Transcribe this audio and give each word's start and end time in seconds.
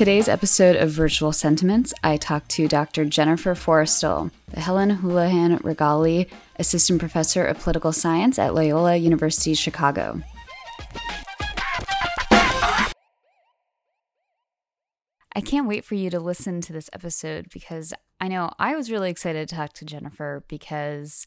Today's 0.00 0.30
episode 0.30 0.76
of 0.76 0.88
Virtual 0.92 1.30
Sentiments, 1.30 1.92
I 2.02 2.16
talked 2.16 2.48
to 2.52 2.66
Dr. 2.66 3.04
Jennifer 3.04 3.54
Forestal, 3.54 4.30
the 4.48 4.60
Helen 4.60 4.96
Houlahan 4.96 5.60
Rigali 5.60 6.26
Assistant 6.56 6.98
Professor 7.00 7.44
of 7.44 7.58
Political 7.58 7.92
Science 7.92 8.38
at 8.38 8.54
Loyola 8.54 8.96
University 8.96 9.52
Chicago. 9.52 10.22
I 15.36 15.42
can't 15.44 15.68
wait 15.68 15.84
for 15.84 15.96
you 15.96 16.08
to 16.08 16.18
listen 16.18 16.62
to 16.62 16.72
this 16.72 16.88
episode 16.94 17.48
because 17.52 17.92
I 18.22 18.28
know 18.28 18.52
I 18.58 18.76
was 18.76 18.90
really 18.90 19.10
excited 19.10 19.50
to 19.50 19.54
talk 19.54 19.74
to 19.74 19.84
Jennifer 19.84 20.44
because 20.48 21.26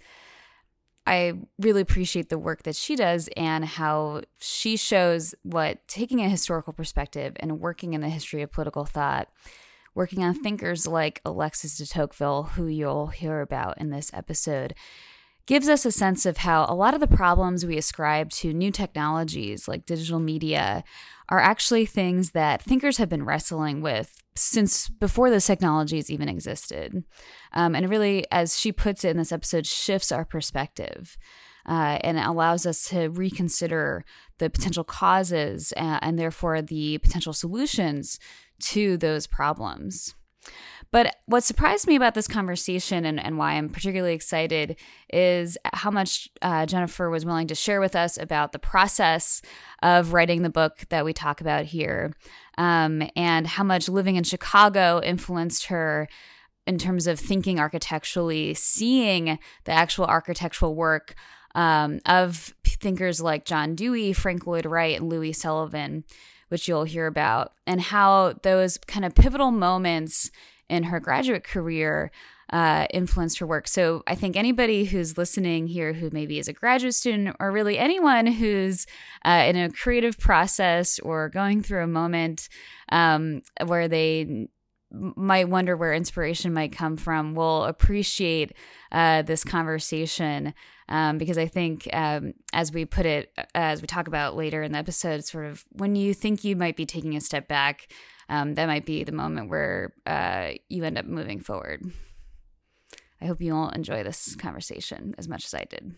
I 1.05 1.34
really 1.59 1.81
appreciate 1.81 2.30
the 2.30 2.38
work 2.38 2.63
that 2.63 2.75
she 2.75 2.95
does 2.95 3.30
and 3.35 3.66
how 3.66 4.21
she 4.39 4.77
shows 4.77 5.35
what 5.44 5.85
taking 5.88 6.21
a 6.21 6.30
historical 6.30 6.71
perspective 6.71 7.34
and 7.39 7.59
working 7.59 7.94
in 7.94 8.02
the 8.02 8.09
history 8.09 8.41
of 8.41 8.52
political 8.52 8.85
thought, 8.85 9.27
working 9.95 10.23
on 10.23 10.41
thinkers 10.41 10.88
like 10.88 11.21
Alexis 11.25 11.77
de 11.77 11.85
Tocqueville, 11.85 12.44
who 12.44 12.67
you'll 12.67 13.08
hear 13.08 13.41
about 13.41 13.77
in 13.80 13.89
this 13.89 14.11
episode, 14.13 14.75
gives 15.45 15.67
us 15.67 15.85
a 15.85 15.91
sense 15.91 16.25
of 16.25 16.38
how 16.38 16.65
a 16.67 16.75
lot 16.75 16.93
of 16.93 16.99
the 16.99 17.07
problems 17.07 17.65
we 17.65 17.77
ascribe 17.77 18.29
to 18.29 18.53
new 18.53 18.71
technologies 18.71 19.67
like 19.67 19.85
digital 19.85 20.19
media 20.19 20.83
are 21.29 21.39
actually 21.39 21.85
things 21.85 22.31
that 22.31 22.61
thinkers 22.61 22.97
have 22.97 23.09
been 23.09 23.25
wrestling 23.25 23.81
with 23.81 24.21
since 24.35 24.89
before 24.89 25.29
those 25.29 25.45
technologies 25.45 26.09
even 26.09 26.29
existed. 26.29 27.03
Um, 27.53 27.75
and 27.75 27.89
really, 27.89 28.25
as 28.31 28.59
she 28.59 28.72
puts 28.72 29.03
it 29.03 29.09
in 29.09 29.17
this 29.17 29.31
episode, 29.31 29.66
shifts 29.66 30.11
our 30.11 30.25
perspective. 30.25 31.17
Uh, 31.66 31.97
and 32.02 32.19
allows 32.19 32.66
us 32.66 32.89
to 32.89 33.07
reconsider 33.07 34.03
the 34.38 34.50
potential 34.50 34.83
causes 34.83 35.72
and, 35.78 35.97
and 36.02 36.19
therefore 36.19 36.61
the 36.61 36.97
potential 36.97 37.31
solutions 37.31 38.19
to 38.59 38.97
those 38.97 39.28
problems. 39.28 40.13
But 40.91 41.16
what 41.25 41.44
surprised 41.44 41.88
me 41.88 41.95
about 41.95 42.13
this 42.13 42.27
conversation 42.27 43.03
and, 43.03 43.19
and 43.19 43.39
why 43.39 43.53
I'm 43.53 43.67
particularly 43.67 44.13
excited 44.13 44.77
is 45.11 45.58
how 45.73 45.89
much 45.89 46.30
uh, 46.44 46.67
Jennifer 46.67 47.09
was 47.09 47.25
willing 47.25 47.47
to 47.47 47.55
share 47.55 47.80
with 47.80 47.95
us 47.95 48.16
about 48.16 48.52
the 48.52 48.59
process 48.59 49.41
of 49.81 50.13
writing 50.13 50.44
the 50.44 50.52
book 50.52 50.85
that 50.89 51.03
we 51.03 51.11
talk 51.11 51.41
about 51.41 51.66
here, 51.66 52.13
um, 52.59 53.02
and 53.16 53.47
how 53.47 53.63
much 53.63 53.89
living 53.89 54.17
in 54.17 54.23
Chicago 54.23 55.02
influenced 55.03 55.66
her 55.66 56.08
in 56.67 56.78
terms 56.78 57.07
of 57.07 57.19
thinking 57.19 57.59
architecturally, 57.59 58.53
seeing 58.53 59.39
the 59.63 59.72
actual 59.72 60.05
architectural 60.05 60.75
work 60.75 61.16
um, 61.55 62.02
of 62.05 62.53
thinkers 62.66 63.19
like 63.19 63.45
John 63.45 63.75
Dewey, 63.75 64.13
Frank 64.13 64.45
Lloyd 64.45 64.66
Wright, 64.66 65.00
and 65.00 65.09
Louis 65.09 65.33
Sullivan, 65.33 66.03
which 66.49 66.67
you'll 66.67 66.83
hear 66.83 67.08
about, 67.08 67.53
and 67.66 67.81
how 67.81 68.33
those 68.44 68.77
kind 68.77 69.05
of 69.05 69.16
pivotal 69.16 69.52
moments 69.52 70.31
in 70.69 70.83
her 70.83 71.00
graduate 71.00 71.44
career 71.44 72.11
uh, 72.52 72.85
influenced 72.94 73.39
her 73.39 73.47
work. 73.47 73.67
So 73.67 74.03
I 74.05 74.16
think 74.16 74.35
anybody 74.35 74.85
who's 74.85 75.17
listening 75.17 75.67
here 75.67 75.94
who 75.94 76.09
maybe 76.11 76.38
is 76.38 76.47
a 76.47 76.53
graduate 76.53 76.94
student 76.94 77.35
or 77.39 77.52
really 77.52 77.80
anyone 77.80 78.27
who's 78.27 78.85
uh, 79.25 79.45
in 79.47 79.55
a 79.55 79.72
creative 79.72 80.19
process 80.19 81.00
or 81.00 81.30
going 81.30 81.63
through 81.63 81.83
a 81.83 81.88
moment 81.88 82.50
um, 82.89 83.41
where 83.66 83.88
they 83.88 84.47
might 84.94 85.49
wonder 85.49 85.75
where 85.75 85.94
inspiration 85.94 86.53
might 86.53 86.72
come 86.72 86.97
from 86.97 87.33
will 87.33 87.66
appreciate 87.66 88.53
uh, 88.91 89.23
this 89.23 89.44
conversation 89.44 90.53
um, 90.89 91.17
because 91.17 91.38
I 91.38 91.47
think, 91.47 91.88
um, 91.94 92.34
as 92.51 92.72
we 92.72 92.85
put 92.85 93.06
it, 93.06 93.31
as 93.56 93.81
we 93.81 93.88
talk 93.88 94.07
about 94.07 94.35
later 94.35 94.62
in 94.62 94.73
the 94.73 94.78
episode, 94.78 95.25
sort 95.25 95.45
of 95.45 95.66
when 95.72 95.95
you 95.95 96.13
think 96.13 96.44
you 96.44 96.56
might 96.56 96.75
be 96.75 96.85
taking 96.85 97.16
a 97.16 97.22
step 97.22 97.47
back, 97.47 97.91
um, 98.29 98.56
that 98.56 98.68
might 98.68 98.85
be 98.85 99.03
the 99.03 99.12
moment 99.12 99.50
where 99.50 99.94
uh, 100.06 100.51
you 100.69 100.84
end 100.84 100.97
up 100.97 101.06
moving 101.06 101.39
forward. 101.39 101.84
I 103.22 103.25
hope 103.25 103.41
you 103.41 103.56
all 103.56 103.69
enjoy 103.69 104.03
this 104.03 104.35
conversation 104.35 105.16
as 105.18 105.28
much 105.28 105.45
as 105.45 105.53
I 105.53 105.63
did. 105.63 105.95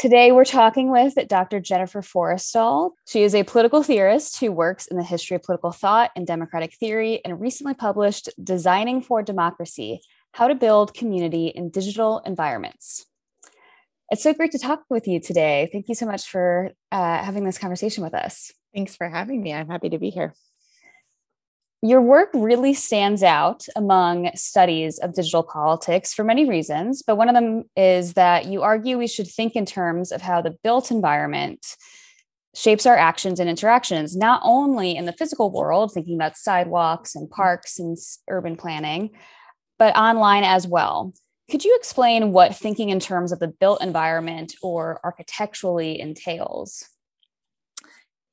Today, 0.00 0.32
we're 0.32 0.46
talking 0.46 0.90
with 0.90 1.12
Dr. 1.28 1.60
Jennifer 1.60 2.00
Forestal. 2.00 2.92
She 3.06 3.22
is 3.22 3.34
a 3.34 3.42
political 3.42 3.82
theorist 3.82 4.40
who 4.40 4.50
works 4.50 4.86
in 4.86 4.96
the 4.96 5.02
history 5.02 5.34
of 5.34 5.42
political 5.42 5.72
thought 5.72 6.10
and 6.16 6.26
democratic 6.26 6.72
theory 6.72 7.20
and 7.22 7.38
recently 7.38 7.74
published 7.74 8.30
Designing 8.42 9.02
for 9.02 9.22
Democracy 9.22 10.00
How 10.32 10.48
to 10.48 10.54
Build 10.54 10.94
Community 10.94 11.48
in 11.48 11.68
Digital 11.68 12.22
Environments. 12.24 13.04
It's 14.08 14.22
so 14.22 14.32
great 14.32 14.52
to 14.52 14.58
talk 14.58 14.84
with 14.88 15.06
you 15.06 15.20
today. 15.20 15.68
Thank 15.70 15.90
you 15.90 15.94
so 15.94 16.06
much 16.06 16.26
for 16.26 16.70
uh, 16.90 17.22
having 17.22 17.44
this 17.44 17.58
conversation 17.58 18.02
with 18.02 18.14
us. 18.14 18.52
Thanks 18.74 18.96
for 18.96 19.06
having 19.06 19.42
me. 19.42 19.52
I'm 19.52 19.68
happy 19.68 19.90
to 19.90 19.98
be 19.98 20.08
here. 20.08 20.32
Your 21.82 22.02
work 22.02 22.28
really 22.34 22.74
stands 22.74 23.22
out 23.22 23.64
among 23.74 24.30
studies 24.34 24.98
of 24.98 25.14
digital 25.14 25.42
politics 25.42 26.12
for 26.12 26.24
many 26.24 26.46
reasons, 26.46 27.02
but 27.02 27.16
one 27.16 27.30
of 27.30 27.34
them 27.34 27.64
is 27.74 28.14
that 28.14 28.44
you 28.44 28.60
argue 28.60 28.98
we 28.98 29.06
should 29.06 29.28
think 29.28 29.56
in 29.56 29.64
terms 29.64 30.12
of 30.12 30.20
how 30.20 30.42
the 30.42 30.56
built 30.62 30.90
environment 30.90 31.76
shapes 32.54 32.84
our 32.84 32.96
actions 32.96 33.40
and 33.40 33.48
interactions, 33.48 34.14
not 34.14 34.42
only 34.44 34.94
in 34.94 35.06
the 35.06 35.12
physical 35.12 35.50
world, 35.50 35.92
thinking 35.92 36.16
about 36.16 36.36
sidewalks 36.36 37.14
and 37.14 37.30
parks 37.30 37.78
and 37.78 37.96
urban 38.28 38.56
planning, 38.56 39.10
but 39.78 39.96
online 39.96 40.44
as 40.44 40.66
well. 40.66 41.14
Could 41.50 41.64
you 41.64 41.74
explain 41.76 42.32
what 42.32 42.54
thinking 42.54 42.90
in 42.90 43.00
terms 43.00 43.32
of 43.32 43.38
the 43.38 43.48
built 43.48 43.82
environment 43.82 44.54
or 44.62 45.00
architecturally 45.02 45.98
entails? 45.98 46.84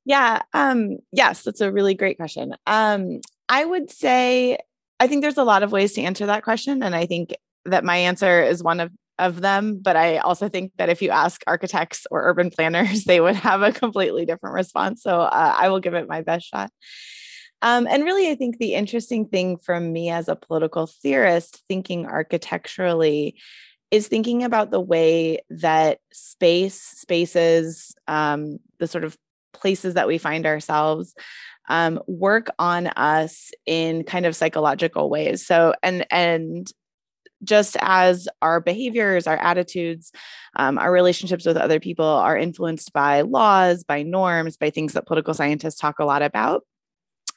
Yeah. 0.04 0.42
Um, 0.52 0.98
yes, 1.12 1.42
that's 1.42 1.60
a 1.60 1.72
really 1.72 1.94
great 1.94 2.16
question. 2.16 2.54
Um, 2.66 3.20
I 3.48 3.64
would 3.64 3.90
say 3.90 4.58
I 5.00 5.06
think 5.06 5.22
there's 5.22 5.38
a 5.38 5.44
lot 5.44 5.62
of 5.62 5.72
ways 5.72 5.92
to 5.94 6.02
answer 6.02 6.26
that 6.26 6.44
question, 6.44 6.82
and 6.82 6.94
I 6.94 7.06
think 7.06 7.34
that 7.64 7.84
my 7.84 7.96
answer 7.96 8.42
is 8.42 8.62
one 8.62 8.80
of 8.80 8.90
of 9.18 9.40
them. 9.40 9.80
But 9.82 9.96
I 9.96 10.18
also 10.18 10.48
think 10.48 10.72
that 10.78 10.88
if 10.88 11.02
you 11.02 11.10
ask 11.10 11.42
architects 11.46 12.06
or 12.10 12.22
urban 12.28 12.50
planners, 12.50 13.04
they 13.04 13.20
would 13.20 13.36
have 13.36 13.62
a 13.62 13.72
completely 13.72 14.24
different 14.24 14.54
response. 14.54 15.02
So 15.02 15.20
uh, 15.20 15.54
I 15.58 15.68
will 15.68 15.80
give 15.80 15.94
it 15.94 16.08
my 16.08 16.22
best 16.22 16.48
shot. 16.48 16.70
Um, 17.60 17.88
and 17.88 18.04
really, 18.04 18.30
I 18.30 18.36
think 18.36 18.58
the 18.58 18.74
interesting 18.74 19.26
thing 19.26 19.58
from 19.58 19.92
me 19.92 20.10
as 20.10 20.28
a 20.28 20.36
political 20.36 20.86
theorist, 20.86 21.64
thinking 21.68 22.06
architecturally, 22.06 23.40
is 23.90 24.06
thinking 24.06 24.44
about 24.44 24.70
the 24.70 24.80
way 24.80 25.40
that 25.50 25.98
space, 26.12 26.80
spaces, 26.80 27.94
um, 28.06 28.58
the 28.78 28.86
sort 28.86 29.02
of 29.02 29.16
places 29.52 29.94
that 29.94 30.06
we 30.06 30.18
find 30.18 30.46
ourselves 30.46 31.14
um, 31.68 32.00
work 32.06 32.48
on 32.58 32.88
us 32.88 33.50
in 33.66 34.04
kind 34.04 34.26
of 34.26 34.36
psychological 34.36 35.08
ways. 35.10 35.46
So 35.46 35.74
and 35.82 36.06
and 36.10 36.70
just 37.44 37.76
as 37.80 38.28
our 38.42 38.60
behaviors 38.60 39.28
our 39.28 39.36
attitudes 39.36 40.10
um, 40.56 40.76
our 40.76 40.90
relationships 40.90 41.46
with 41.46 41.56
other 41.56 41.78
people 41.78 42.04
are 42.04 42.36
influenced 42.36 42.92
by 42.92 43.20
laws 43.20 43.84
by 43.84 44.02
norms 44.02 44.56
by 44.56 44.70
things 44.70 44.94
that 44.94 45.06
political 45.06 45.32
scientists 45.32 45.78
talk 45.78 46.00
a 46.00 46.04
lot 46.04 46.20
about 46.20 46.64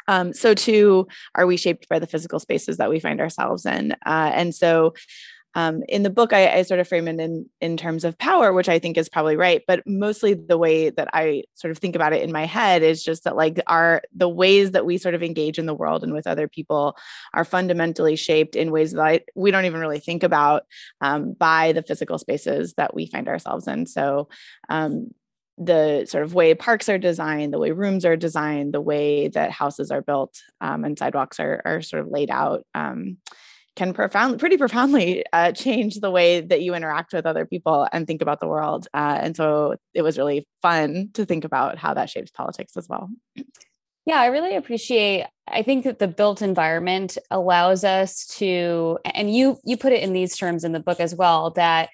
um, 0.07 0.33
so 0.33 0.53
too 0.53 1.07
are 1.35 1.45
we 1.45 1.57
shaped 1.57 1.87
by 1.87 1.99
the 1.99 2.07
physical 2.07 2.39
spaces 2.39 2.77
that 2.77 2.89
we 2.89 2.99
find 2.99 3.21
ourselves 3.21 3.65
in. 3.65 3.93
Uh, 4.05 4.31
and 4.33 4.53
so 4.53 4.93
um, 5.55 5.83
in 5.89 6.03
the 6.03 6.09
book 6.09 6.33
I, 6.33 6.47
I, 6.47 6.61
sort 6.61 6.79
of 6.79 6.87
frame 6.87 7.07
it 7.07 7.19
in 7.19 7.49
in 7.59 7.77
terms 7.77 8.03
of 8.03 8.17
power 8.17 8.53
which 8.53 8.69
i 8.69 8.79
think 8.79 8.97
is 8.97 9.09
probably 9.09 9.35
right 9.35 9.61
but 9.67 9.83
mostly 9.85 10.33
the 10.33 10.57
way 10.57 10.89
that 10.89 11.09
i 11.13 11.43
sort 11.55 11.71
of 11.71 11.77
think 11.77 11.95
about 11.95 12.13
it 12.13 12.23
in 12.23 12.31
my 12.31 12.45
head 12.45 12.83
is 12.83 13.03
just 13.03 13.23
that 13.23 13.35
like 13.35 13.59
our 13.67 14.01
the 14.15 14.29
ways 14.29 14.71
that 14.71 14.85
we 14.85 14.97
sort 14.97 15.15
of 15.15 15.23
engage 15.23 15.59
in 15.59 15.65
the 15.65 15.73
world 15.73 16.03
and 16.03 16.13
with 16.13 16.27
other 16.27 16.47
people 16.47 16.95
are 17.33 17.45
fundamentally 17.45 18.15
shaped 18.15 18.55
in 18.55 18.71
ways 18.71 18.93
that 18.93 19.01
I, 19.01 19.21
we 19.35 19.51
don't 19.51 19.65
even 19.65 19.79
really 19.81 19.99
think 19.99 20.23
about 20.23 20.63
um, 21.01 21.33
by 21.33 21.71
the 21.73 21.83
physical 21.83 22.17
spaces 22.17 22.73
that 22.75 22.93
we 22.93 23.07
find 23.07 23.27
ourselves 23.27 23.67
in 23.67 23.85
so 23.85 24.29
um, 24.69 25.09
the 25.57 26.05
sort 26.07 26.23
of 26.23 26.33
way 26.33 26.55
parks 26.55 26.89
are 26.89 26.97
designed, 26.97 27.53
the 27.53 27.59
way 27.59 27.71
rooms 27.71 28.03
are 28.03 28.17
designed, 28.17 28.73
the 28.73 28.81
way 28.81 29.27
that 29.27 29.51
houses 29.51 29.91
are 29.91 30.01
built 30.01 30.41
um, 30.59 30.83
and 30.83 30.97
sidewalks 30.97 31.39
are, 31.39 31.61
are 31.63 31.81
sort 31.81 32.01
of 32.01 32.09
laid 32.09 32.31
out. 32.31 32.65
Um, 32.73 33.17
can 33.75 33.93
profoundly, 33.93 34.37
pretty 34.37 34.57
profoundly 34.57 35.23
uh, 35.31 35.51
change 35.53 35.95
the 35.95 36.11
way 36.11 36.41
that 36.41 36.61
you 36.61 36.75
interact 36.75 37.13
with 37.13 37.25
other 37.25 37.45
people 37.45 37.87
and 37.93 38.05
think 38.05 38.21
about 38.21 38.39
the 38.39 38.47
world. 38.47 38.87
Uh, 38.93 39.17
and 39.21 39.35
so 39.35 39.75
it 39.93 40.01
was 40.01 40.17
really 40.17 40.47
fun 40.61 41.09
to 41.13 41.25
think 41.25 41.45
about 41.45 41.77
how 41.77 41.93
that 41.93 42.09
shapes 42.09 42.31
politics 42.31 42.75
as 42.75 42.87
well. 42.89 43.09
Yeah, 44.05 44.19
I 44.19 44.27
really 44.27 44.55
appreciate. 44.55 45.27
I 45.47 45.61
think 45.61 45.83
that 45.83 45.99
the 45.99 46.07
built 46.07 46.41
environment 46.41 47.17
allows 47.29 47.83
us 47.83 48.25
to, 48.37 48.97
and 49.05 49.33
you 49.33 49.59
you 49.63 49.77
put 49.77 49.93
it 49.93 50.01
in 50.01 50.13
these 50.13 50.35
terms 50.35 50.63
in 50.63 50.71
the 50.71 50.79
book 50.79 50.99
as 50.99 51.13
well, 51.13 51.51
that 51.51 51.89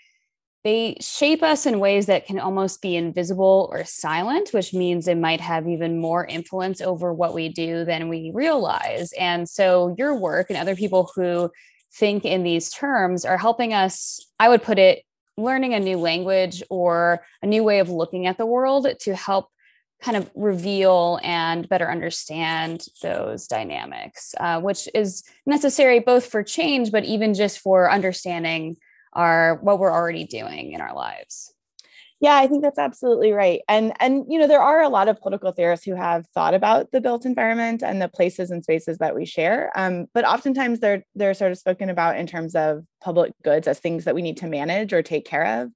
they 0.63 0.97
shape 0.99 1.43
us 1.43 1.65
in 1.65 1.79
ways 1.79 2.07
that 2.07 2.25
can 2.25 2.39
almost 2.39 2.81
be 2.81 2.95
invisible 2.95 3.69
or 3.71 3.85
silent, 3.85 4.49
which 4.51 4.73
means 4.73 5.07
it 5.07 5.17
might 5.17 5.39
have 5.39 5.67
even 5.67 5.99
more 5.99 6.25
influence 6.25 6.81
over 6.81 7.13
what 7.13 7.33
we 7.33 7.49
do 7.49 7.85
than 7.85 8.09
we 8.09 8.31
realize. 8.33 9.13
And 9.13 9.47
so, 9.47 9.95
your 9.97 10.15
work 10.19 10.49
and 10.49 10.57
other 10.57 10.75
people 10.75 11.11
who 11.15 11.51
think 11.93 12.25
in 12.25 12.43
these 12.43 12.69
terms 12.69 13.23
are 13.23 13.37
helping 13.37 13.73
us, 13.73 14.19
I 14.39 14.49
would 14.49 14.63
put 14.63 14.79
it, 14.79 15.03
learning 15.37 15.73
a 15.73 15.79
new 15.79 15.97
language 15.97 16.63
or 16.69 17.23
a 17.41 17.45
new 17.45 17.63
way 17.63 17.79
of 17.79 17.89
looking 17.89 18.25
at 18.25 18.37
the 18.37 18.45
world 18.45 18.87
to 19.01 19.15
help 19.15 19.49
kind 20.01 20.17
of 20.17 20.29
reveal 20.35 21.19
and 21.23 21.69
better 21.69 21.89
understand 21.89 22.85
those 23.01 23.47
dynamics, 23.47 24.35
uh, 24.39 24.59
which 24.59 24.87
is 24.93 25.23
necessary 25.45 25.99
both 25.99 26.25
for 26.25 26.43
change, 26.43 26.91
but 26.91 27.05
even 27.05 27.33
just 27.33 27.59
for 27.59 27.89
understanding 27.89 28.75
our 29.17 29.55
what 29.55 29.79
we're 29.79 29.91
already 29.91 30.23
doing 30.23 30.71
in 30.71 30.79
our 30.79 30.95
lives. 30.95 31.53
Yeah, 32.19 32.35
I 32.35 32.47
think 32.47 32.63
that's 32.63 32.79
absolutely 32.79 33.31
right. 33.31 33.61
And 33.67 33.93
and 33.99 34.25
you 34.27 34.39
know, 34.39 34.47
there 34.47 34.61
are 34.61 34.81
a 34.81 34.89
lot 34.89 35.07
of 35.07 35.21
political 35.21 35.51
theorists 35.51 35.85
who 35.85 35.95
have 35.95 36.25
thought 36.33 36.55
about 36.55 36.91
the 36.91 37.01
built 37.01 37.25
environment 37.25 37.83
and 37.83 38.01
the 38.01 38.07
places 38.07 38.49
and 38.49 38.63
spaces 38.63 38.97
that 38.97 39.15
we 39.15 39.25
share. 39.25 39.71
Um, 39.75 40.07
but 40.13 40.25
oftentimes 40.25 40.79
they're 40.79 41.03
they're 41.13 41.35
sort 41.35 41.51
of 41.51 41.59
spoken 41.59 41.89
about 41.89 42.17
in 42.17 42.25
terms 42.25 42.55
of 42.55 42.85
public 43.01 43.33
goods 43.43 43.67
as 43.67 43.79
things 43.79 44.05
that 44.05 44.15
we 44.15 44.23
need 44.23 44.37
to 44.37 44.47
manage 44.47 44.93
or 44.93 45.03
take 45.03 45.25
care 45.25 45.61
of. 45.61 45.71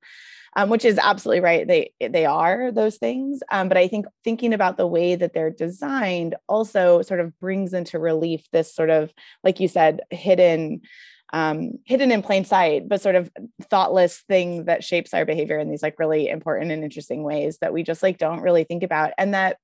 Um, 0.57 0.67
which 0.67 0.83
is 0.83 0.99
absolutely 1.01 1.39
right. 1.39 1.65
They 1.65 1.93
they 2.05 2.25
are 2.25 2.71
those 2.71 2.97
things. 2.97 3.41
Um, 3.51 3.69
but 3.69 3.77
I 3.77 3.87
think 3.87 4.05
thinking 4.23 4.53
about 4.53 4.75
the 4.75 4.87
way 4.87 5.15
that 5.15 5.33
they're 5.33 5.49
designed 5.49 6.35
also 6.49 7.03
sort 7.03 7.21
of 7.21 7.39
brings 7.39 7.73
into 7.73 7.99
relief 7.99 8.43
this 8.51 8.73
sort 8.75 8.89
of, 8.89 9.13
like 9.45 9.61
you 9.61 9.69
said, 9.69 10.01
hidden 10.09 10.81
um, 11.33 11.79
hidden 11.85 12.11
in 12.11 12.21
plain 12.21 12.45
sight, 12.45 12.89
but 12.89 13.01
sort 13.01 13.15
of 13.15 13.31
thoughtless 13.69 14.19
thing 14.27 14.65
that 14.65 14.83
shapes 14.83 15.13
our 15.13 15.25
behavior 15.25 15.57
in 15.57 15.69
these 15.69 15.83
like 15.83 15.99
really 15.99 16.27
important 16.27 16.71
and 16.71 16.83
interesting 16.83 17.23
ways 17.23 17.57
that 17.59 17.73
we 17.73 17.83
just 17.83 18.03
like 18.03 18.17
don't 18.17 18.41
really 18.41 18.63
think 18.63 18.83
about. 18.83 19.11
And 19.17 19.33
that, 19.33 19.57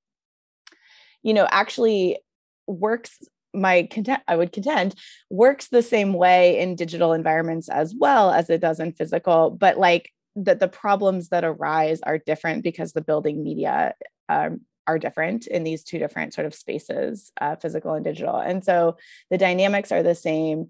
you 1.24 1.34
know, 1.34 1.48
actually 1.52 2.20
works 2.68 3.20
my 3.54 3.84
content 3.84 4.22
i 4.28 4.36
would 4.36 4.52
contend 4.52 4.94
works 5.30 5.70
the 5.70 5.82
same 5.82 6.14
way 6.14 6.60
in 6.60 6.76
digital 6.76 7.14
environments 7.14 7.70
as 7.70 7.96
well 7.98 8.30
as 8.30 8.50
it 8.50 8.60
does 8.60 8.80
in 8.80 8.92
physical 8.92 9.50
but 9.50 9.78
like 9.78 10.12
that 10.36 10.60
the 10.60 10.68
problems 10.68 11.30
that 11.30 11.46
arise 11.46 12.02
are 12.02 12.18
different 12.18 12.62
because 12.62 12.92
the 12.92 13.02
building 13.02 13.44
media 13.44 13.96
um, 14.30 14.62
are 14.86 15.00
different 15.00 15.48
in 15.48 15.64
these 15.64 15.84
two 15.84 15.98
different 15.98 16.34
sort 16.34 16.46
of 16.46 16.54
spaces 16.54 17.32
uh, 17.40 17.56
physical 17.56 17.94
and 17.94 18.04
digital 18.04 18.38
and 18.38 18.64
so 18.64 18.98
the 19.32 19.38
dynamics 19.38 19.92
are 19.92 20.04
the 20.04 20.14
same 20.14 20.68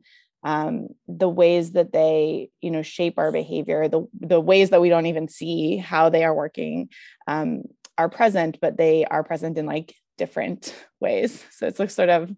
um, 0.47 0.87
the 1.09 1.27
ways 1.27 1.73
that 1.73 1.91
they 1.91 2.49
you 2.61 2.71
know 2.71 2.81
shape 2.81 3.19
our 3.19 3.33
behavior 3.33 3.89
the 3.89 4.07
the 4.17 4.39
ways 4.39 4.69
that 4.69 4.79
we 4.79 4.87
don't 4.87 5.05
even 5.05 5.27
see 5.27 5.75
how 5.75 6.07
they 6.07 6.23
are 6.23 6.33
working 6.33 6.87
um, 7.27 7.63
are 7.97 8.07
present 8.07 8.57
but 8.61 8.77
they 8.77 9.03
are 9.03 9.25
present 9.25 9.57
in 9.57 9.65
like 9.65 9.93
different 10.17 10.73
ways. 11.01 11.43
So 11.51 11.67
it's 11.67 11.79
like 11.79 11.91
sort 11.91 12.09
of 12.09 12.31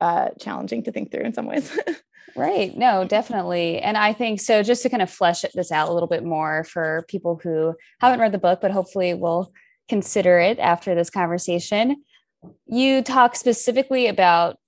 uh, 0.00 0.28
challenging 0.38 0.84
to 0.84 0.92
think 0.92 1.10
through 1.10 1.24
in 1.24 1.34
some 1.34 1.46
ways. 1.46 1.76
Right. 2.36 2.76
No 2.76 3.04
definitely. 3.04 3.80
And 3.80 3.96
i 3.96 4.12
think 4.12 4.40
so 4.40 4.62
just 4.62 4.84
to 4.84 4.88
kind 4.88 5.02
of 5.02 5.10
flesh 5.10 5.44
this 5.52 5.72
out 5.72 5.88
a 5.88 5.92
little 5.92 6.08
bit 6.08 6.22
more 6.22 6.62
for 6.62 7.04
people 7.08 7.40
who 7.42 7.74
haven't 8.00 8.20
read 8.20 8.30
the 8.30 8.38
book 8.38 8.60
but 8.60 8.70
hopefully 8.70 9.14
will 9.14 9.52
consider 9.88 10.38
it 10.38 10.60
after 10.60 10.94
this 10.94 11.10
conversation 11.10 12.04
you 12.66 13.02
talk 13.02 13.34
specifically 13.34 14.06
about 14.06 14.59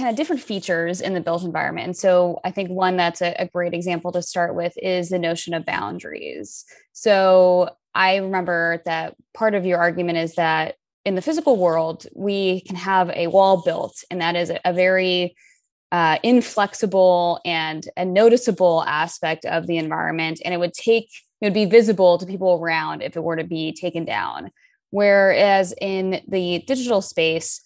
kind 0.00 0.10
of 0.10 0.16
different 0.16 0.40
features 0.40 1.02
in 1.02 1.12
the 1.12 1.20
built 1.20 1.44
environment. 1.44 1.86
And 1.88 1.96
so 1.96 2.40
I 2.42 2.50
think 2.50 2.70
one 2.70 2.96
that's 2.96 3.20
a, 3.20 3.34
a, 3.38 3.46
great 3.46 3.74
example 3.74 4.10
to 4.12 4.22
start 4.22 4.54
with 4.54 4.72
is 4.78 5.10
the 5.10 5.18
notion 5.18 5.52
of 5.52 5.66
boundaries. 5.66 6.64
So 6.94 7.68
I 7.94 8.16
remember 8.16 8.82
that 8.86 9.14
part 9.34 9.54
of 9.54 9.66
your 9.66 9.78
argument 9.78 10.16
is 10.16 10.36
that 10.36 10.76
in 11.04 11.16
the 11.16 11.22
physical 11.22 11.58
world, 11.58 12.06
we 12.14 12.62
can 12.62 12.76
have 12.76 13.10
a 13.10 13.26
wall 13.26 13.62
built, 13.62 14.02
and 14.10 14.22
that 14.22 14.36
is 14.36 14.48
a, 14.48 14.58
a 14.64 14.72
very 14.72 15.36
uh, 15.92 16.16
inflexible 16.22 17.40
and 17.44 17.86
a 17.96 18.04
noticeable 18.04 18.82
aspect 18.86 19.44
of 19.44 19.66
the 19.66 19.76
environment. 19.76 20.40
And 20.44 20.54
it 20.54 20.58
would 20.58 20.72
take, 20.72 21.10
it 21.40 21.46
would 21.46 21.54
be 21.54 21.66
visible 21.66 22.16
to 22.16 22.26
people 22.26 22.58
around 22.62 23.02
if 23.02 23.16
it 23.16 23.22
were 23.22 23.36
to 23.36 23.44
be 23.44 23.72
taken 23.72 24.06
down. 24.06 24.50
Whereas 24.90 25.74
in 25.78 26.22
the 26.26 26.64
digital 26.66 27.02
space, 27.02 27.60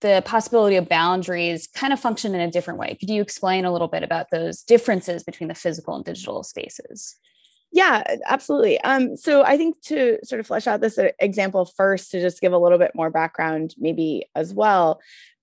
the 0.00 0.22
possibility 0.24 0.76
of 0.76 0.88
boundaries 0.88 1.66
kind 1.66 1.92
of 1.92 2.00
function 2.00 2.34
in 2.34 2.40
a 2.40 2.50
different 2.50 2.78
way. 2.78 2.96
Could 2.98 3.10
you 3.10 3.22
explain 3.22 3.64
a 3.64 3.72
little 3.72 3.88
bit 3.88 4.02
about 4.02 4.30
those 4.30 4.62
differences 4.62 5.22
between 5.22 5.48
the 5.48 5.54
physical 5.54 5.94
and 5.94 6.04
digital 6.04 6.42
spaces? 6.42 7.16
Yeah, 7.72 8.02
absolutely. 8.26 8.80
Um, 8.80 9.16
so 9.16 9.44
I 9.44 9.56
think 9.56 9.80
to 9.82 10.18
sort 10.24 10.40
of 10.40 10.46
flesh 10.46 10.66
out 10.66 10.80
this 10.80 10.98
uh, 10.98 11.10
example 11.20 11.64
first, 11.64 12.10
to 12.10 12.20
just 12.20 12.40
give 12.40 12.52
a 12.52 12.58
little 12.58 12.78
bit 12.78 12.92
more 12.96 13.10
background, 13.10 13.74
maybe 13.78 14.28
as 14.34 14.52
well, 14.52 15.00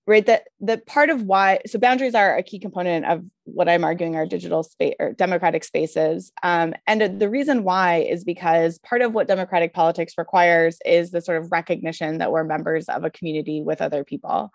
right? 0.08 0.24
That 0.24 0.44
the 0.58 0.78
part 0.78 1.10
of 1.10 1.22
why 1.22 1.60
so 1.66 1.78
boundaries 1.78 2.14
are 2.14 2.36
a 2.36 2.42
key 2.42 2.58
component 2.58 3.04
of 3.04 3.24
what 3.44 3.68
i'm 3.68 3.84
arguing 3.84 4.16
are 4.16 4.26
digital 4.26 4.62
space 4.62 4.94
or 4.98 5.12
democratic 5.12 5.64
spaces. 5.64 6.32
Um, 6.42 6.74
and 6.86 7.20
the 7.20 7.28
reason 7.28 7.62
why 7.62 7.98
is 7.98 8.24
because 8.24 8.78
part 8.78 9.02
of 9.02 9.12
what 9.12 9.28
democratic 9.28 9.74
politics 9.74 10.14
requires 10.16 10.78
is 10.84 11.10
the 11.10 11.20
sort 11.20 11.42
of 11.42 11.52
recognition 11.52 12.18
that 12.18 12.32
we're 12.32 12.44
members 12.44 12.88
of 12.88 13.04
a 13.04 13.10
community 13.10 13.60
with 13.62 13.82
other 13.82 14.02
people. 14.02 14.50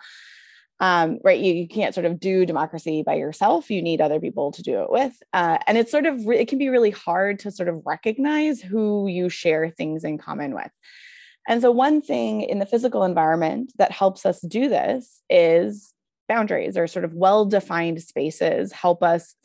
Um, 0.80 1.20
right 1.24 1.40
you, 1.40 1.54
you 1.54 1.68
can't 1.68 1.94
sort 1.94 2.06
of 2.06 2.20
do 2.20 2.46
democracy 2.46 3.04
by 3.04 3.14
yourself. 3.14 3.70
You 3.70 3.84
need 3.84 4.02
other 4.02 4.20
people 4.20 4.52
to 4.54 4.64
do 4.64 4.82
it 4.82 4.90
with. 4.90 5.14
Uh, 5.34 5.60
and 5.68 5.78
it's 5.78 5.92
sort 5.92 6.08
of 6.08 6.28
it 6.28 6.48
can 6.48 6.58
be 6.58 6.70
really 6.70 6.92
hard 6.92 7.40
to 7.40 7.52
sort 7.52 7.70
of 7.70 7.84
recognize 7.86 8.60
who 8.60 9.08
you 9.08 9.30
share 9.30 9.70
things 9.70 10.04
in 10.04 10.18
common 10.18 10.56
with 10.56 10.72
and 11.48 11.62
so, 11.62 11.72
one 11.72 12.02
thing 12.02 12.42
in 12.42 12.60
the 12.60 12.66
physical 12.66 13.04
environment 13.04 13.74
that 13.78 13.92
helps 13.92 14.26
us 14.26 14.42
do 14.42 14.70
this 14.70 15.22
is 15.30 15.94
boundaries 16.30 16.78
or 16.78 16.88
sort 16.88 17.06
of 17.06 17.14
well 17.14 17.46
defined 17.46 18.02
spaces 18.02 18.72
help 18.72 19.04
us 19.04 19.36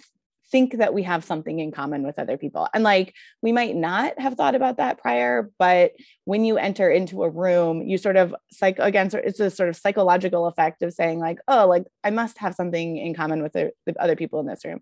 think 0.51 0.79
that 0.79 0.95
we 0.95 1.03
have 1.03 1.25
something 1.25 1.59
in 1.59 1.71
common 1.71 2.05
with 2.05 2.19
other 2.19 2.39
people. 2.39 2.69
And 2.73 2.83
like 2.83 3.15
we 3.43 3.53
might 3.53 3.77
not 3.77 4.19
have 4.19 4.35
thought 4.35 4.55
about 4.55 4.79
that 4.79 4.99
prior, 4.99 5.51
but 5.59 5.93
when 6.25 6.45
you 6.45 6.57
enter 6.57 6.91
into 6.91 7.23
a 7.23 7.29
room, 7.29 7.83
you 7.83 7.99
sort 7.99 8.17
of 8.17 8.35
psych 8.51 8.79
again, 8.79 9.11
it's 9.13 9.41
a 9.41 9.51
sort 9.51 9.69
of 9.69 9.77
psychological 9.77 10.47
effect 10.47 10.83
of 10.83 10.93
saying, 10.93 11.19
like, 11.19 11.39
oh, 11.49 11.67
like 11.67 11.85
I 12.03 12.11
must 12.11 12.39
have 12.39 12.55
something 12.55 12.97
in 12.97 13.15
common 13.15 13.43
with 13.43 13.53
the, 13.53 13.73
the 13.87 14.01
other 14.01 14.17
people 14.17 14.41
in 14.41 14.47
this 14.47 14.65
room. 14.65 14.81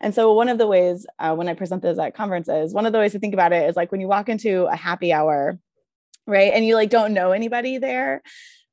And 0.00 0.14
so 0.14 0.32
one 0.32 0.48
of 0.48 0.58
the 0.58 0.66
ways 0.66 1.06
uh, 1.18 1.34
when 1.34 1.48
I 1.48 1.54
present 1.54 1.82
this 1.82 1.98
at 1.98 2.16
conferences, 2.16 2.74
one 2.74 2.86
of 2.86 2.92
the 2.92 2.98
ways 2.98 3.12
to 3.12 3.18
think 3.18 3.34
about 3.34 3.52
it 3.52 3.68
is 3.68 3.76
like 3.76 3.92
when 3.92 4.00
you 4.00 4.08
walk 4.08 4.28
into 4.28 4.64
a 4.64 4.76
happy 4.76 5.12
hour 5.12 5.58
right? 6.26 6.52
And 6.52 6.66
you 6.66 6.74
like 6.74 6.90
don't 6.90 7.12
know 7.12 7.32
anybody 7.32 7.78
there. 7.78 8.22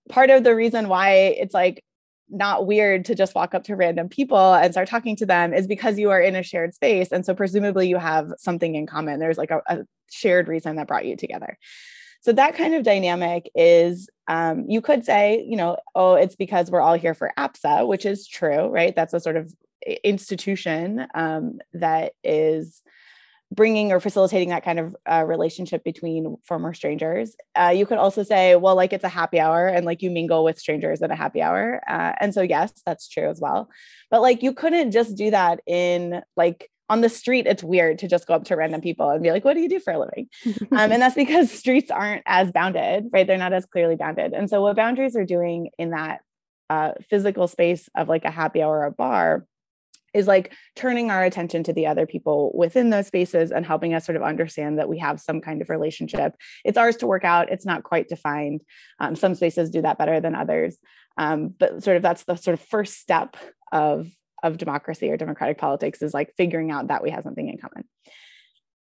Part 0.09 0.30
of 0.30 0.44
the 0.44 0.56
reason 0.56 0.88
why 0.88 1.12
it's 1.12 1.53
like 1.53 1.83
not 2.30 2.65
weird 2.65 3.05
to 3.05 3.15
just 3.15 3.36
walk 3.36 3.53
up 3.53 3.65
to 3.65 3.75
random 3.75 4.08
people 4.08 4.53
and 4.53 4.74
start 4.74 4.88
talking 4.88 5.15
to 5.17 5.25
them 5.25 5.53
is 5.53 5.67
because 5.67 6.00
you 6.00 6.12
are 6.12 6.22
in 6.22 6.36
a 6.36 6.43
shared 6.43 6.74
space. 6.74 7.12
And 7.12 7.25
so 7.25 7.36
presumably 7.36 7.89
you 7.89 7.98
have 7.98 8.31
something 8.38 8.75
in 8.75 8.88
common. 8.88 9.20
There's 9.20 9.38
like 9.38 9.51
a, 9.51 9.62
a 9.67 9.79
shared 10.10 10.48
reason 10.48 10.77
that 10.77 10.88
brought 10.88 11.05
you 11.05 11.15
together. 11.17 11.58
So 12.22 12.31
that 12.34 12.55
kind 12.55 12.75
of 12.75 12.84
dynamic 12.84 13.50
is 13.55 14.10
um, 14.27 14.65
you 14.70 14.79
could 14.79 15.03
say 15.03 15.43
you 15.48 15.58
know 15.58 15.77
oh 15.96 16.13
it's 16.13 16.36
because 16.36 16.72
we're 16.72 16.79
all 16.81 16.93
here 16.93 17.15
for 17.15 17.34
apsa 17.38 17.86
which 17.86 18.05
is 18.05 18.27
true 18.27 18.67
right? 18.70 18.96
That's 18.96 19.13
a 19.13 19.20
sort 19.20 19.38
of 19.38 19.53
institution 20.03 21.08
um, 21.15 21.60
that 21.74 22.13
is 22.24 22.84
bringing 23.51 23.91
or 23.91 24.00
facilitating 24.00 24.50
that 24.50 24.63
kind 24.63 24.79
of 24.79 24.96
uh, 25.05 25.24
relationship 25.27 25.84
between 25.84 26.38
former 26.43 26.74
strangers. 26.74 27.36
Uh, 27.55 27.74
you 27.75 27.86
could 27.86 27.98
also 27.98 28.24
say, 28.24 28.55
well, 28.55 28.75
like 28.75 28.93
it's 28.93 29.03
a 29.03 29.10
happy 29.10 29.39
hour 29.39 29.67
and 29.67 29.86
like 29.86 30.01
you 30.01 30.10
mingle 30.10 30.43
with 30.43 30.58
strangers 30.58 31.01
at 31.01 31.12
a 31.12 31.15
happy 31.15 31.41
hour. 31.41 31.81
Uh, 31.88 32.13
and 32.20 32.34
so, 32.34 32.41
yes, 32.41 32.72
that's 32.86 33.10
true 33.10 33.29
as 33.29 33.41
well. 33.41 33.70
But 34.10 34.22
like 34.22 34.41
you 34.41 34.53
couldn't 34.53 34.91
just 34.91 35.15
do 35.15 35.31
that 35.31 35.60
in 35.67 36.22
like 36.38 36.70
on 36.89 37.01
the 37.01 37.10
street. 37.10 37.46
It's 37.46 37.63
weird 37.63 38.00
to 38.00 38.08
just 38.08 38.25
go 38.25 38.34
up 38.34 38.46
to 38.46 38.55
random 38.55 38.81
people 38.81 39.10
and 39.10 39.22
be 39.22 39.31
like, 39.31 39.43
what 39.43 39.53
do 39.53 39.62
you 39.62 39.70
do 39.70 39.79
for 39.79 39.93
a 39.93 40.00
living? 40.00 40.27
um, 40.72 40.91
and 40.91 41.01
that's 41.01 41.15
because 41.15 41.51
streets 41.58 41.91
aren't 41.91 42.24
as 42.25 42.51
bounded, 42.51 43.08
right? 43.12 43.27
They're 43.27 43.38
not 43.38 43.53
as 43.53 43.65
clearly 43.65 43.96
bounded. 43.96 44.34
And 44.34 44.50
so, 44.50 44.62
what 44.62 44.75
boundaries 44.77 45.15
are 45.15 45.25
doing 45.25 45.70
in 45.77 45.91
that 45.91 46.22
uh, 46.70 46.93
physical 47.10 47.50
space 47.50 47.89
of 47.96 48.08
like 48.08 48.24
a 48.24 48.31
happy 48.31 48.62
hour 48.62 48.79
or 48.79 48.86
a 48.86 48.91
bar 48.91 49.46
is 50.13 50.27
like 50.27 50.53
turning 50.75 51.10
our 51.10 51.24
attention 51.24 51.63
to 51.63 51.74
the 51.74 51.88
other 51.88 52.06
people 52.06 52.51
within 52.53 52.89
those 52.89 53.08
spaces 53.08 53.51
and 53.51 53.65
helping 53.65 53.94
us 53.94 54.06
sort 54.06 54.15
of 54.15 54.24
understand 54.24 54.77
that 54.77 54.89
we 54.89 55.00
have 55.00 55.20
some 55.20 55.41
kind 55.41 55.62
of 55.62 55.70
relationship. 55.70 56.36
It's 56.65 56.77
ours 56.77 56.98
to 56.98 57.08
work 57.08 57.24
out. 57.24 57.51
It's 57.51 57.65
not 57.65 57.84
quite 57.84 58.10
defined. 58.10 58.62
Um, 59.00 59.15
some 59.15 59.36
spaces 59.36 59.70
do 59.70 59.82
that 59.82 59.98
better 59.98 60.20
than 60.20 60.36
others, 60.36 60.77
um, 61.18 61.53
but 61.58 61.84
sort 61.84 61.98
of 61.98 62.03
that's 62.03 62.24
the 62.24 62.36
sort 62.36 62.53
of 62.53 62.62
first 62.62 63.00
step 63.00 63.38
of 63.72 64.08
of 64.44 64.58
democracy 64.58 65.10
or 65.10 65.18
democratic 65.18 65.58
politics 65.58 66.01
is 66.01 66.13
like 66.13 66.34
figuring 66.36 66.72
out 66.72 66.88
that 66.88 67.03
we 67.03 67.12
have 67.12 67.24
something 67.24 67.48
in 67.48 67.60
common. 67.60 67.84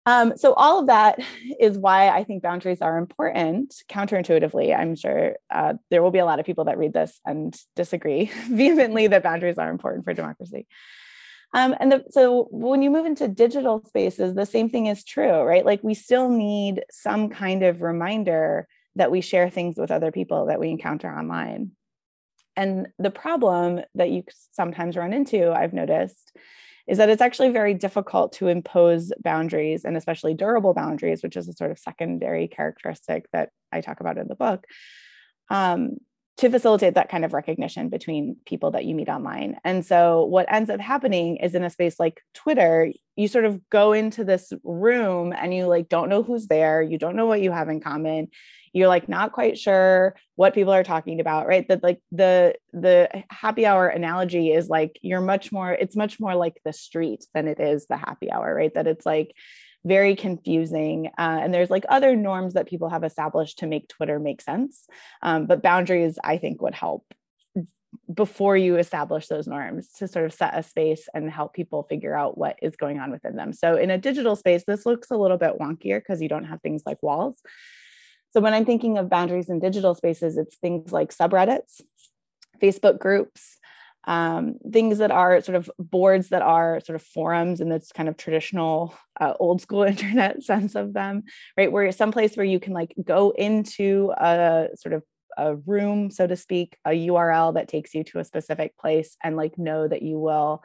Um, 0.05 0.37
so 0.37 0.53
all 0.53 0.79
of 0.79 0.87
that 0.87 1.19
is 1.59 1.77
why 1.77 2.09
I 2.09 2.23
think 2.23 2.41
boundaries 2.41 2.81
are 2.81 2.97
important. 2.97 3.75
Counterintuitively, 3.89 4.75
I'm 4.75 4.95
sure 4.95 5.35
uh, 5.51 5.73
there 5.91 6.01
will 6.01 6.11
be 6.11 6.19
a 6.19 6.25
lot 6.25 6.39
of 6.39 6.45
people 6.45 6.65
that 6.65 6.77
read 6.77 6.93
this 6.93 7.19
and 7.25 7.55
disagree 7.75 8.25
vehemently 8.49 9.07
that 9.07 9.23
boundaries 9.23 9.57
are 9.57 9.69
important 9.69 10.05
for 10.05 10.13
democracy. 10.13 10.67
Um, 11.53 11.75
and 11.79 11.91
the, 11.91 12.03
so 12.11 12.47
when 12.51 12.81
you 12.81 12.91
move 12.91 13.05
into 13.05 13.27
digital 13.27 13.83
spaces, 13.85 14.35
the 14.35 14.45
same 14.45 14.69
thing 14.69 14.85
is 14.85 15.03
true, 15.03 15.41
right? 15.41 15.65
Like 15.65 15.83
we 15.83 15.95
still 15.95 16.29
need 16.29 16.83
some 16.91 17.29
kind 17.29 17.63
of 17.63 17.81
reminder 17.81 18.67
that 18.95 19.11
we 19.11 19.21
share 19.21 19.49
things 19.49 19.77
with 19.77 19.91
other 19.91 20.11
people 20.11 20.47
that 20.47 20.59
we 20.59 20.69
encounter 20.69 21.09
online. 21.09 21.71
And 22.55 22.89
the 22.99 23.11
problem 23.11 23.81
that 23.95 24.09
you 24.09 24.23
sometimes 24.51 24.97
run 24.97 25.13
into, 25.13 25.51
I've 25.51 25.73
noticed, 25.73 26.35
is 26.87 26.97
that 26.97 27.09
it's 27.09 27.21
actually 27.21 27.49
very 27.49 27.73
difficult 27.73 28.33
to 28.33 28.47
impose 28.47 29.11
boundaries 29.23 29.85
and 29.85 29.95
especially 29.95 30.33
durable 30.33 30.73
boundaries, 30.73 31.23
which 31.23 31.37
is 31.37 31.47
a 31.47 31.53
sort 31.53 31.71
of 31.71 31.79
secondary 31.79 32.47
characteristic 32.47 33.27
that 33.31 33.49
I 33.71 33.81
talk 33.81 33.99
about 33.99 34.17
in 34.17 34.27
the 34.27 34.35
book. 34.35 34.65
Um, 35.49 35.97
to 36.39 36.49
facilitate 36.49 36.93
that 36.93 37.09
kind 37.09 37.25
of 37.25 37.33
recognition 37.33 37.89
between 37.89 38.37
people 38.45 38.71
that 38.71 38.85
you 38.85 38.95
meet 38.95 39.09
online. 39.09 39.57
And 39.65 39.85
so, 39.85 40.23
what 40.23 40.49
ends 40.49 40.69
up 40.69 40.79
happening 40.79 41.35
is 41.35 41.53
in 41.53 41.65
a 41.65 41.69
space 41.69 41.99
like 41.99 42.21
Twitter, 42.33 42.93
you 43.17 43.27
sort 43.27 43.43
of 43.43 43.69
go 43.69 43.91
into 43.91 44.23
this 44.23 44.53
room 44.63 45.33
and 45.33 45.53
you 45.53 45.67
like 45.67 45.89
don't 45.89 46.07
know 46.07 46.23
who's 46.23 46.47
there, 46.47 46.81
you 46.81 46.97
don't 46.97 47.17
know 47.17 47.25
what 47.25 47.41
you 47.41 47.51
have 47.51 47.67
in 47.67 47.81
common. 47.81 48.29
You're 48.71 48.87
like 48.87 49.09
not 49.09 49.33
quite 49.33 49.57
sure 49.57 50.15
what 50.35 50.53
people 50.53 50.71
are 50.71 50.83
talking 50.83 51.19
about, 51.19 51.45
right? 51.45 51.67
That 51.67 51.83
like 51.83 52.01
the 52.13 52.55
the 52.71 53.09
happy 53.29 53.65
hour 53.65 53.89
analogy 53.89 54.53
is 54.53 54.69
like 54.69 54.97
you're 55.01 55.21
much 55.21 55.51
more 55.51 55.73
it's 55.73 55.95
much 55.97 56.21
more 56.21 56.35
like 56.35 56.61
the 56.63 56.71
street 56.71 57.25
than 57.33 57.49
it 57.49 57.59
is 57.59 57.87
the 57.87 57.97
happy 57.97 58.31
hour, 58.31 58.55
right? 58.55 58.73
That 58.73 58.87
it's 58.87 59.05
like 59.05 59.33
very 59.85 60.15
confusing. 60.15 61.07
Uh, 61.17 61.39
and 61.41 61.53
there's 61.53 61.69
like 61.69 61.85
other 61.89 62.15
norms 62.15 62.53
that 62.53 62.67
people 62.67 62.89
have 62.89 63.03
established 63.03 63.59
to 63.59 63.67
make 63.67 63.87
Twitter 63.87 64.19
make 64.19 64.41
sense. 64.41 64.85
Um, 65.21 65.45
but 65.45 65.63
boundaries, 65.63 66.19
I 66.23 66.37
think, 66.37 66.61
would 66.61 66.75
help 66.75 67.05
before 68.13 68.55
you 68.55 68.77
establish 68.77 69.27
those 69.27 69.47
norms 69.47 69.91
to 69.93 70.07
sort 70.07 70.25
of 70.25 70.33
set 70.33 70.57
a 70.57 70.63
space 70.63 71.07
and 71.13 71.29
help 71.29 71.53
people 71.53 71.83
figure 71.83 72.15
out 72.15 72.37
what 72.37 72.57
is 72.61 72.75
going 72.75 72.99
on 72.99 73.11
within 73.11 73.35
them. 73.35 73.53
So 73.53 73.75
in 73.75 73.89
a 73.89 73.97
digital 73.97 74.35
space, 74.35 74.63
this 74.65 74.85
looks 74.85 75.09
a 75.11 75.17
little 75.17 75.37
bit 75.37 75.57
wonkier 75.59 75.99
because 75.99 76.21
you 76.21 76.29
don't 76.29 76.45
have 76.45 76.61
things 76.61 76.83
like 76.85 77.01
walls. 77.01 77.41
So 78.31 78.41
when 78.41 78.53
I'm 78.53 78.65
thinking 78.65 78.97
of 78.97 79.09
boundaries 79.09 79.49
in 79.49 79.59
digital 79.59 79.95
spaces, 79.95 80.37
it's 80.37 80.55
things 80.57 80.91
like 80.91 81.15
subreddits, 81.15 81.81
Facebook 82.61 82.99
groups, 82.99 83.57
um, 84.05 84.55
things 84.71 84.97
that 84.99 85.11
are 85.11 85.41
sort 85.41 85.55
of 85.55 85.69
boards 85.77 86.29
that 86.29 86.41
are 86.41 86.79
sort 86.81 86.95
of 86.95 87.03
forums 87.03 87.61
in 87.61 87.69
this 87.69 87.91
kind 87.91 88.09
of 88.09 88.17
traditional 88.17 88.95
uh, 89.19 89.33
old 89.39 89.61
school 89.61 89.83
internet 89.93 90.43
sense 90.43 90.75
of 90.75 90.93
them 90.93 91.23
right? 91.57 91.71
Where 91.71 91.91
someplace 91.91 92.35
where 92.35 92.45
you 92.45 92.59
can 92.59 92.73
like 92.73 92.93
go 93.03 93.31
into 93.31 94.13
a 94.17 94.69
sort 94.75 94.93
of 94.93 95.03
a 95.37 95.55
room 95.55 96.11
so 96.11 96.27
to 96.27 96.35
speak 96.35 96.75
a 96.85 97.07
url 97.07 97.53
that 97.53 97.69
takes 97.69 97.93
you 97.93 98.03
to 98.03 98.19
a 98.19 98.25
specific 98.25 98.77
place 98.77 99.15
and 99.23 99.37
like 99.37 99.57
know 99.57 99.87
that 99.87 100.01
you 100.01 100.19
will 100.19 100.63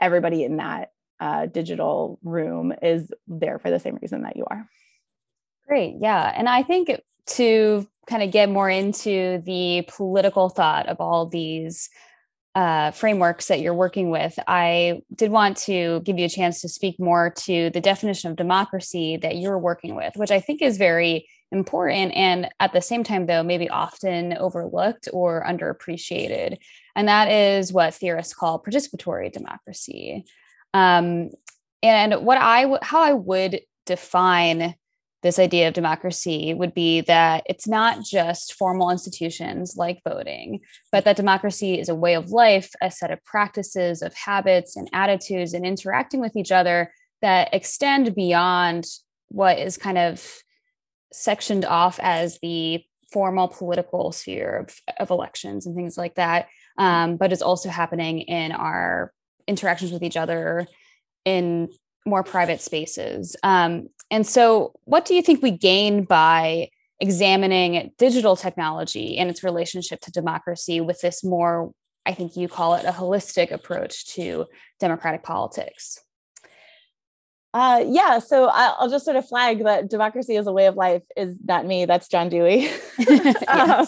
everybody 0.00 0.44
in 0.44 0.56
that 0.56 0.90
uh, 1.20 1.46
digital 1.46 2.18
room 2.22 2.72
is 2.82 3.10
there 3.26 3.58
for 3.58 3.70
the 3.70 3.78
same 3.78 3.98
reason 4.02 4.22
that 4.22 4.36
you 4.36 4.44
are. 4.46 4.68
Great. 5.66 5.94
Yeah. 6.00 6.32
And 6.34 6.48
i 6.48 6.62
think 6.62 6.90
to 7.26 7.86
kind 8.06 8.22
of 8.22 8.30
get 8.30 8.50
more 8.50 8.68
into 8.68 9.42
the 9.46 9.84
political 9.88 10.50
thought 10.50 10.86
of 10.88 11.00
all 11.00 11.26
these 11.26 11.88
uh, 12.54 12.92
frameworks 12.92 13.48
that 13.48 13.60
you're 13.60 13.74
working 13.74 14.10
with, 14.10 14.38
I 14.46 15.02
did 15.14 15.30
want 15.30 15.56
to 15.58 16.00
give 16.00 16.18
you 16.18 16.26
a 16.26 16.28
chance 16.30 16.60
to 16.60 16.68
speak 16.68 17.00
more 17.00 17.30
to 17.44 17.70
the 17.70 17.80
definition 17.80 18.30
of 18.30 18.36
democracy 18.36 19.16
that 19.18 19.36
you're 19.36 19.58
working 19.58 19.96
with, 19.96 20.14
which 20.16 20.30
I 20.30 20.40
think 20.40 20.62
is 20.62 20.76
very 20.76 21.28
important 21.50 22.12
and 22.14 22.48
at 22.60 22.72
the 22.72 22.80
same 22.80 23.04
time, 23.04 23.26
though, 23.26 23.42
maybe 23.42 23.68
often 23.68 24.36
overlooked 24.36 25.08
or 25.12 25.44
underappreciated. 25.44 26.58
And 26.96 27.08
that 27.08 27.30
is 27.30 27.72
what 27.72 27.94
theorists 27.94 28.34
call 28.34 28.62
participatory 28.62 29.32
democracy. 29.32 30.24
Um, 30.72 31.30
and 31.82 32.24
what 32.24 32.38
I 32.38 32.62
w- 32.62 32.80
how 32.82 33.02
I 33.02 33.12
would 33.12 33.60
define 33.86 34.74
this 35.24 35.38
idea 35.38 35.66
of 35.66 35.74
democracy 35.74 36.52
would 36.52 36.74
be 36.74 37.00
that 37.00 37.42
it's 37.46 37.66
not 37.66 38.04
just 38.04 38.52
formal 38.52 38.90
institutions 38.90 39.74
like 39.74 40.02
voting, 40.06 40.60
but 40.92 41.06
that 41.06 41.16
democracy 41.16 41.80
is 41.80 41.88
a 41.88 41.94
way 41.94 42.12
of 42.12 42.30
life, 42.30 42.70
a 42.82 42.90
set 42.90 43.10
of 43.10 43.24
practices, 43.24 44.02
of 44.02 44.14
habits 44.14 44.76
and 44.76 44.86
attitudes 44.92 45.54
and 45.54 45.64
interacting 45.64 46.20
with 46.20 46.36
each 46.36 46.52
other 46.52 46.92
that 47.22 47.48
extend 47.54 48.14
beyond 48.14 48.84
what 49.28 49.58
is 49.58 49.78
kind 49.78 49.96
of 49.96 50.22
sectioned 51.10 51.64
off 51.64 51.98
as 52.02 52.38
the 52.42 52.84
formal 53.10 53.48
political 53.48 54.12
sphere 54.12 54.58
of, 54.58 54.76
of 55.00 55.08
elections 55.08 55.64
and 55.64 55.74
things 55.74 55.96
like 55.96 56.16
that, 56.16 56.48
um, 56.76 57.16
but 57.16 57.32
is 57.32 57.40
also 57.40 57.70
happening 57.70 58.20
in 58.20 58.52
our 58.52 59.10
interactions 59.48 59.90
with 59.90 60.02
each 60.02 60.18
other 60.18 60.66
in 61.24 61.70
more 62.06 62.22
private 62.22 62.60
spaces. 62.60 63.36
Um, 63.42 63.88
and 64.10 64.26
so, 64.26 64.72
what 64.84 65.04
do 65.04 65.14
you 65.14 65.22
think 65.22 65.42
we 65.42 65.50
gain 65.50 66.04
by 66.04 66.68
examining 67.00 67.92
digital 67.98 68.36
technology 68.36 69.18
and 69.18 69.30
its 69.30 69.42
relationship 69.42 70.00
to 70.00 70.10
democracy 70.12 70.80
with 70.80 71.00
this 71.00 71.24
more, 71.24 71.72
I 72.06 72.12
think 72.12 72.36
you 72.36 72.48
call 72.48 72.74
it 72.74 72.84
a 72.84 72.92
holistic 72.92 73.50
approach 73.50 74.06
to 74.14 74.46
democratic 74.78 75.22
politics? 75.22 75.98
Uh, 77.52 77.84
yeah, 77.86 78.18
so 78.18 78.48
I'll 78.52 78.90
just 78.90 79.04
sort 79.04 79.16
of 79.16 79.28
flag 79.28 79.62
that 79.62 79.88
democracy 79.88 80.36
as 80.36 80.48
a 80.48 80.52
way 80.52 80.66
of 80.66 80.74
life 80.74 81.02
is 81.16 81.38
not 81.44 81.64
me. 81.64 81.84
That's 81.84 82.08
John 82.08 82.28
Dewey. 82.28 82.66
um, 83.48 83.86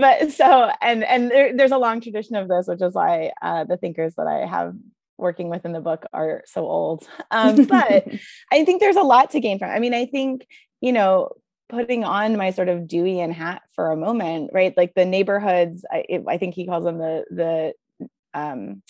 but 0.00 0.32
so, 0.32 0.72
and 0.82 1.04
and 1.04 1.30
there, 1.30 1.56
there's 1.56 1.70
a 1.70 1.78
long 1.78 2.00
tradition 2.00 2.34
of 2.34 2.48
this, 2.48 2.66
which 2.66 2.82
is 2.82 2.92
why 2.92 3.30
uh, 3.40 3.62
the 3.62 3.76
thinkers 3.76 4.14
that 4.16 4.26
I 4.26 4.44
have 4.44 4.74
working 5.20 5.48
with 5.48 5.64
in 5.64 5.72
the 5.72 5.80
book 5.80 6.06
are 6.12 6.42
so 6.46 6.66
old. 6.66 7.06
Um, 7.32 7.64
but 7.66 8.06
I 8.52 8.64
think 8.64 8.80
there's 8.80 8.96
a 8.96 9.02
lot 9.02 9.30
to 9.30 9.40
gain 9.40 9.58
from. 9.58 9.70
It. 9.70 9.74
I 9.74 9.78
mean, 9.78 9.94
I 9.94 10.06
think 10.06 10.46
you 10.80 10.92
know, 10.92 11.30
putting 11.68 12.04
on 12.04 12.36
my 12.36 12.50
sort 12.50 12.68
of 12.68 12.80
Deweyan 12.80 13.32
hat 13.32 13.62
for 13.74 13.92
a 13.92 13.96
moment, 13.96 14.50
right? 14.52 14.76
Like 14.76 14.94
the 14.94 15.04
neighborhoods. 15.04 15.84
I, 15.90 16.04
it, 16.08 16.24
I 16.26 16.38
think 16.38 16.54
he 16.54 16.66
calls 16.66 16.84
them 16.84 16.98
the 16.98 17.24
the 17.30 18.08
um, 18.34 18.82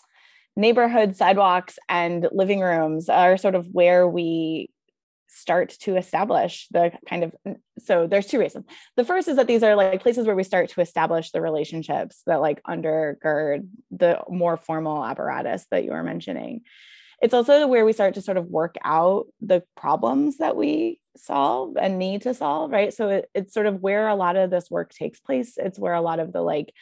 neighborhood 0.57 1.17
sidewalks 1.17 1.79
and 1.89 2.29
living 2.33 2.61
rooms 2.61 3.09
are 3.09 3.37
sort 3.37 3.55
of 3.55 3.69
where 3.69 4.07
we 4.09 4.69
start 5.31 5.71
to 5.81 5.97
establish 5.97 6.67
the 6.73 6.93
kind 7.09 7.25
of 7.25 7.35
so 7.79 8.07
there's 8.07 8.27
two 8.27 8.41
reasons. 8.41 8.67
The 8.97 9.05
first 9.05 9.29
is 9.29 9.37
that 9.37 9.47
these 9.47 9.63
are 9.63 9.77
like 9.77 10.03
places 10.03 10.27
where 10.27 10.37
we 10.37 10.43
start 10.43 10.71
to 10.71 10.81
establish 10.81 11.31
the 11.31 11.41
relationships 11.41 12.23
that 12.27 12.41
like 12.41 12.63
undergird 12.65 13.67
the 13.91 14.21
more 14.29 14.57
formal 14.57 15.05
apparatus 15.05 15.67
that 15.71 15.85
you 15.85 15.93
were 15.93 16.03
mentioning. 16.03 16.63
It's 17.23 17.35
also 17.35 17.67
where 17.69 17.85
we 17.85 17.93
start 17.93 18.15
to 18.15 18.23
sort 18.23 18.39
of 18.39 18.47
work 18.47 18.77
out 18.85 19.27
the 19.41 19.63
problems 19.77 20.39
that 20.39 20.57
we 20.57 21.01
solve 21.17 21.77
and 21.77 21.99
need 21.99 22.23
to 22.23 22.35
solve 22.35 22.73
right? 22.73 22.93
So 22.93 23.09
it, 23.11 23.31
it's 23.35 23.55
sort 23.55 23.67
of 23.67 23.81
where 23.81 24.09
a 24.09 24.17
lot 24.17 24.37
of 24.37 24.51
this 24.51 24.71
work 24.71 24.93
takes 24.93 25.21
place. 25.21 25.55
It's 25.57 25.79
where 25.79 25.95
a 25.95 26.03
lot 26.03 26.19
of 26.19 26.33
the 26.33 26.43
like 26.43 26.73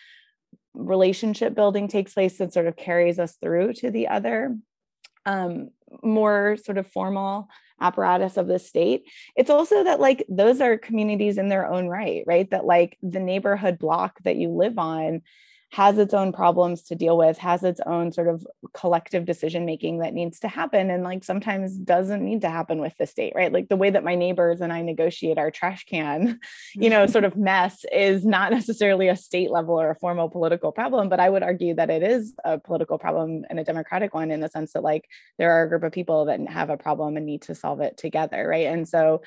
relationship 0.75 1.55
building 1.55 1.89
takes 1.89 2.15
place 2.15 2.39
that 2.39 2.53
sort 2.55 2.67
of 2.67 2.77
carries 2.77 3.19
us 3.19 3.37
through 3.43 3.75
to 3.75 3.91
the 3.91 4.09
other 4.09 4.57
um, 5.27 5.69
more 6.03 6.57
sort 6.63 6.79
of 6.79 6.87
formal 6.91 7.49
apparatus 7.81 8.37
of 8.37 8.47
the 8.47 8.59
state. 8.59 9.05
It's 9.37 9.51
also 9.51 9.85
that 9.85 10.01
like 10.01 10.25
those 10.29 10.61
are 10.61 10.77
communities 10.77 11.39
in 11.39 11.49
their 11.49 11.67
own 11.67 11.87
right 11.89 12.25
right? 12.27 12.51
That 12.51 12.65
like 12.65 12.99
the 13.03 13.21
neighborhood 13.21 13.79
block 13.79 14.19
that 14.25 14.37
you 14.37 14.51
live 14.51 14.79
on 14.79 15.23
has 15.71 15.99
its 15.99 16.15
own 16.15 16.33
problems 16.33 16.83
to 16.83 16.95
deal 16.95 17.19
with, 17.19 17.37
has 17.39 17.63
its 17.63 17.81
own 17.85 18.11
sort 18.11 18.27
of 18.27 18.47
collective 18.73 19.27
decision 19.27 19.67
making 19.67 19.99
that 19.99 20.15
needs 20.15 20.41
to 20.41 20.49
happen. 20.49 20.91
And 20.91 21.05
like 21.05 21.25
sometimes 21.25 21.77
doesn't 21.77 22.25
need 22.25 22.41
to 22.41 22.49
happen 22.49 22.81
with 22.81 22.97
the 22.99 23.07
state, 23.07 23.35
right? 23.37 23.53
Like 23.53 23.69
the 23.69 23.77
way 23.77 23.91
that 23.91 24.03
my 24.03 24.15
neighbors 24.15 24.63
and 24.63 24.73
I 24.73 24.81
negotiate 24.81 25.37
our 25.37 25.51
trash 25.51 25.85
can, 25.85 26.41
you 26.75 26.89
know, 26.89 27.07
sort 27.07 27.25
of 27.25 27.37
mess 27.37 27.85
is 27.93 28.25
not 28.25 28.51
necessarily 28.51 29.09
a 29.09 29.17
state 29.17 29.51
level 29.51 29.79
or 29.79 29.91
a 29.91 29.97
formal 29.97 30.31
political 30.31 30.73
problem, 30.73 31.11
but 31.11 31.21
I 31.21 31.29
would 31.29 31.43
argue 31.43 31.75
that 31.75 31.91
it 31.91 32.03
is 32.03 32.35
a 32.45 32.59
political 32.59 32.99
problem 32.99 33.45
and 33.51 33.61
a 33.61 33.65
democratic 33.65 34.15
one 34.15 34.31
in 34.31 34.41
the 34.41 34.49
sense 34.49 34.73
that 34.73 34.83
like 34.83 35.07
there 35.37 35.53
are 35.53 35.65
a 35.65 35.69
group 35.69 35.83
of 35.83 35.93
people 35.93 36.27
that 36.27 36.41
have 36.49 36.71
a 36.71 36.79
problem 36.79 37.17
and 37.17 37.27
need 37.27 37.43
to 37.43 37.55
solve 37.55 37.81
it 37.81 37.99
together, 37.99 38.49
right? 38.49 38.67
And 38.67 38.89
so 38.89 39.21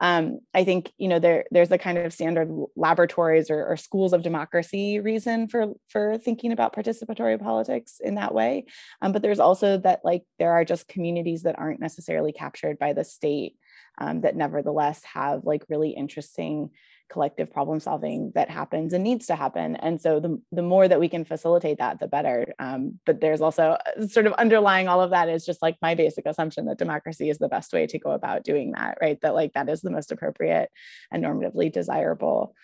um, 0.00 0.40
I 0.52 0.64
think 0.64 0.92
you 0.98 1.06
know 1.08 1.20
there 1.20 1.44
there's 1.52 1.70
a 1.70 1.78
kind 1.78 1.98
of 1.98 2.12
standard 2.12 2.48
laboratories 2.74 3.48
or, 3.48 3.64
or, 3.64 3.76
schools 3.76 4.12
of 4.12 4.22
democracy 4.22 4.98
reason 4.98 5.46
for 5.46 5.66
for 5.88 6.18
thinking 6.18 6.52
about 6.52 6.74
participatory 6.74 7.40
politics 7.40 8.00
in 8.02 8.16
that 8.16 8.34
way, 8.34 8.66
um, 9.02 9.12
but 9.12 9.22
there's 9.22 9.40
also 9.40 9.78
that 9.78 10.00
like 10.04 10.24
there 10.38 10.52
are 10.52 10.64
just 10.64 10.88
communities 10.88 11.42
that 11.42 11.58
aren't 11.58 11.80
necessarily 11.80 12.32
captured 12.32 12.78
by 12.78 12.92
the 12.92 13.04
state 13.04 13.56
um, 13.98 14.22
that 14.22 14.36
nevertheless 14.36 15.02
have 15.04 15.44
like 15.44 15.64
really 15.68 15.90
interesting 15.90 16.70
collective 17.10 17.52
problem 17.52 17.78
solving 17.78 18.32
that 18.34 18.50
happens 18.50 18.92
and 18.92 19.04
needs 19.04 19.26
to 19.26 19.36
happen. 19.36 19.76
And 19.76 20.00
so 20.00 20.20
the, 20.20 20.40
the 20.50 20.62
more 20.62 20.88
that 20.88 20.98
we 20.98 21.08
can 21.08 21.24
facilitate 21.24 21.78
that, 21.78 22.00
the 22.00 22.08
better. 22.08 22.54
Um, 22.58 22.98
but 23.04 23.20
there's 23.20 23.40
also 23.40 23.76
uh, 23.86 24.06
sort 24.06 24.26
of 24.26 24.32
underlying 24.34 24.88
all 24.88 25.00
of 25.00 25.10
that 25.10 25.28
is 25.28 25.44
just 25.44 25.62
like 25.62 25.76
my 25.82 25.94
basic 25.94 26.26
assumption 26.26 26.64
that 26.66 26.78
democracy 26.78 27.28
is 27.28 27.38
the 27.38 27.48
best 27.48 27.72
way 27.72 27.86
to 27.86 27.98
go 27.98 28.10
about 28.10 28.42
doing 28.42 28.72
that, 28.72 28.98
right? 29.00 29.20
That 29.20 29.34
like 29.34 29.52
that 29.52 29.68
is 29.68 29.82
the 29.82 29.90
most 29.90 30.12
appropriate 30.12 30.70
and 31.12 31.22
normatively 31.22 31.70
desirable 31.70 32.54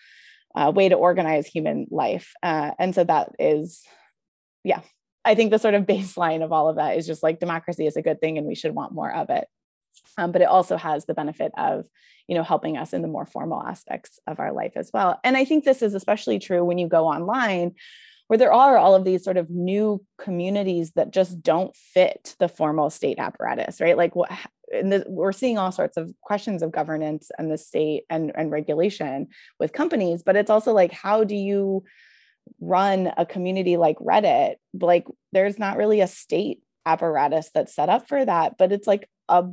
uh, 0.55 0.71
way 0.73 0.89
to 0.89 0.95
organize 0.95 1.47
human 1.47 1.87
life. 1.91 2.33
Uh, 2.43 2.71
and 2.79 2.93
so 2.93 3.03
that 3.03 3.29
is, 3.39 3.83
yeah, 4.63 4.81
I 5.23 5.35
think 5.35 5.51
the 5.51 5.59
sort 5.59 5.73
of 5.73 5.83
baseline 5.87 6.43
of 6.43 6.51
all 6.51 6.69
of 6.69 6.77
that 6.77 6.97
is 6.97 7.07
just 7.07 7.23
like 7.23 7.39
democracy 7.39 7.85
is 7.85 7.97
a 7.97 8.01
good 8.01 8.19
thing 8.19 8.37
and 8.37 8.47
we 8.47 8.55
should 8.55 8.75
want 8.75 8.93
more 8.93 9.13
of 9.13 9.29
it. 9.29 9.47
Um, 10.17 10.31
but 10.31 10.41
it 10.41 10.47
also 10.47 10.77
has 10.77 11.05
the 11.05 11.13
benefit 11.13 11.51
of 11.57 11.85
you 12.27 12.35
know 12.35 12.43
helping 12.43 12.77
us 12.77 12.93
in 12.93 13.01
the 13.01 13.07
more 13.07 13.25
formal 13.25 13.61
aspects 13.61 14.19
of 14.25 14.39
our 14.39 14.53
life 14.53 14.73
as 14.75 14.89
well 14.93 15.19
and 15.23 15.35
i 15.35 15.43
think 15.43 15.65
this 15.65 15.81
is 15.81 15.93
especially 15.93 16.39
true 16.39 16.63
when 16.63 16.77
you 16.77 16.87
go 16.87 17.07
online 17.07 17.73
where 18.31 18.37
there 18.37 18.53
are 18.53 18.77
all 18.77 18.95
of 18.95 19.03
these 19.03 19.25
sort 19.25 19.35
of 19.35 19.49
new 19.49 20.01
communities 20.17 20.93
that 20.95 21.11
just 21.11 21.43
don't 21.43 21.75
fit 21.75 22.33
the 22.39 22.47
formal 22.47 22.89
state 22.89 23.19
apparatus, 23.19 23.81
right? 23.81 23.97
Like 23.97 24.15
what 24.15 24.31
the, 24.71 25.05
we're 25.07 25.31
seeing 25.31 25.57
all 25.57 25.71
sorts 25.71 25.97
of 25.97 26.13
questions 26.21 26.63
of 26.63 26.71
governance 26.71 27.29
and 27.37 27.51
the 27.51 27.57
state 27.57 28.03
and, 28.09 28.31
and 28.35 28.51
regulation 28.51 29.27
with 29.59 29.73
companies, 29.73 30.23
but 30.23 30.35
it's 30.35 30.49
also 30.49 30.73
like, 30.73 30.91
how 30.91 31.23
do 31.23 31.35
you 31.35 31.83
run 32.59 33.11
a 33.17 33.25
community 33.25 33.77
like 33.77 33.97
Reddit? 33.99 34.55
Like, 34.79 35.05
there's 35.31 35.59
not 35.59 35.77
really 35.77 36.01
a 36.01 36.07
state 36.07 36.61
apparatus 36.85 37.51
that's 37.53 37.75
set 37.75 37.89
up 37.89 38.07
for 38.07 38.23
that, 38.25 38.57
but 38.57 38.71
it's 38.71 38.87
like 38.87 39.07
a 39.29 39.45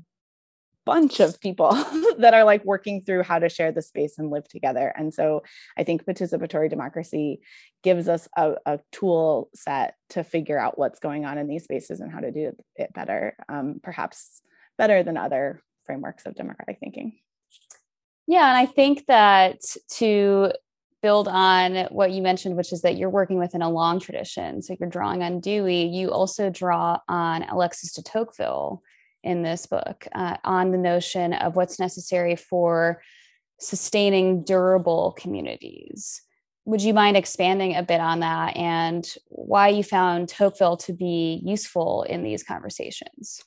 bunch 0.89 1.21
of 1.21 1.39
people 1.41 1.71
that 2.19 2.33
are 2.33 2.45
like 2.45 2.65
working 2.65 3.03
through 3.03 3.23
how 3.23 3.39
to 3.39 3.51
share 3.51 3.71
the 3.71 3.83
space 3.83 4.17
and 4.17 4.31
live 4.31 4.49
together. 4.49 4.91
And 4.97 5.13
so 5.13 5.43
I 5.77 5.85
think 5.85 6.07
participatory 6.07 6.71
democracy 6.71 7.41
gives 7.83 8.09
us 8.09 8.27
a, 8.39 8.55
a 8.65 8.81
tool 8.91 9.51
set 9.55 9.97
to 10.11 10.25
figure 10.25 10.59
out 10.59 10.79
what's 10.79 10.99
going 10.99 11.27
on 11.27 11.37
in 11.37 11.47
these 11.47 11.65
spaces 11.65 12.01
and 12.01 12.11
how 12.11 12.21
to 12.21 12.33
do 12.33 12.53
it 12.77 12.95
better, 12.95 13.37
um, 13.51 13.81
perhaps 13.83 14.41
better 14.79 15.03
than 15.03 15.17
other 15.17 15.61
frameworks 15.85 16.25
of 16.25 16.35
democratic 16.35 16.79
thinking. 16.79 17.19
Yeah, 18.27 18.49
and 18.49 18.57
I 18.57 18.67
think 18.67 19.07
that 19.07 19.61
to 19.97 20.53
build 21.03 21.29
on 21.29 21.87
what 21.91 22.11
you 22.13 22.23
mentioned, 22.23 22.57
which 22.57 22.73
is 22.73 22.83
that 22.83 22.97
you're 22.97 23.11
working 23.11 23.39
within 23.39 23.63
a 23.63 23.71
long 23.71 24.01
tradition. 24.01 24.63
So 24.63 24.77
you're 24.79 24.89
drawing 24.89 25.23
on 25.23 25.41
Dewey. 25.41 25.85
You 25.85 26.11
also 26.11 26.51
draw 26.51 26.99
on 27.09 27.45
Alexis 27.45 27.93
de 27.93 28.03
Tocqueville 28.03 28.83
in 29.23 29.43
this 29.43 29.67
book 29.67 30.07
uh, 30.15 30.37
on 30.45 30.71
the 30.71 30.79
notion 30.79 31.33
of 31.33 31.57
what's 31.57 31.79
necessary 31.79 32.37
for 32.37 33.03
sustaining 33.61 34.45
durable 34.45 35.15
communities. 35.19 36.23
Would 36.65 36.83
you 36.83 36.93
mind 36.93 37.17
expanding 37.17 37.77
a 37.77 37.83
bit 37.83 38.01
on 38.01 38.21
that 38.21 38.57
and 38.57 39.09
why 39.29 39.69
you 39.69 39.83
found 39.83 40.29
Tocqueville 40.29 40.77
to 40.79 40.93
be 40.93 41.41
useful 41.45 42.03
in 42.03 42.23
these 42.23 42.43
conversations? 42.43 43.43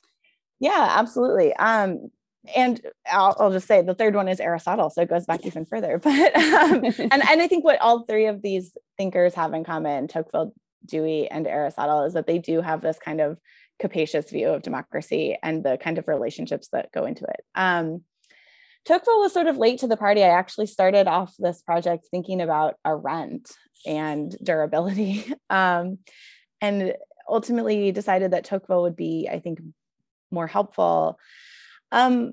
Yeah, 0.62 0.92
absolutely. 0.96 1.52
Um, 1.54 2.12
and 2.54 2.80
I'll, 3.10 3.36
I'll, 3.38 3.50
just 3.50 3.66
say 3.66 3.82
the 3.82 3.96
third 3.96 4.14
one 4.14 4.28
is 4.28 4.38
Aristotle, 4.38 4.90
so 4.90 5.02
it 5.02 5.10
goes 5.10 5.26
back 5.26 5.44
even 5.44 5.66
further. 5.66 5.98
But 6.02 6.36
um, 6.36 6.84
and 6.98 6.98
and 6.98 7.42
I 7.42 7.48
think 7.48 7.64
what 7.64 7.80
all 7.80 8.04
three 8.04 8.26
of 8.26 8.42
these 8.42 8.76
thinkers 8.96 9.34
have 9.34 9.54
in 9.54 9.64
common, 9.64 10.06
Tocqueville, 10.06 10.54
Dewey, 10.86 11.28
and 11.28 11.48
Aristotle, 11.48 12.04
is 12.04 12.14
that 12.14 12.28
they 12.28 12.38
do 12.38 12.60
have 12.60 12.80
this 12.80 12.96
kind 13.04 13.20
of 13.20 13.38
capacious 13.80 14.30
view 14.30 14.50
of 14.50 14.62
democracy 14.62 15.36
and 15.42 15.64
the 15.64 15.78
kind 15.78 15.98
of 15.98 16.06
relationships 16.06 16.68
that 16.68 16.92
go 16.92 17.06
into 17.06 17.24
it. 17.24 17.44
Um, 17.56 18.02
Tocqueville 18.84 19.20
was 19.20 19.32
sort 19.32 19.48
of 19.48 19.56
late 19.56 19.80
to 19.80 19.88
the 19.88 19.96
party. 19.96 20.22
I 20.22 20.28
actually 20.28 20.66
started 20.66 21.08
off 21.08 21.34
this 21.40 21.60
project 21.60 22.06
thinking 22.12 22.40
about 22.40 22.76
Arendt 22.86 23.50
and 23.84 24.36
durability, 24.40 25.26
um, 25.50 25.98
and 26.60 26.94
ultimately 27.28 27.90
decided 27.90 28.30
that 28.30 28.44
Tocqueville 28.44 28.82
would 28.82 28.96
be, 28.96 29.28
I 29.28 29.40
think, 29.40 29.58
more 30.32 30.46
helpful. 30.46 31.18
Um, 31.90 32.32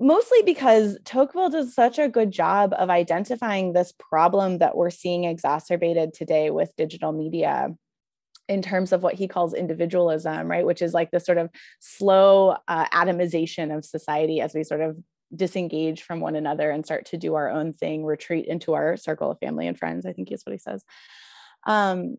mostly 0.00 0.42
because 0.42 0.98
Tocqueville 1.04 1.50
does 1.50 1.74
such 1.74 1.98
a 1.98 2.08
good 2.08 2.30
job 2.30 2.74
of 2.76 2.90
identifying 2.90 3.72
this 3.72 3.92
problem 3.92 4.58
that 4.58 4.76
we're 4.76 4.90
seeing 4.90 5.24
exacerbated 5.24 6.14
today 6.14 6.50
with 6.50 6.76
digital 6.76 7.12
media 7.12 7.68
in 8.48 8.60
terms 8.60 8.92
of 8.92 9.02
what 9.02 9.14
he 9.14 9.26
calls 9.26 9.54
individualism, 9.54 10.50
right? 10.50 10.66
Which 10.66 10.82
is 10.82 10.92
like 10.92 11.10
the 11.10 11.20
sort 11.20 11.38
of 11.38 11.50
slow 11.80 12.56
uh, 12.68 12.86
atomization 12.86 13.76
of 13.76 13.84
society 13.84 14.40
as 14.40 14.54
we 14.54 14.64
sort 14.64 14.82
of 14.82 14.98
disengage 15.34 16.02
from 16.02 16.20
one 16.20 16.36
another 16.36 16.70
and 16.70 16.84
start 16.84 17.06
to 17.06 17.16
do 17.16 17.34
our 17.34 17.50
own 17.50 17.72
thing, 17.72 18.04
retreat 18.04 18.46
into 18.46 18.74
our 18.74 18.96
circle 18.96 19.30
of 19.30 19.38
family 19.38 19.66
and 19.66 19.78
friends, 19.78 20.04
I 20.06 20.12
think 20.12 20.30
is 20.30 20.42
what 20.44 20.52
he 20.52 20.58
says. 20.58 20.84
Um, 21.66 22.16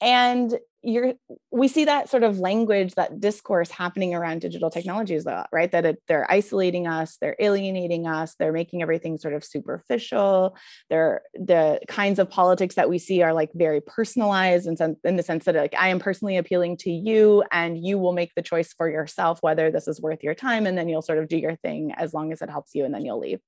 and 0.00 0.58
you're 0.82 1.14
we 1.50 1.68
see 1.68 1.84
that 1.84 2.08
sort 2.08 2.22
of 2.22 2.38
language 2.38 2.94
that 2.94 3.20
discourse 3.20 3.70
happening 3.70 4.14
around 4.14 4.40
digital 4.40 4.70
technologies 4.70 5.24
lot 5.24 5.48
right? 5.52 5.70
That 5.70 5.84
it, 5.84 6.02
they're 6.08 6.30
isolating 6.30 6.86
us 6.86 7.16
they're 7.20 7.36
alienating 7.38 8.06
us 8.06 8.34
they're 8.38 8.52
making 8.52 8.82
everything 8.82 9.18
sort 9.18 9.34
of 9.34 9.44
superficial. 9.44 10.56
They're 10.90 11.22
the 11.34 11.80
kinds 11.88 12.18
of 12.18 12.30
politics 12.30 12.74
that 12.74 12.90
we 12.90 12.98
see 12.98 13.22
are 13.22 13.32
like 13.32 13.50
very 13.54 13.80
personalized 13.80 14.66
in, 14.66 14.96
in 15.04 15.16
the 15.16 15.22
sense 15.22 15.44
that 15.44 15.54
like 15.54 15.74
i 15.78 15.88
am 15.88 15.98
personally 15.98 16.36
appealing 16.36 16.76
to 16.78 16.90
you 16.90 17.44
and 17.52 17.82
you 17.82 17.98
will 17.98 18.12
make 18.12 18.32
the 18.34 18.42
choice 18.42 18.72
for 18.72 18.88
yourself 18.88 19.38
whether 19.40 19.70
this 19.70 19.86
is 19.86 20.00
worth 20.00 20.22
your 20.22 20.34
time 20.34 20.66
and 20.66 20.76
then 20.76 20.88
you'll 20.88 21.02
sort 21.02 21.18
of 21.18 21.28
do 21.28 21.36
your 21.36 21.56
thing 21.56 21.92
as 21.96 22.12
long 22.12 22.32
as 22.32 22.42
it 22.42 22.50
helps 22.50 22.74
you 22.74 22.84
and 22.84 22.94
then 22.94 23.04
you'll 23.04 23.20
leave. 23.20 23.40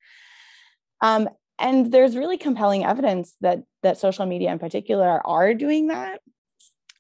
Um, 1.01 1.29
and 1.59 1.93
there's 1.93 2.17
really 2.17 2.39
compelling 2.39 2.85
evidence 2.85 3.35
that 3.41 3.63
that 3.83 3.99
social 3.99 4.27
media 4.27 4.51
in 4.51 4.59
particular 4.59 5.25
are 5.27 5.55
doing 5.55 5.89
that 5.89 6.21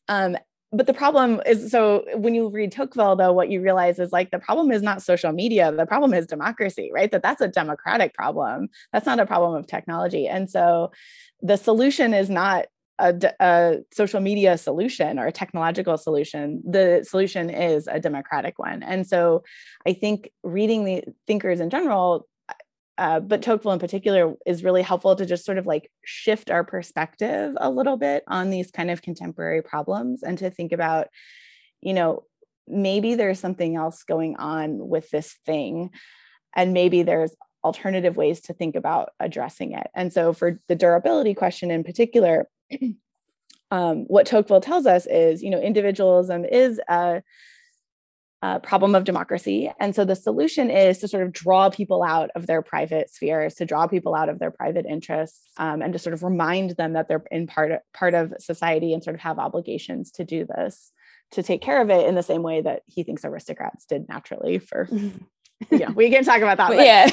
um, 0.09 0.37
but 0.73 0.87
the 0.87 0.95
problem 0.95 1.40
is 1.47 1.71
so 1.71 2.05
when 2.17 2.35
you 2.35 2.49
read 2.49 2.73
Tocqueville, 2.73 3.17
though, 3.17 3.33
what 3.33 3.49
you 3.49 3.61
realize 3.61 3.99
is 4.01 4.11
like 4.11 4.33
the 4.33 4.40
problem 4.40 4.73
is 4.73 4.83
not 4.83 5.03
social 5.03 5.31
media. 5.31 5.71
The 5.71 5.87
problem 5.87 6.12
is 6.12 6.27
democracy, 6.27 6.90
right? 6.93 7.11
That 7.11 7.23
that's 7.23 7.40
a 7.40 7.49
democratic 7.49 8.12
problem. 8.14 8.69
That's 8.93 9.07
not 9.07 9.21
a 9.21 9.27
problem 9.27 9.55
of 9.55 9.69
technology. 9.69 10.27
And 10.27 10.51
so 10.51 10.90
the 11.40 11.57
solution 11.57 12.12
is 12.12 12.29
not 12.29 12.67
a, 12.99 13.14
a, 13.40 13.77
social 13.93 14.21
media 14.21 14.59
solution 14.59 15.19
or 15.19 15.27
a 15.27 15.33
technological 15.33 15.97
solution. 15.97 16.62
The 16.69 17.05
solution 17.09 17.51
is 17.51 17.87
a 17.87 18.01
democratic 18.01 18.59
one. 18.59 18.83
And 18.83 19.07
so 19.07 19.43
I 19.87 19.93
think 19.93 20.31
reading 20.43 20.85
the 20.85 21.05
thinkers 21.27 21.61
in 21.61 21.71
general 21.71 22.27
uh, 22.96 23.20
but 23.20 23.42
Tocqueville 23.42 23.72
in 23.72 23.78
particular 23.78 24.35
is 24.46 24.62
really 24.62 24.83
helpful 24.83 25.16
to 25.16 25.26
just 25.26 25.44
sort 25.44 25.59
of 25.59 25.66
like 25.66 25.90
shift 26.04 26.50
our 26.50 26.62
perspective 26.62 27.54
a 27.61 27.70
little 27.70 27.96
bit 27.96 28.22
on 28.28 28.50
these 28.50 28.70
kind 28.70 28.90
of 28.90 29.02
contemporary 29.02 29.62
problems 29.62 30.22
and 30.22 30.38
to 30.38 30.50
think 30.50 30.72
about, 30.72 31.09
you 31.80 31.92
know, 31.92 32.24
maybe 32.68 33.14
there's 33.14 33.40
something 33.40 33.74
else 33.76 34.04
going 34.04 34.37
on 34.37 34.88
with 34.88 35.11
this 35.11 35.37
thing. 35.44 35.90
And 36.54 36.72
maybe 36.72 37.02
there's 37.02 37.35
alternative 37.64 38.16
ways 38.16 38.42
to 38.42 38.52
think 38.52 38.76
about 38.76 39.11
addressing 39.18 39.72
it. 39.72 39.88
And 39.94 40.12
so 40.12 40.33
for 40.33 40.61
the 40.68 40.76
durability 40.76 41.35
question 41.35 41.70
in 41.70 41.83
particular, 41.83 42.48
um, 43.70 44.04
what 44.07 44.26
Tocqueville 44.26 44.61
tells 44.61 44.87
us 44.87 45.07
is, 45.07 45.42
you 45.42 45.50
know, 45.50 45.61
individualism 45.61 46.44
is 46.44 46.80
a 46.88 47.22
uh, 48.44 48.59
problem 48.59 48.94
of 48.94 49.04
democracy. 49.04 49.72
And 49.80 49.94
so 49.94 50.04
the 50.04 50.14
solution 50.14 50.68
is 50.68 50.98
to 50.98 51.09
sort 51.09 51.22
of 51.22 51.33
draw 51.33 51.70
people 51.70 52.02
out 52.02 52.28
of 52.35 52.46
their 52.46 52.61
private 52.61 53.09
spheres, 53.09 53.54
to 53.54 53.64
draw 53.64 53.87
people 53.87 54.14
out 54.14 54.28
of 54.28 54.38
their 54.38 54.50
private 54.50 54.85
interests, 54.85 55.48
um, 55.57 55.80
and 55.80 55.94
to 55.94 55.98
sort 55.98 56.12
of 56.12 56.22
remind 56.22 56.72
them 56.72 56.92
that 56.92 57.09
they're 57.09 57.24
in 57.30 57.46
part 57.46 57.72
part 57.94 58.12
of 58.12 58.35
society 58.38 58.92
and 58.92 59.02
sort 59.02 59.14
of 59.14 59.22
have 59.22 59.38
obligations 59.38 60.11
to 60.11 60.24
do 60.24 60.44
this, 60.44 60.92
to 61.30 61.42
take 61.42 61.62
care 61.62 61.80
of 61.80 61.88
it 61.88 62.07
in 62.07 62.16
the 62.16 62.22
same 62.22 62.42
way 62.42 62.61
that 62.61 62.83
he 62.85 63.02
thinks 63.02 63.24
aristocrats 63.24 63.87
did 63.87 64.07
naturally 64.11 64.59
for 64.59 64.90
yeah, 65.71 65.90
we 65.93 66.11
can 66.11 66.25
talk 66.25 66.38
about 66.38 66.57
that. 66.59 66.69
But, 66.69 66.85
yeah. 66.85 67.11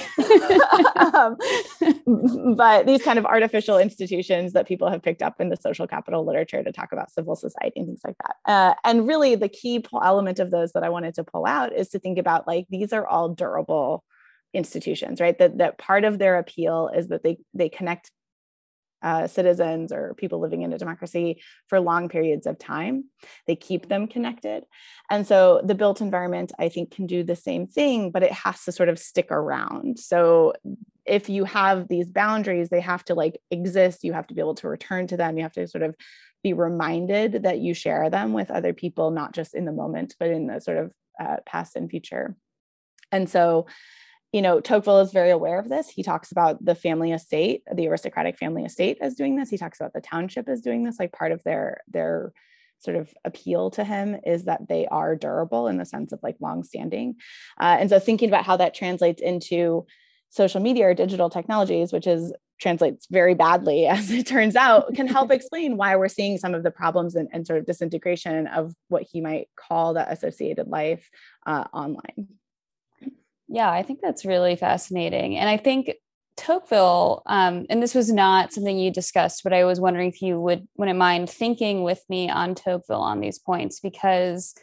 um, 1.13 2.55
but 2.55 2.85
these 2.85 3.03
kind 3.03 3.19
of 3.19 3.25
artificial 3.25 3.77
institutions 3.77 4.53
that 4.53 4.67
people 4.67 4.89
have 4.89 5.01
picked 5.01 5.21
up 5.21 5.39
in 5.39 5.49
the 5.49 5.57
social 5.57 5.87
capital 5.87 6.25
literature 6.25 6.63
to 6.63 6.71
talk 6.71 6.91
about 6.91 7.11
civil 7.11 7.35
society 7.35 7.79
and 7.79 7.87
things 7.87 8.01
like 8.05 8.15
that. 8.17 8.51
Uh, 8.51 8.73
and 8.83 9.07
really, 9.07 9.35
the 9.35 9.49
key 9.49 9.83
element 9.93 10.39
of 10.39 10.51
those 10.51 10.71
that 10.73 10.83
I 10.83 10.89
wanted 10.89 11.15
to 11.15 11.23
pull 11.23 11.45
out 11.45 11.73
is 11.73 11.89
to 11.89 11.99
think 11.99 12.17
about 12.17 12.47
like 12.47 12.65
these 12.69 12.93
are 12.93 13.07
all 13.07 13.29
durable 13.29 14.03
institutions, 14.53 15.21
right? 15.21 15.37
That 15.37 15.57
that 15.59 15.77
part 15.77 16.03
of 16.03 16.19
their 16.19 16.37
appeal 16.37 16.89
is 16.93 17.07
that 17.09 17.23
they 17.23 17.37
they 17.53 17.69
connect 17.69 18.11
uh, 19.03 19.27
citizens 19.27 19.91
or 19.91 20.13
people 20.15 20.39
living 20.39 20.61
in 20.61 20.73
a 20.73 20.77
democracy 20.77 21.41
for 21.67 21.79
long 21.79 22.09
periods 22.09 22.45
of 22.45 22.59
time. 22.59 23.05
They 23.47 23.55
keep 23.55 23.89
them 23.89 24.07
connected. 24.07 24.63
And 25.09 25.25
so 25.25 25.61
the 25.63 25.75
built 25.75 26.01
environment, 26.01 26.51
I 26.59 26.69
think, 26.69 26.91
can 26.91 27.07
do 27.07 27.23
the 27.23 27.35
same 27.35 27.67
thing, 27.67 28.11
but 28.11 28.23
it 28.23 28.31
has 28.31 28.63
to 28.65 28.71
sort 28.71 28.89
of 28.89 28.99
stick 28.99 29.31
around. 29.31 29.99
So 29.99 30.53
if 31.05 31.29
you 31.29 31.45
have 31.45 31.87
these 31.87 32.09
boundaries, 32.09 32.69
they 32.69 32.81
have 32.81 33.03
to 33.05 33.15
like 33.15 33.39
exist. 33.49 34.03
You 34.03 34.13
have 34.13 34.27
to 34.27 34.33
be 34.33 34.41
able 34.41 34.55
to 34.55 34.67
return 34.67 35.07
to 35.07 35.17
them. 35.17 35.37
You 35.37 35.43
have 35.43 35.53
to 35.53 35.67
sort 35.67 35.83
of 35.83 35.95
be 36.43 36.53
reminded 36.53 37.43
that 37.43 37.59
you 37.59 37.73
share 37.73 38.09
them 38.09 38.33
with 38.33 38.51
other 38.51 38.73
people, 38.73 39.11
not 39.11 39.33
just 39.33 39.53
in 39.53 39.65
the 39.65 39.71
moment, 39.71 40.15
but 40.19 40.29
in 40.29 40.47
the 40.47 40.59
sort 40.59 40.77
of 40.77 40.91
uh, 41.19 41.37
past 41.45 41.75
and 41.75 41.89
future. 41.89 42.35
And 43.11 43.29
so 43.29 43.67
you 44.31 44.41
know, 44.41 44.61
Tocqueville 44.61 44.99
is 44.99 45.11
very 45.11 45.29
aware 45.29 45.59
of 45.59 45.67
this. 45.67 45.89
He 45.89 46.03
talks 46.03 46.31
about 46.31 46.63
the 46.63 46.75
family 46.75 47.11
estate, 47.11 47.63
the 47.73 47.87
aristocratic 47.87 48.37
family 48.37 48.63
estate 48.63 48.97
as 49.01 49.15
doing 49.15 49.35
this. 49.35 49.49
He 49.49 49.57
talks 49.57 49.79
about 49.79 49.93
the 49.93 50.01
township 50.01 50.47
as 50.47 50.61
doing 50.61 50.83
this. 50.83 50.99
Like 50.99 51.11
part 51.11 51.31
of 51.31 51.43
their 51.43 51.81
their 51.87 52.31
sort 52.79 52.97
of 52.97 53.13
appeal 53.25 53.69
to 53.71 53.83
him 53.83 54.19
is 54.25 54.45
that 54.45 54.67
they 54.67 54.87
are 54.87 55.15
durable 55.15 55.67
in 55.67 55.77
the 55.77 55.85
sense 55.85 56.11
of 56.11 56.19
like 56.23 56.35
long-standing. 56.39 57.15
Uh, 57.59 57.77
and 57.79 57.89
so 57.89 57.99
thinking 57.99 58.27
about 58.27 58.45
how 58.45 58.57
that 58.57 58.73
translates 58.73 59.21
into 59.21 59.85
social 60.29 60.61
media 60.61 60.87
or 60.87 60.93
digital 60.93 61.29
technologies, 61.29 61.93
which 61.93 62.07
is 62.07 62.33
translates 62.59 63.07
very 63.11 63.33
badly 63.33 63.85
as 63.87 64.09
it 64.11 64.25
turns 64.25 64.55
out, 64.55 64.93
can 64.95 65.07
help 65.07 65.29
explain 65.31 65.77
why 65.77 65.95
we're 65.95 66.07
seeing 66.07 66.37
some 66.37 66.55
of 66.55 66.63
the 66.63 66.71
problems 66.71 67.15
and, 67.15 67.27
and 67.33 67.45
sort 67.45 67.59
of 67.59 67.65
disintegration 67.65 68.47
of 68.47 68.73
what 68.87 69.03
he 69.03 69.21
might 69.21 69.49
call 69.55 69.93
the 69.93 70.09
associated 70.09 70.67
life 70.67 71.09
uh, 71.45 71.65
online. 71.73 72.29
Yeah, 73.51 73.69
I 73.69 73.83
think 73.83 73.99
that's 74.01 74.23
really 74.25 74.55
fascinating. 74.55 75.37
And 75.37 75.49
I 75.49 75.57
think 75.57 75.91
Tocqueville, 76.37 77.21
um, 77.25 77.65
and 77.69 77.83
this 77.83 77.93
was 77.93 78.09
not 78.09 78.53
something 78.53 78.79
you 78.79 78.91
discussed, 78.91 79.43
but 79.43 79.51
I 79.51 79.65
was 79.65 79.79
wondering 79.79 80.07
if 80.07 80.21
you 80.21 80.39
would 80.39 80.67
wouldn't 80.77 80.97
mind 80.97 81.29
thinking 81.29 81.83
with 81.83 82.01
me 82.09 82.29
on 82.29 82.55
Tocqueville 82.55 83.01
on 83.01 83.19
these 83.19 83.39
points 83.39 83.81
because 83.81 84.55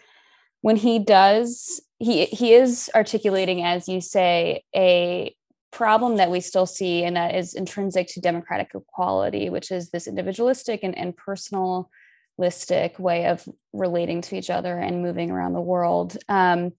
when 0.63 0.77
he 0.77 0.99
does, 0.99 1.83
he 1.99 2.25
he 2.25 2.55
is 2.55 2.91
articulating, 2.95 3.63
as 3.63 3.89
you 3.89 4.01
say, 4.01 4.65
a 4.75 5.37
problem 5.71 6.17
that 6.17 6.31
we 6.31 6.41
still 6.41 6.67
see, 6.67 7.05
and 7.05 7.15
that 7.17 7.35
is 7.35 7.53
intrinsic 7.53 8.09
to 8.09 8.21
democratic 8.23 8.71
equality, 8.75 9.51
which 9.51 9.71
is 9.71 9.91
this 9.91 10.07
individualistic 10.07 10.81
and, 10.83 10.97
and 10.97 11.15
personalistic 11.15 12.99
way 12.99 13.27
of 13.27 13.47
relating 13.75 14.23
to 14.23 14.37
each 14.37 14.49
other 14.49 14.79
and 14.79 15.03
moving 15.03 15.31
around 15.31 15.53
the 15.53 15.61
world. 15.61 16.17
Um, 16.31 16.73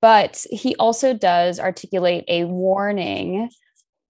but 0.00 0.44
he 0.50 0.74
also 0.76 1.14
does 1.14 1.60
articulate 1.60 2.24
a 2.28 2.44
warning 2.44 3.50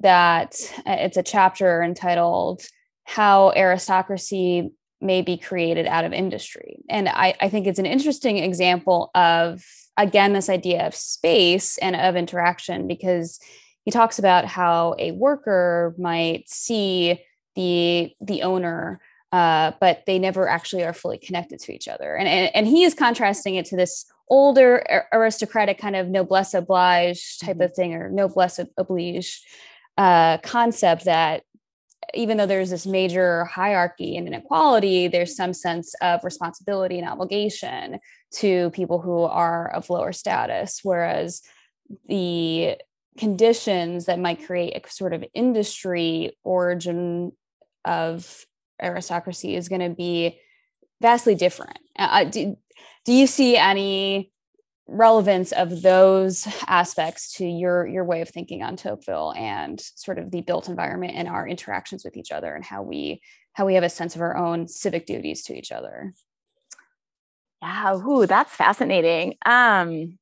that 0.01 0.57
uh, 0.87 0.97
it's 0.99 1.17
a 1.17 1.23
chapter 1.23 1.83
entitled 1.83 2.63
How 3.05 3.53
Aristocracy 3.53 4.73
May 5.01 5.23
Be 5.23 5.37
Created 5.37 5.87
Out 5.87 6.05
of 6.05 6.13
Industry. 6.13 6.83
And 6.89 7.09
I, 7.09 7.35
I 7.41 7.49
think 7.49 7.67
it's 7.67 7.79
an 7.79 7.87
interesting 7.87 8.39
example 8.39 9.11
of, 9.15 9.63
again, 9.97 10.33
this 10.33 10.49
idea 10.49 10.87
of 10.87 10.95
space 10.95 11.79
and 11.79 11.97
of 11.97 12.17
interaction 12.17 12.87
because 12.87 13.41
he 13.85 13.91
talks 13.91 14.19
about 14.19 14.45
how 14.45 14.95
a 14.99 15.13
worker 15.13 15.95
might 15.99 16.49
see 16.49 17.23
the 17.57 18.13
the 18.21 18.43
owner 18.43 19.01
uh, 19.33 19.73
but 19.81 20.03
they 20.07 20.19
never 20.19 20.49
actually 20.49 20.85
are 20.85 20.93
fully 20.93 21.19
connected 21.19 21.61
to 21.61 21.73
each 21.73 21.89
other 21.89 22.17
and, 22.17 22.29
and 22.29 22.51
and 22.55 22.67
he 22.67 22.85
is 22.85 22.95
contrasting 22.95 23.55
it 23.55 23.67
to 23.67 23.77
this 23.77 24.07
older 24.29 25.07
aristocratic 25.13 25.79
kind 25.79 25.97
of 25.97 26.09
noblesse 26.09 26.55
oblige 26.55 27.39
type 27.39 27.57
mm-hmm. 27.57 27.63
of 27.63 27.75
thing 27.75 27.95
or 27.95 28.09
noblesse 28.11 28.61
oblige 28.79 29.43
uh, 29.99 30.39
concept 30.39 31.05
that 31.05 31.43
even 32.15 32.37
though 32.37 32.47
there's 32.47 32.71
this 32.71 32.87
major 32.87 33.45
hierarchy 33.45 34.17
and 34.17 34.27
inequality, 34.27 35.09
there's 35.09 35.37
some 35.37 35.53
sense 35.53 35.95
of 36.01 36.25
responsibility 36.25 36.99
and 36.99 37.09
obligation 37.09 37.99
to 38.33 38.71
people 38.71 39.01
who 39.01 39.23
are 39.23 39.71
of 39.71 39.91
lower 39.91 40.13
status. 40.13 40.81
Whereas 40.83 41.43
the 42.09 42.77
conditions 43.19 44.07
that 44.07 44.19
might 44.19 44.45
create 44.47 44.75
a 44.77 44.91
sort 44.91 45.13
of 45.13 45.25
industry 45.35 46.37
origin 46.43 47.33
of 47.85 48.45
aristocracy 48.83 49.57
is 49.57 49.69
going 49.69 49.81
to 49.81 49.95
be 49.95 50.39
vastly 51.01 51.35
different. 51.35 51.79
Uh, 51.99 52.25
do, 52.25 52.57
do 53.05 53.13
you 53.13 53.27
see 53.27 53.57
any 53.57 54.33
relevance 54.87 55.53
of 55.53 55.83
those 55.83 56.49
aspects 56.67 57.35
to 57.35 57.47
your 57.47 57.87
your 57.87 58.05
way 58.05 58.21
of 58.21 58.29
thinking 58.29 58.63
on 58.63 58.77
Tocqueville 58.77 59.33
and 59.37 59.81
sort 59.81 60.19
of 60.19 60.31
the 60.33 60.41
built 60.41 60.69
environment 60.69 61.15
and 61.15 61.29
our 61.29 61.47
interactions 61.47 62.05
with 62.05 62.17
each 62.17 62.33
other 62.33 62.55
and 62.55 62.65
how 62.65 62.83
we 62.83 63.23
how 63.53 63.67
we 63.67 63.75
have 63.75 63.85
a 63.85 63.89
sense 63.89 64.17
of 64.17 64.21
our 64.21 64.37
own 64.37 64.67
civic 64.67 65.07
duties 65.07 65.45
to 65.45 65.55
each 65.55 65.71
other. 65.71 66.13
Yeah, 67.63 67.95
ooh, 67.97 68.27
that's 68.27 68.55
fascinating. 68.55 69.37
Um 69.47 70.19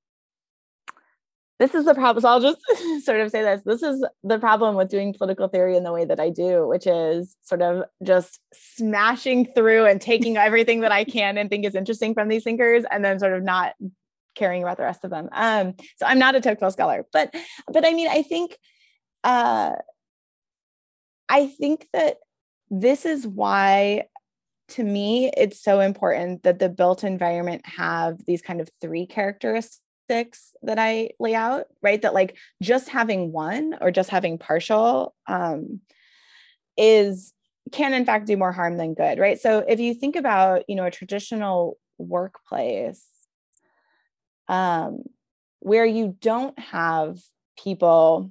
this 1.58 1.74
is 1.74 1.84
the 1.84 1.94
problem. 1.94 2.22
So 2.22 2.28
I'll 2.28 2.40
just 2.40 2.60
sort 3.04 3.20
of 3.20 3.30
say 3.30 3.42
this. 3.42 3.62
This 3.64 3.82
is 3.82 4.04
the 4.22 4.38
problem 4.38 4.76
with 4.76 4.88
doing 4.88 5.12
political 5.12 5.48
theory 5.48 5.76
in 5.76 5.82
the 5.82 5.92
way 5.92 6.04
that 6.04 6.20
I 6.20 6.30
do, 6.30 6.66
which 6.66 6.86
is 6.86 7.36
sort 7.42 7.62
of 7.62 7.84
just 8.02 8.40
smashing 8.54 9.52
through 9.54 9.86
and 9.86 10.00
taking 10.00 10.36
everything 10.38 10.80
that 10.80 10.92
I 10.92 11.04
can 11.04 11.36
and 11.36 11.50
think 11.50 11.64
is 11.64 11.74
interesting 11.74 12.14
from 12.14 12.28
these 12.28 12.44
thinkers 12.44 12.84
and 12.90 13.04
then 13.04 13.18
sort 13.18 13.32
of 13.32 13.42
not 13.42 13.74
caring 14.36 14.62
about 14.62 14.76
the 14.76 14.84
rest 14.84 15.04
of 15.04 15.10
them. 15.10 15.28
Um, 15.32 15.74
so 15.96 16.06
I'm 16.06 16.18
not 16.18 16.36
a 16.36 16.40
Tocqueville 16.40 16.70
scholar, 16.70 17.04
but 17.12 17.34
but 17.72 17.84
I 17.84 17.92
mean, 17.92 18.08
I 18.08 18.22
think 18.22 18.56
uh, 19.24 19.72
I 21.28 21.46
think 21.46 21.88
that 21.92 22.18
this 22.70 23.04
is 23.04 23.26
why 23.26 24.04
to 24.68 24.84
me 24.84 25.30
it's 25.36 25.62
so 25.62 25.80
important 25.80 26.42
that 26.42 26.58
the 26.58 26.68
built 26.68 27.02
environment 27.02 27.62
have 27.64 28.24
these 28.26 28.42
kind 28.42 28.60
of 28.60 28.68
three 28.80 29.06
characteristics 29.06 29.80
that 30.08 30.78
I 30.78 31.10
lay 31.18 31.34
out, 31.34 31.66
right? 31.82 32.00
That 32.02 32.14
like 32.14 32.36
just 32.62 32.88
having 32.88 33.32
one 33.32 33.76
or 33.80 33.90
just 33.90 34.10
having 34.10 34.38
partial 34.38 35.14
um, 35.26 35.80
is 36.76 37.32
can 37.72 37.92
in 37.92 38.04
fact 38.04 38.26
do 38.26 38.36
more 38.36 38.52
harm 38.52 38.76
than 38.76 38.94
good, 38.94 39.18
right? 39.18 39.38
So 39.38 39.64
if 39.68 39.80
you 39.80 39.94
think 39.94 40.16
about, 40.16 40.64
you 40.68 40.74
know, 40.74 40.86
a 40.86 40.90
traditional 40.90 41.78
workplace 41.98 43.04
um, 44.48 45.02
where 45.60 45.84
you 45.84 46.16
don't 46.20 46.58
have 46.58 47.18
people 47.62 48.30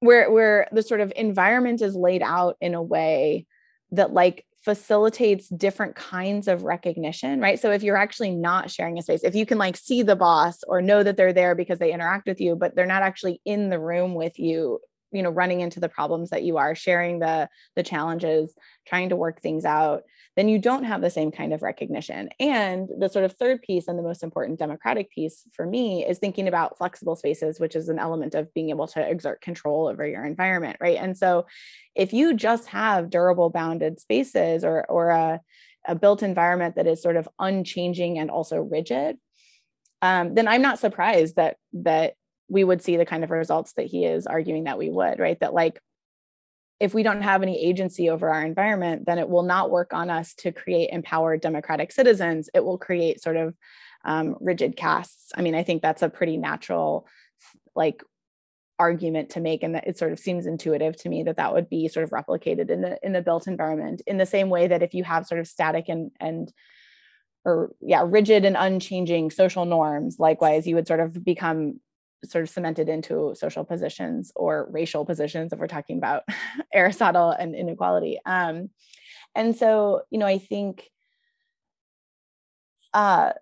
where 0.00 0.30
where 0.30 0.68
the 0.72 0.82
sort 0.82 1.00
of 1.00 1.12
environment 1.16 1.82
is 1.82 1.94
laid 1.94 2.22
out 2.22 2.56
in 2.60 2.74
a 2.74 2.82
way 2.82 3.46
that 3.90 4.12
like 4.12 4.44
facilitates 4.64 5.48
different 5.48 5.94
kinds 5.94 6.48
of 6.48 6.62
recognition 6.62 7.40
right? 7.40 7.60
So 7.60 7.70
if 7.70 7.82
you're 7.82 7.96
actually 7.96 8.30
not 8.30 8.70
sharing 8.70 8.98
a 8.98 9.02
space 9.02 9.22
if 9.22 9.34
you 9.34 9.46
can 9.46 9.58
like 9.58 9.76
see 9.76 10.02
the 10.02 10.16
boss 10.16 10.62
or 10.66 10.80
know 10.80 11.02
that 11.02 11.16
they're 11.16 11.32
there 11.32 11.54
because 11.54 11.78
they 11.78 11.92
interact 11.92 12.26
with 12.26 12.40
you 12.40 12.56
but 12.56 12.74
they're 12.74 12.86
not 12.86 13.02
actually 13.02 13.40
in 13.44 13.68
the 13.68 13.78
room 13.78 14.14
with 14.14 14.38
you 14.38 14.80
you 15.12 15.22
know 15.22 15.30
running 15.30 15.60
into 15.60 15.80
the 15.80 15.88
problems 15.88 16.30
that 16.30 16.42
you 16.42 16.58
are 16.58 16.74
sharing 16.74 17.20
the 17.20 17.48
the 17.76 17.82
challenges 17.82 18.54
trying 18.86 19.08
to 19.10 19.16
work 19.16 19.40
things 19.40 19.64
out 19.64 20.02
then 20.36 20.48
you 20.48 20.58
don't 20.58 20.84
have 20.84 21.00
the 21.00 21.10
same 21.10 21.30
kind 21.30 21.52
of 21.52 21.62
recognition. 21.62 22.28
And 22.40 22.88
the 22.98 23.08
sort 23.08 23.24
of 23.24 23.32
third 23.32 23.62
piece 23.62 23.86
and 23.86 23.98
the 23.98 24.02
most 24.02 24.22
important 24.22 24.58
democratic 24.58 25.10
piece 25.10 25.44
for 25.52 25.64
me 25.64 26.04
is 26.04 26.18
thinking 26.18 26.48
about 26.48 26.76
flexible 26.76 27.16
spaces, 27.16 27.60
which 27.60 27.76
is 27.76 27.88
an 27.88 27.98
element 27.98 28.34
of 28.34 28.52
being 28.52 28.70
able 28.70 28.88
to 28.88 29.08
exert 29.08 29.40
control 29.40 29.86
over 29.86 30.06
your 30.06 30.24
environment, 30.24 30.78
right? 30.80 30.98
And 30.98 31.16
so 31.16 31.46
if 31.94 32.12
you 32.12 32.34
just 32.34 32.68
have 32.68 33.10
durable 33.10 33.50
bounded 33.50 34.00
spaces 34.00 34.64
or, 34.64 34.84
or 34.88 35.10
a, 35.10 35.40
a 35.86 35.94
built 35.94 36.22
environment 36.22 36.76
that 36.76 36.86
is 36.86 37.02
sort 37.02 37.16
of 37.16 37.28
unchanging 37.38 38.18
and 38.18 38.30
also 38.30 38.58
rigid, 38.58 39.18
um, 40.02 40.34
then 40.34 40.48
I'm 40.48 40.62
not 40.62 40.78
surprised 40.78 41.36
that 41.36 41.56
that 41.72 42.14
we 42.48 42.62
would 42.62 42.82
see 42.82 42.96
the 42.96 43.06
kind 43.06 43.24
of 43.24 43.30
results 43.30 43.72
that 43.74 43.86
he 43.86 44.04
is 44.04 44.26
arguing 44.26 44.64
that 44.64 44.78
we 44.78 44.90
would, 44.90 45.18
right? 45.18 45.38
That 45.40 45.54
like 45.54 45.80
if 46.80 46.92
we 46.92 47.02
don't 47.02 47.22
have 47.22 47.42
any 47.42 47.58
agency 47.58 48.10
over 48.10 48.28
our 48.28 48.44
environment, 48.44 49.06
then 49.06 49.18
it 49.18 49.28
will 49.28 49.42
not 49.42 49.70
work 49.70 49.92
on 49.92 50.10
us 50.10 50.34
to 50.34 50.52
create 50.52 50.90
empowered 50.90 51.40
democratic 51.40 51.92
citizens. 51.92 52.50
It 52.52 52.64
will 52.64 52.78
create 52.78 53.22
sort 53.22 53.36
of 53.36 53.54
um, 54.04 54.36
rigid 54.40 54.76
castes. 54.76 55.32
I 55.36 55.42
mean, 55.42 55.54
I 55.54 55.62
think 55.62 55.82
that's 55.82 56.02
a 56.02 56.08
pretty 56.08 56.36
natural, 56.36 57.06
like, 57.74 58.02
argument 58.78 59.30
to 59.30 59.40
make 59.40 59.62
and 59.62 59.74
that 59.74 59.86
it 59.86 59.96
sort 59.96 60.12
of 60.12 60.18
seems 60.18 60.46
intuitive 60.46 60.96
to 60.96 61.08
me 61.08 61.22
that 61.22 61.36
that 61.36 61.52
would 61.54 61.70
be 61.70 61.86
sort 61.86 62.02
of 62.02 62.10
replicated 62.10 62.70
in 62.70 62.80
the 62.80 62.98
in 63.04 63.12
the 63.12 63.22
built 63.22 63.46
environment 63.46 64.02
in 64.06 64.18
the 64.18 64.26
same 64.26 64.50
way 64.50 64.66
that 64.66 64.82
if 64.82 64.94
you 64.94 65.04
have 65.04 65.26
sort 65.26 65.40
of 65.40 65.46
static 65.46 65.88
and 65.88 66.10
and 66.18 66.52
or 67.44 67.70
yeah 67.80 68.04
rigid 68.04 68.44
and 68.44 68.56
unchanging 68.58 69.30
social 69.30 69.64
norms 69.64 70.16
likewise 70.18 70.66
you 70.66 70.74
would 70.74 70.88
sort 70.88 70.98
of 70.98 71.24
become 71.24 71.78
sort 72.24 72.44
of 72.44 72.50
cemented 72.50 72.88
into 72.88 73.34
social 73.34 73.64
positions 73.64 74.32
or 74.34 74.68
racial 74.70 75.04
positions 75.04 75.52
if 75.52 75.58
we're 75.58 75.66
talking 75.66 75.98
about 75.98 76.22
Aristotle 76.72 77.30
and 77.30 77.54
inequality. 77.54 78.18
Um, 78.24 78.70
and 79.34 79.56
so, 79.56 80.02
you 80.10 80.18
know, 80.18 80.26
I 80.26 80.38
think 80.38 80.88
uh, 82.92 83.32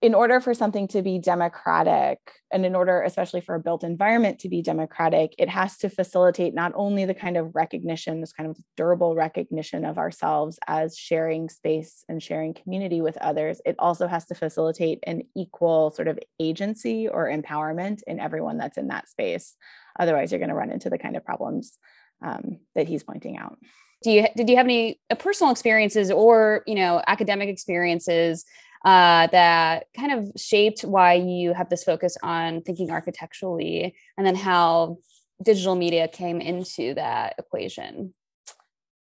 in 0.00 0.14
order 0.14 0.40
for 0.40 0.54
something 0.54 0.88
to 0.88 1.02
be 1.02 1.18
democratic 1.18 2.18
and 2.50 2.64
in 2.64 2.74
order 2.74 3.02
especially 3.02 3.42
for 3.42 3.54
a 3.54 3.60
built 3.60 3.84
environment 3.84 4.38
to 4.38 4.48
be 4.48 4.62
democratic 4.62 5.34
it 5.36 5.50
has 5.50 5.76
to 5.76 5.90
facilitate 5.90 6.54
not 6.54 6.72
only 6.74 7.04
the 7.04 7.12
kind 7.12 7.36
of 7.36 7.54
recognition 7.54 8.22
this 8.22 8.32
kind 8.32 8.48
of 8.48 8.56
durable 8.78 9.14
recognition 9.14 9.84
of 9.84 9.98
ourselves 9.98 10.58
as 10.66 10.96
sharing 10.96 11.50
space 11.50 12.04
and 12.08 12.22
sharing 12.22 12.54
community 12.54 13.02
with 13.02 13.18
others 13.18 13.60
it 13.66 13.76
also 13.78 14.06
has 14.08 14.24
to 14.24 14.34
facilitate 14.34 14.98
an 15.06 15.22
equal 15.36 15.90
sort 15.90 16.08
of 16.08 16.18
agency 16.40 17.08
or 17.08 17.28
empowerment 17.28 18.02
in 18.06 18.20
everyone 18.20 18.58
that's 18.58 18.78
in 18.78 18.88
that 18.88 19.08
space. 19.08 19.56
Otherwise 19.98 20.32
you're 20.32 20.38
going 20.38 20.50
to 20.50 20.54
run 20.54 20.70
into 20.70 20.90
the 20.90 20.98
kind 20.98 21.16
of 21.16 21.24
problems 21.24 21.78
um, 22.22 22.58
that 22.74 22.88
he's 22.88 23.02
pointing 23.02 23.36
out. 23.36 23.58
Do 24.02 24.10
you 24.10 24.26
did 24.34 24.48
you 24.48 24.56
have 24.56 24.66
any 24.66 24.98
uh, 25.10 25.14
personal 25.14 25.52
experiences 25.52 26.10
or 26.10 26.62
you 26.66 26.74
know 26.74 27.02
academic 27.06 27.48
experiences 27.48 28.44
uh, 28.84 29.26
that 29.28 29.86
kind 29.96 30.12
of 30.12 30.32
shaped 30.40 30.82
why 30.82 31.14
you 31.14 31.52
have 31.52 31.68
this 31.68 31.84
focus 31.84 32.16
on 32.22 32.62
thinking 32.62 32.90
architecturally 32.90 33.94
and 34.16 34.26
then 34.26 34.34
how 34.34 34.98
digital 35.42 35.74
media 35.74 36.08
came 36.08 36.40
into 36.40 36.94
that 36.94 37.34
equation? 37.38 38.14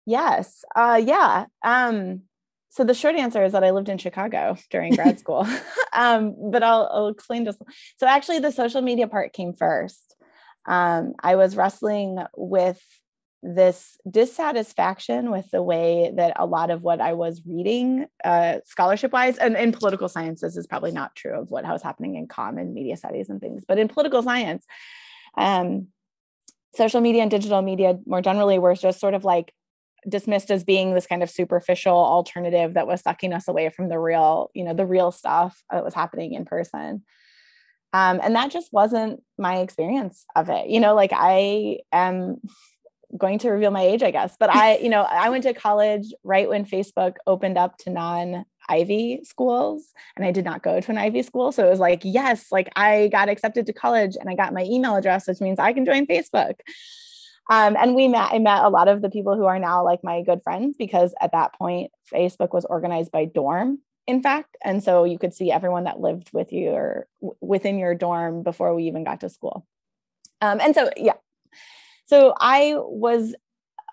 Yes. 0.06 0.64
Uh, 0.74 1.00
yeah. 1.02 1.46
Um, 1.62 2.22
so 2.68 2.82
the 2.82 2.92
short 2.92 3.14
answer 3.14 3.44
is 3.44 3.52
that 3.52 3.62
i 3.62 3.70
lived 3.70 3.88
in 3.88 3.98
chicago 3.98 4.56
during 4.68 4.92
grad 4.96 5.18
school. 5.18 5.46
Um, 5.92 6.34
but 6.50 6.62
I'll, 6.64 6.90
I'll, 6.92 7.08
explain 7.08 7.44
just 7.44 7.62
so 7.98 8.06
actually 8.06 8.40
the 8.40 8.50
social 8.50 8.82
media 8.82 9.06
part 9.06 9.32
came 9.32 9.54
first. 9.54 10.16
Um, 10.66 11.14
i 11.22 11.36
was 11.36 11.56
wrestling 11.56 12.18
with 12.36 12.82
this 13.44 13.98
dissatisfaction 14.10 15.30
with 15.30 15.50
the 15.50 15.62
way 15.62 16.10
that 16.16 16.32
a 16.36 16.46
lot 16.46 16.70
of 16.70 16.82
what 16.82 17.00
I 17.00 17.12
was 17.12 17.42
reading, 17.46 18.06
uh, 18.24 18.60
scholarship 18.64 19.12
wise, 19.12 19.36
and 19.36 19.54
in 19.54 19.70
political 19.70 20.08
sciences 20.08 20.56
is 20.56 20.66
probably 20.66 20.92
not 20.92 21.14
true 21.14 21.38
of 21.38 21.50
what 21.50 21.64
was 21.64 21.82
happening 21.82 22.16
in 22.16 22.26
common 22.26 22.72
media 22.72 22.96
studies 22.96 23.28
and 23.28 23.40
things, 23.40 23.64
but 23.68 23.78
in 23.78 23.88
political 23.88 24.22
science, 24.22 24.64
um, 25.36 25.88
social 26.74 27.02
media 27.02 27.20
and 27.20 27.30
digital 27.30 27.60
media 27.60 27.98
more 28.06 28.22
generally 28.22 28.58
were 28.58 28.74
just 28.74 28.98
sort 28.98 29.14
of 29.14 29.24
like 29.24 29.52
dismissed 30.08 30.50
as 30.50 30.64
being 30.64 30.94
this 30.94 31.06
kind 31.06 31.22
of 31.22 31.30
superficial 31.30 31.96
alternative 31.96 32.74
that 32.74 32.86
was 32.86 33.02
sucking 33.02 33.32
us 33.34 33.46
away 33.46 33.68
from 33.68 33.88
the 33.90 33.98
real, 33.98 34.50
you 34.54 34.64
know, 34.64 34.74
the 34.74 34.86
real 34.86 35.12
stuff 35.12 35.62
that 35.70 35.84
was 35.84 35.94
happening 35.94 36.32
in 36.32 36.46
person. 36.46 37.02
Um, 37.92 38.20
and 38.22 38.34
that 38.34 38.50
just 38.50 38.72
wasn't 38.72 39.22
my 39.38 39.58
experience 39.58 40.24
of 40.34 40.48
it. 40.48 40.68
You 40.68 40.80
know, 40.80 40.94
like 40.94 41.12
I 41.14 41.78
am 41.92 42.40
going 43.16 43.38
to 43.40 43.50
reveal 43.50 43.70
my 43.70 43.82
age, 43.82 44.02
I 44.02 44.10
guess, 44.10 44.36
but 44.38 44.50
I, 44.50 44.78
you 44.78 44.88
know, 44.88 45.02
I 45.10 45.30
went 45.30 45.44
to 45.44 45.54
college 45.54 46.12
right 46.22 46.48
when 46.48 46.64
Facebook 46.64 47.16
opened 47.26 47.58
up 47.58 47.78
to 47.78 47.90
non 47.90 48.44
Ivy 48.68 49.20
schools 49.24 49.92
and 50.16 50.24
I 50.24 50.30
did 50.30 50.44
not 50.44 50.62
go 50.62 50.80
to 50.80 50.90
an 50.90 50.98
Ivy 50.98 51.22
school. 51.22 51.52
So 51.52 51.66
it 51.66 51.70
was 51.70 51.80
like, 51.80 52.00
yes, 52.02 52.50
like 52.50 52.70
I 52.76 53.08
got 53.08 53.28
accepted 53.28 53.66
to 53.66 53.72
college 53.72 54.16
and 54.18 54.28
I 54.30 54.34
got 54.34 54.54
my 54.54 54.64
email 54.64 54.96
address, 54.96 55.28
which 55.28 55.40
means 55.40 55.58
I 55.58 55.72
can 55.72 55.84
join 55.84 56.06
Facebook. 56.06 56.54
Um, 57.50 57.76
and 57.78 57.94
we 57.94 58.08
met, 58.08 58.30
I 58.32 58.38
met 58.38 58.64
a 58.64 58.70
lot 58.70 58.88
of 58.88 59.02
the 59.02 59.10
people 59.10 59.36
who 59.36 59.44
are 59.44 59.58
now 59.58 59.84
like 59.84 60.02
my 60.02 60.22
good 60.22 60.42
friends 60.42 60.76
because 60.78 61.14
at 61.20 61.32
that 61.32 61.52
point, 61.54 61.92
Facebook 62.12 62.54
was 62.54 62.64
organized 62.64 63.12
by 63.12 63.26
dorm, 63.26 63.80
in 64.06 64.22
fact. 64.22 64.56
And 64.64 64.82
so 64.82 65.04
you 65.04 65.18
could 65.18 65.34
see 65.34 65.52
everyone 65.52 65.84
that 65.84 66.00
lived 66.00 66.30
with 66.32 66.52
you 66.52 66.70
or 66.70 67.06
within 67.40 67.78
your 67.78 67.94
dorm 67.94 68.42
before 68.42 68.74
we 68.74 68.84
even 68.84 69.04
got 69.04 69.20
to 69.20 69.28
school. 69.28 69.66
Um, 70.40 70.58
and 70.60 70.74
so, 70.74 70.90
yeah. 70.96 71.14
So 72.06 72.34
I 72.38 72.74
was 72.76 73.34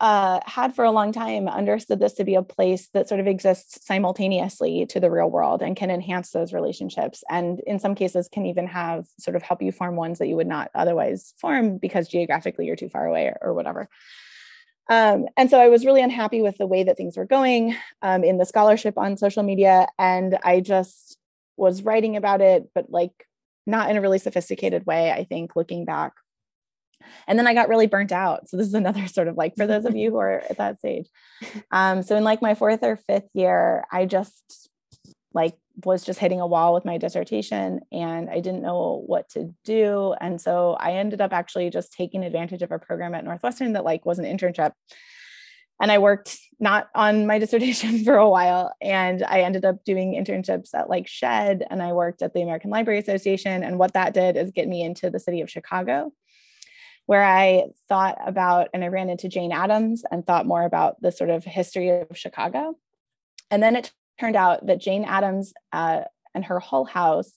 uh, 0.02 0.40
had 0.48 0.76
for 0.76 0.84
a 0.84 0.92
long 0.92 1.12
time 1.12 1.48
understood 1.48 2.00
this 2.00 2.14
to 2.14 2.24
be 2.24 2.34
a 2.34 2.42
place 2.42 2.90
that 2.94 3.08
sort 3.08 3.20
of 3.20 3.28
exists 3.28 3.86
simultaneously 3.86 4.88
to 4.88 5.00
the 5.00 5.12
real 5.12 5.30
world 5.30 5.62
and 5.62 5.76
can 5.76 5.92
enhance 5.92 6.32
those 6.32 6.54
relationships. 6.54 7.24
And 7.30 7.60
in 7.68 7.78
some 7.78 7.94
cases, 7.94 8.28
can 8.28 8.48
even 8.48 8.66
have 8.66 9.06
sort 9.20 9.36
of 9.36 9.44
help 9.44 9.62
you 9.62 9.72
form 9.72 9.96
ones 9.96 10.18
that 10.18 10.28
you 10.28 10.36
would 10.36 10.48
not 10.48 10.72
otherwise 10.74 11.36
form 11.38 11.78
because 11.78 12.08
geographically 12.08 12.66
you're 12.66 12.76
too 12.76 12.90
far 12.90 13.06
away 13.06 13.28
or, 13.28 13.38
or 13.42 13.54
whatever. 13.54 13.88
Um, 14.90 15.28
and 15.38 15.52
so 15.52 15.60
I 15.60 15.68
was 15.68 15.86
really 15.86 16.02
unhappy 16.02 16.42
with 16.42 16.58
the 16.58 16.66
way 16.66 16.84
that 16.84 16.98
things 16.98 17.16
were 17.16 17.26
going 17.26 17.76
um, 18.02 18.24
in 18.24 18.40
the 18.40 18.46
scholarship 18.46 18.98
on 18.98 19.18
social 19.18 19.44
media. 19.44 19.88
And 20.00 20.38
I 20.44 20.62
just 20.62 21.16
was 21.58 21.84
writing 21.84 22.18
about 22.18 22.42
it, 22.42 22.72
but 22.74 22.90
like 22.90 23.28
not 23.68 23.92
in 23.92 23.98
a 23.98 24.02
really 24.02 24.18
sophisticated 24.18 24.88
way, 24.88 25.12
I 25.12 25.26
think, 25.26 25.56
looking 25.56 25.86
back 25.86 26.14
and 27.28 27.38
then 27.38 27.48
I 27.48 27.54
got 27.54 27.70
really 27.70 27.88
burnt 27.88 28.12
out. 28.12 28.50
So 28.50 28.58
this 28.58 28.68
is 28.68 28.74
another 28.76 29.08
sort 29.08 29.28
of 29.28 29.38
like 29.38 29.56
for 29.56 29.68
those 29.68 29.86
of 29.86 29.96
you 29.96 30.12
who 30.12 30.18
are 30.18 30.44
at 30.50 30.58
that 30.58 30.80
stage. 30.80 31.08
Um, 31.72 32.04
so 32.04 32.16
in 32.18 32.24
like 32.24 32.42
my 32.42 32.54
fourth 32.54 32.84
or 32.84 32.98
fifth 32.98 33.30
year, 33.34 33.84
I 33.92 34.06
just 34.06 34.70
like 35.34 35.56
was 35.86 36.04
just 36.04 36.20
hitting 36.20 36.42
a 36.42 36.48
wall 36.48 36.74
with 36.74 36.86
my 36.86 36.98
dissertation 36.98 37.82
and 37.92 38.30
I 38.30 38.40
didn't 38.40 38.62
know 38.62 39.04
what 39.06 39.30
to 39.30 39.54
do. 39.64 40.14
And 40.20 40.40
so 40.40 40.74
I 40.80 40.94
ended 40.94 41.22
up 41.22 41.34
actually 41.34 41.70
just 41.70 41.94
taking 41.94 42.24
advantage 42.24 42.62
of 42.62 42.72
a 42.72 42.80
program 42.80 43.16
at 43.16 43.24
Northwestern 43.24 43.74
that 43.74 43.86
like 43.86 44.06
was 44.06 44.20
an 44.20 44.26
internship. 44.26 44.74
And 45.82 45.92
I 45.92 45.98
worked 45.98 46.38
not 46.60 46.90
on 46.94 47.26
my 47.26 47.40
dissertation 47.40 48.04
for 48.04 48.16
a 48.16 48.30
while. 48.30 48.74
And 48.82 49.24
I 49.24 49.42
ended 49.42 49.66
up 49.66 49.84
doing 49.84 50.14
internships 50.14 50.74
at 50.74 50.90
like 50.90 51.08
SHED 51.08 51.66
and 51.70 51.82
I 51.82 51.94
worked 51.94 52.22
at 52.22 52.34
the 52.34 52.42
American 52.42 52.70
Library 52.70 53.00
Association. 53.00 53.64
And 53.64 53.80
what 53.80 53.94
that 53.94 54.14
did 54.14 54.38
is 54.38 54.52
get 54.52 54.68
me 54.68 54.84
into 54.84 55.10
the 55.10 55.20
city 55.20 55.42
of 55.42 55.50
Chicago 55.50 56.12
where 57.06 57.24
I 57.24 57.66
thought 57.90 58.18
about 58.26 58.70
and 58.74 58.84
I 58.84 58.88
ran 58.88 59.10
into 59.10 59.28
Jane 59.28 59.52
Addams 59.52 60.04
and 60.10 60.26
thought 60.26 60.46
more 60.46 60.64
about 60.64 61.02
the 61.02 61.12
sort 61.12 61.30
of 61.30 61.44
history 61.44 61.90
of 61.90 62.08
Chicago. 62.18 62.76
And 63.50 63.62
then 63.62 63.76
it 63.76 63.92
turned 64.20 64.36
out 64.36 64.66
that 64.68 64.80
Jane 64.80 65.04
Addams 65.04 65.54
uh, 65.74 66.02
and 66.34 66.46
her 66.46 66.60
Hull 66.60 66.86
House 66.86 67.34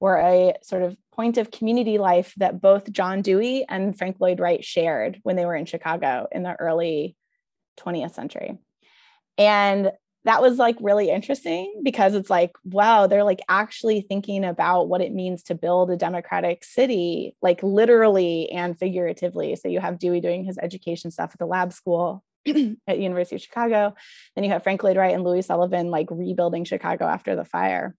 were 0.00 0.16
a 0.16 0.54
sort 0.62 0.82
of 0.82 0.96
point 1.14 1.38
of 1.38 1.50
community 1.50 1.96
life 1.96 2.34
that 2.36 2.60
both 2.60 2.90
John 2.92 3.22
Dewey 3.22 3.64
and 3.68 3.96
Frank 3.96 4.16
Lloyd 4.18 4.40
Wright 4.40 4.64
shared 4.64 5.20
when 5.22 5.36
they 5.36 5.46
were 5.46 5.54
in 5.54 5.64
Chicago 5.64 6.26
in 6.32 6.42
the 6.42 6.54
early 6.54 7.16
20th 7.80 8.12
century. 8.12 8.58
And 9.38 9.92
that 10.24 10.40
was 10.40 10.58
like 10.58 10.76
really 10.80 11.10
interesting 11.10 11.80
because 11.82 12.14
it's 12.14 12.30
like 12.30 12.52
wow 12.64 13.06
they're 13.06 13.24
like 13.24 13.40
actually 13.48 14.02
thinking 14.02 14.44
about 14.44 14.88
what 14.88 15.00
it 15.00 15.12
means 15.12 15.42
to 15.44 15.54
build 15.54 15.90
a 15.90 15.96
democratic 15.96 16.64
city 16.64 17.34
like 17.42 17.62
literally 17.62 18.50
and 18.50 18.78
figuratively. 18.78 19.56
So 19.56 19.68
you 19.68 19.80
have 19.80 19.98
dewey 19.98 20.20
doing 20.20 20.44
his 20.44 20.58
education 20.58 21.10
stuff 21.10 21.30
at 21.32 21.38
the 21.38 21.46
lab 21.46 21.72
school 21.72 22.22
at 22.46 22.98
university 22.98 23.36
of 23.36 23.42
chicago. 23.42 23.94
Then 24.34 24.44
you 24.44 24.50
have 24.50 24.62
frank 24.62 24.82
lloyd 24.82 24.96
wright 24.96 25.14
and 25.14 25.24
louis 25.24 25.46
sullivan 25.46 25.90
like 25.90 26.08
rebuilding 26.10 26.64
chicago 26.64 27.06
after 27.06 27.36
the 27.36 27.44
fire 27.44 27.96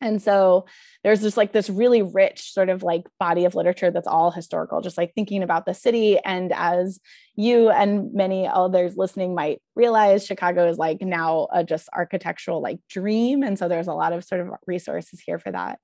and 0.00 0.22
so 0.22 0.66
there's 1.02 1.22
just 1.22 1.36
like 1.36 1.52
this 1.52 1.68
really 1.68 2.02
rich 2.02 2.52
sort 2.52 2.68
of 2.68 2.82
like 2.82 3.04
body 3.18 3.44
of 3.44 3.54
literature 3.54 3.90
that's 3.90 4.06
all 4.06 4.30
historical, 4.30 4.80
just 4.80 4.98
like 4.98 5.12
thinking 5.14 5.42
about 5.42 5.66
the 5.66 5.74
city. 5.74 6.18
And 6.24 6.52
as 6.52 7.00
you 7.34 7.70
and 7.70 8.12
many 8.14 8.46
others 8.46 8.96
listening 8.96 9.34
might 9.34 9.60
realize, 9.74 10.24
Chicago 10.24 10.68
is 10.68 10.78
like 10.78 11.00
now 11.00 11.48
a 11.52 11.64
just 11.64 11.88
architectural 11.92 12.62
like 12.62 12.78
dream. 12.88 13.42
And 13.42 13.58
so 13.58 13.68
there's 13.68 13.88
a 13.88 13.92
lot 13.92 14.12
of 14.12 14.24
sort 14.24 14.40
of 14.40 14.48
resources 14.66 15.20
here 15.20 15.38
for 15.38 15.50
that. 15.50 15.80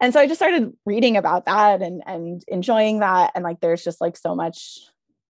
And 0.00 0.12
so 0.12 0.18
I 0.18 0.26
just 0.26 0.40
started 0.40 0.72
reading 0.84 1.16
about 1.16 1.46
that 1.46 1.80
and, 1.80 2.02
and 2.04 2.42
enjoying 2.48 2.98
that. 3.00 3.30
And 3.36 3.44
like 3.44 3.60
there's 3.60 3.84
just 3.84 4.00
like 4.00 4.16
so 4.16 4.34
much 4.34 4.80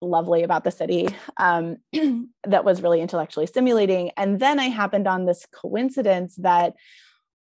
lovely 0.02 0.44
about 0.44 0.64
the 0.64 0.72
city 0.72 1.10
um, 1.38 1.78
that 2.44 2.64
was 2.64 2.82
really 2.82 3.02
intellectually 3.02 3.46
stimulating. 3.46 4.12
And 4.16 4.40
then 4.40 4.60
I 4.60 4.66
happened 4.66 5.08
on 5.08 5.26
this 5.26 5.46
coincidence 5.54 6.36
that 6.38 6.76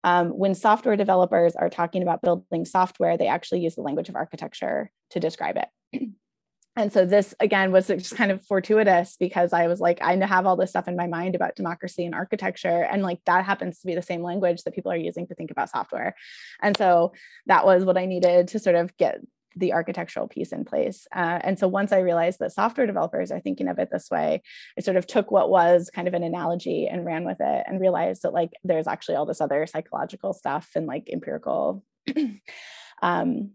um, 0.05 0.29
when 0.29 0.55
software 0.55 0.97
developers 0.97 1.57
are 1.57 1.69
talking 1.69 2.03
about 2.03 2.23
building 2.23 2.65
software, 2.65 3.17
they 3.17 3.27
actually 3.27 3.61
use 3.61 3.75
the 3.75 3.83
language 3.83 4.09
of 4.09 4.17
architecture 4.17 4.91
to 5.11 5.21
describe 5.21 5.57
it. 5.57 6.09
and 6.77 6.93
so 6.93 7.05
this 7.05 7.35
again 7.41 7.73
was 7.73 7.89
just 7.89 8.15
kind 8.15 8.31
of 8.31 8.45
fortuitous 8.47 9.17
because 9.19 9.53
I 9.53 9.67
was 9.67 9.81
like, 9.81 10.01
I 10.01 10.15
have 10.25 10.47
all 10.47 10.57
this 10.57 10.71
stuff 10.71 10.89
in 10.89 10.97
my 10.97 11.09
mind 11.09 11.35
about 11.35 11.57
democracy 11.57 12.05
and 12.05 12.15
architecture, 12.15 12.85
and 12.85 13.03
like 13.03 13.19
that 13.27 13.45
happens 13.45 13.81
to 13.81 13.87
be 13.87 13.95
the 13.95 14.03
same 14.03 14.23
language 14.23 14.63
that 14.63 14.75
people 14.75 14.93
are 14.93 14.97
using 14.97 15.27
to 15.27 15.35
think 15.35 15.51
about 15.51 15.71
software. 15.71 16.15
And 16.63 16.77
so 16.77 17.13
that 17.47 17.67
was 17.67 17.85
what 17.85 17.99
I 17.99 18.07
needed 18.07 18.49
to 18.49 18.59
sort 18.59 18.77
of 18.77 18.97
get 18.97 19.21
the 19.59 19.73
architectural 19.73 20.29
piece 20.29 20.53
in 20.53 20.65
place. 20.65 21.07
Uh, 21.15 21.41
and 21.43 21.59
so 21.59 21.69
once 21.69 21.93
I 21.93 21.99
realized 21.99 22.39
that 22.39 22.53
software 22.53 22.87
developers 22.87 23.31
are 23.31 23.41
thinking 23.41 23.69
of 23.69 23.79
it 23.79 23.91
this 23.91 24.11
way, 24.11 24.43
I 24.79 24.81
sort 24.81 24.97
of 24.97 25.07
took 25.07 25.31
what 25.31 25.51
was 25.51 25.91
kind 25.95 26.09
of 26.09 26.15
an 26.15 26.23
analogy 26.23 26.87
and 26.87 27.05
ran 27.05 27.25
with 27.25 27.39
it 27.41 27.65
and 27.67 27.81
realized 27.81 28.23
that 28.23 28.33
like 28.33 28.53
there's 28.65 28.87
actually 28.87 29.17
all 29.17 29.27
this 29.27 29.41
other 29.41 29.67
psychological 29.67 30.33
stuff 30.33 30.71
and 30.75 30.87
like 30.87 31.09
empirical 31.13 31.85
um, 33.03 33.51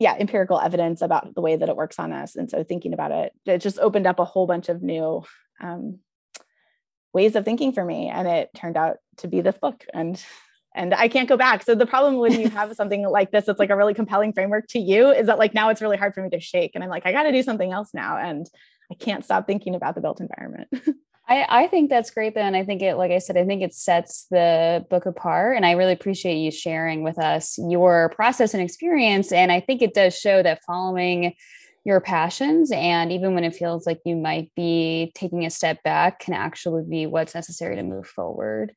yeah 0.00 0.16
empirical 0.18 0.58
evidence 0.58 1.02
about 1.02 1.34
the 1.34 1.40
way 1.40 1.56
that 1.56 1.68
it 1.68 1.76
works 1.76 1.98
on 1.98 2.12
us. 2.12 2.36
And 2.36 2.50
so 2.50 2.64
thinking 2.64 2.92
about 2.92 3.12
it 3.12 3.32
it 3.46 3.58
just 3.58 3.78
opened 3.78 4.06
up 4.06 4.18
a 4.18 4.24
whole 4.24 4.46
bunch 4.46 4.68
of 4.68 4.82
new 4.82 5.24
um, 5.60 6.00
ways 7.12 7.36
of 7.36 7.44
thinking 7.44 7.72
for 7.72 7.84
me. 7.84 8.08
And 8.08 8.26
it 8.26 8.50
turned 8.54 8.76
out 8.76 8.96
to 9.18 9.28
be 9.28 9.40
this 9.40 9.56
book. 9.56 9.84
And 9.94 10.22
and 10.74 10.92
I 10.92 11.08
can't 11.08 11.28
go 11.28 11.36
back. 11.36 11.62
So 11.62 11.74
the 11.74 11.86
problem 11.86 12.16
when 12.16 12.38
you 12.38 12.48
have 12.50 12.74
something 12.76 13.06
like 13.08 13.30
this, 13.30 13.48
it's 13.48 13.58
like 13.58 13.70
a 13.70 13.76
really 13.76 13.94
compelling 13.94 14.32
framework 14.32 14.66
to 14.68 14.78
you 14.78 15.10
is 15.10 15.26
that 15.26 15.38
like 15.38 15.54
now 15.54 15.68
it's 15.68 15.80
really 15.80 15.96
hard 15.96 16.14
for 16.14 16.22
me 16.22 16.30
to 16.30 16.40
shake. 16.40 16.72
And 16.74 16.82
I'm 16.82 16.90
like, 16.90 17.06
I 17.06 17.12
got 17.12 17.24
to 17.24 17.32
do 17.32 17.42
something 17.42 17.72
else 17.72 17.90
now. 17.94 18.16
And 18.16 18.46
I 18.90 18.94
can't 18.94 19.24
stop 19.24 19.46
thinking 19.46 19.74
about 19.74 19.94
the 19.94 20.00
built 20.00 20.20
environment. 20.20 20.68
I, 21.26 21.46
I 21.48 21.66
think 21.68 21.88
that's 21.88 22.10
great 22.10 22.34
though. 22.34 22.42
And 22.42 22.56
I 22.56 22.64
think 22.64 22.82
it, 22.82 22.96
like 22.96 23.10
I 23.10 23.18
said, 23.18 23.38
I 23.38 23.46
think 23.46 23.62
it 23.62 23.72
sets 23.72 24.26
the 24.30 24.84
book 24.90 25.06
apart. 25.06 25.56
And 25.56 25.64
I 25.64 25.72
really 25.72 25.92
appreciate 25.92 26.36
you 26.36 26.50
sharing 26.50 27.02
with 27.02 27.18
us 27.18 27.56
your 27.56 28.10
process 28.10 28.52
and 28.52 28.62
experience. 28.62 29.32
And 29.32 29.50
I 29.50 29.60
think 29.60 29.80
it 29.80 29.94
does 29.94 30.18
show 30.18 30.42
that 30.42 30.64
following 30.66 31.34
your 31.84 32.00
passions 32.00 32.72
and 32.72 33.12
even 33.12 33.34
when 33.34 33.44
it 33.44 33.54
feels 33.54 33.86
like 33.86 34.00
you 34.06 34.16
might 34.16 34.50
be 34.54 35.12
taking 35.14 35.44
a 35.44 35.50
step 35.50 35.82
back 35.82 36.18
can 36.18 36.32
actually 36.32 36.82
be 36.82 37.06
what's 37.06 37.34
necessary 37.34 37.76
to 37.76 37.82
move 37.82 38.06
forward 38.06 38.74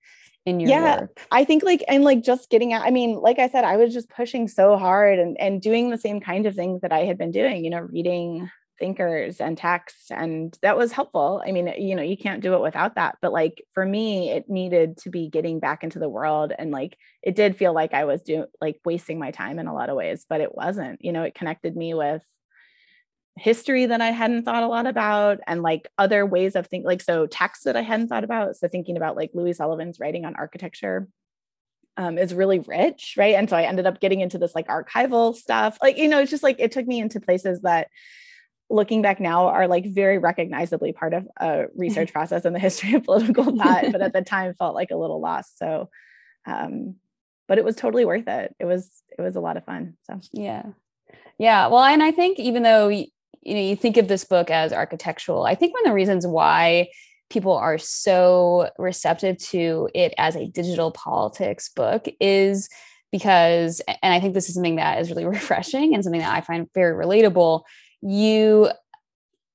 in 0.47 0.61
your 0.61 0.69
yeah, 0.69 1.01
work? 1.01 1.19
I 1.31 1.43
think 1.43 1.63
like 1.63 1.83
and 1.87 2.03
like 2.03 2.23
just 2.23 2.49
getting 2.49 2.73
out. 2.73 2.83
I 2.83 2.89
mean, 2.89 3.15
like 3.15 3.37
I 3.37 3.49
said, 3.49 3.65
I 3.65 3.75
was 3.75 3.93
just 3.93 4.09
pushing 4.09 4.47
so 4.47 4.77
hard 4.77 5.19
and 5.19 5.39
and 5.39 5.61
doing 5.61 5.89
the 5.89 5.97
same 5.97 6.21
kind 6.21 6.45
of 6.45 6.55
things 6.55 6.81
that 6.81 6.93
I 6.93 6.99
had 6.99 7.17
been 7.17 7.31
doing, 7.31 7.63
you 7.63 7.69
know, 7.69 7.81
reading 7.81 8.49
thinkers 8.79 9.41
and 9.41 9.57
texts 9.57 10.11
and 10.11 10.55
that 10.61 10.77
was 10.77 10.91
helpful 10.91 11.41
i 11.47 11.51
mean 11.51 11.67
eh, 11.67 11.77
you 11.77 11.95
know 11.95 12.03
you 12.03 12.15
can't 12.15 12.43
do 12.43 12.53
it 12.53 12.61
without 12.61 12.93
that 12.93 13.17
but 13.23 13.33
like 13.33 13.63
for 13.73 13.83
me 13.83 14.29
it 14.29 14.47
needed 14.51 14.95
to 14.97 15.09
be 15.09 15.29
getting 15.29 15.59
back 15.59 15.83
into 15.83 15.97
the 15.97 16.07
world 16.07 16.53
and 16.59 16.69
like 16.69 16.95
it 17.23 17.33
did 17.33 17.57
feel 17.57 17.73
like 17.73 17.95
i 17.95 18.05
was 18.05 18.21
doing 18.21 18.45
like 18.61 18.79
wasting 18.85 19.17
my 19.17 19.31
time 19.31 19.57
in 19.57 19.65
a 19.65 19.73
lot 19.73 19.89
of 19.89 19.95
ways 19.95 20.27
but 20.29 20.41
it 20.41 20.53
wasn't 20.53 21.03
you 21.03 21.11
know 21.11 21.23
it 21.23 21.33
connected 21.33 21.75
me 21.75 21.95
with 21.95 22.21
history 23.37 23.85
that 23.85 24.01
I 24.01 24.11
hadn't 24.11 24.43
thought 24.43 24.63
a 24.63 24.67
lot 24.67 24.87
about 24.87 25.39
and 25.47 25.61
like 25.61 25.87
other 25.97 26.25
ways 26.25 26.55
of 26.55 26.67
thinking 26.67 26.85
like 26.85 27.01
so 27.01 27.27
texts 27.27 27.65
that 27.65 27.75
I 27.75 27.81
hadn't 27.81 28.07
thought 28.07 28.23
about. 28.23 28.55
So 28.55 28.67
thinking 28.67 28.97
about 28.97 29.15
like 29.15 29.31
Louis 29.33 29.53
Sullivan's 29.53 29.99
writing 29.99 30.25
on 30.25 30.35
architecture 30.35 31.07
um, 31.97 32.17
is 32.17 32.33
really 32.33 32.59
rich 32.59 33.15
right? 33.17 33.35
And 33.35 33.49
so 33.49 33.57
I 33.57 33.63
ended 33.63 33.87
up 33.87 33.99
getting 33.99 34.21
into 34.21 34.37
this 34.37 34.55
like 34.55 34.67
archival 34.67 35.35
stuff. 35.35 35.77
Like 35.81 35.97
you 35.97 36.07
know 36.07 36.19
it's 36.19 36.31
just 36.31 36.43
like 36.43 36.57
it 36.59 36.71
took 36.71 36.87
me 36.87 36.99
into 36.99 37.19
places 37.19 37.61
that 37.61 37.89
looking 38.69 39.01
back 39.01 39.19
now 39.19 39.47
are 39.47 39.67
like 39.67 39.85
very 39.85 40.17
recognizably 40.17 40.91
part 40.91 41.13
of 41.13 41.27
a 41.39 41.65
research 41.75 42.11
process 42.13 42.45
in 42.45 42.53
the 42.53 42.59
history 42.59 42.93
of 42.93 43.03
political 43.03 43.45
thought 43.57 43.91
but 43.91 44.01
at 44.01 44.13
the 44.13 44.21
time 44.21 44.53
felt 44.53 44.75
like 44.75 44.91
a 44.91 44.97
little 44.97 45.21
lost. 45.21 45.57
So 45.57 45.89
um 46.45 46.95
but 47.47 47.57
it 47.57 47.63
was 47.63 47.75
totally 47.75 48.03
worth 48.03 48.27
it. 48.27 48.55
It 48.59 48.65
was 48.65 49.03
it 49.17 49.21
was 49.21 49.35
a 49.35 49.41
lot 49.41 49.57
of 49.57 49.65
fun 49.65 49.95
so. 50.03 50.19
Yeah. 50.31 50.63
Yeah. 51.37 51.67
Well 51.67 51.83
and 51.83 52.01
i 52.01 52.11
think 52.11 52.39
even 52.39 52.63
though 52.63 52.91
you 53.41 53.53
know, 53.53 53.61
you 53.61 53.75
think 53.75 53.97
of 53.97 54.07
this 54.07 54.23
book 54.23 54.49
as 54.49 54.73
architectural. 54.73 55.43
I 55.43 55.55
think 55.55 55.73
one 55.73 55.83
of 55.85 55.91
the 55.91 55.95
reasons 55.95 56.25
why 56.25 56.89
people 57.29 57.53
are 57.53 57.77
so 57.77 58.69
receptive 58.77 59.37
to 59.37 59.89
it 59.93 60.13
as 60.17 60.35
a 60.35 60.47
digital 60.47 60.91
politics 60.91 61.69
book 61.69 62.07
is 62.19 62.69
because 63.11 63.81
and 64.01 64.13
i 64.13 64.19
think 64.19 64.33
this 64.33 64.47
is 64.47 64.55
something 64.55 64.77
that 64.77 64.99
is 64.99 65.09
really 65.09 65.25
refreshing 65.37 65.93
and 65.93 66.03
something 66.03 66.21
that 66.21 66.33
i 66.33 66.41
find 66.41 66.67
very 66.73 66.93
relatable 67.05 67.63
you 68.01 68.69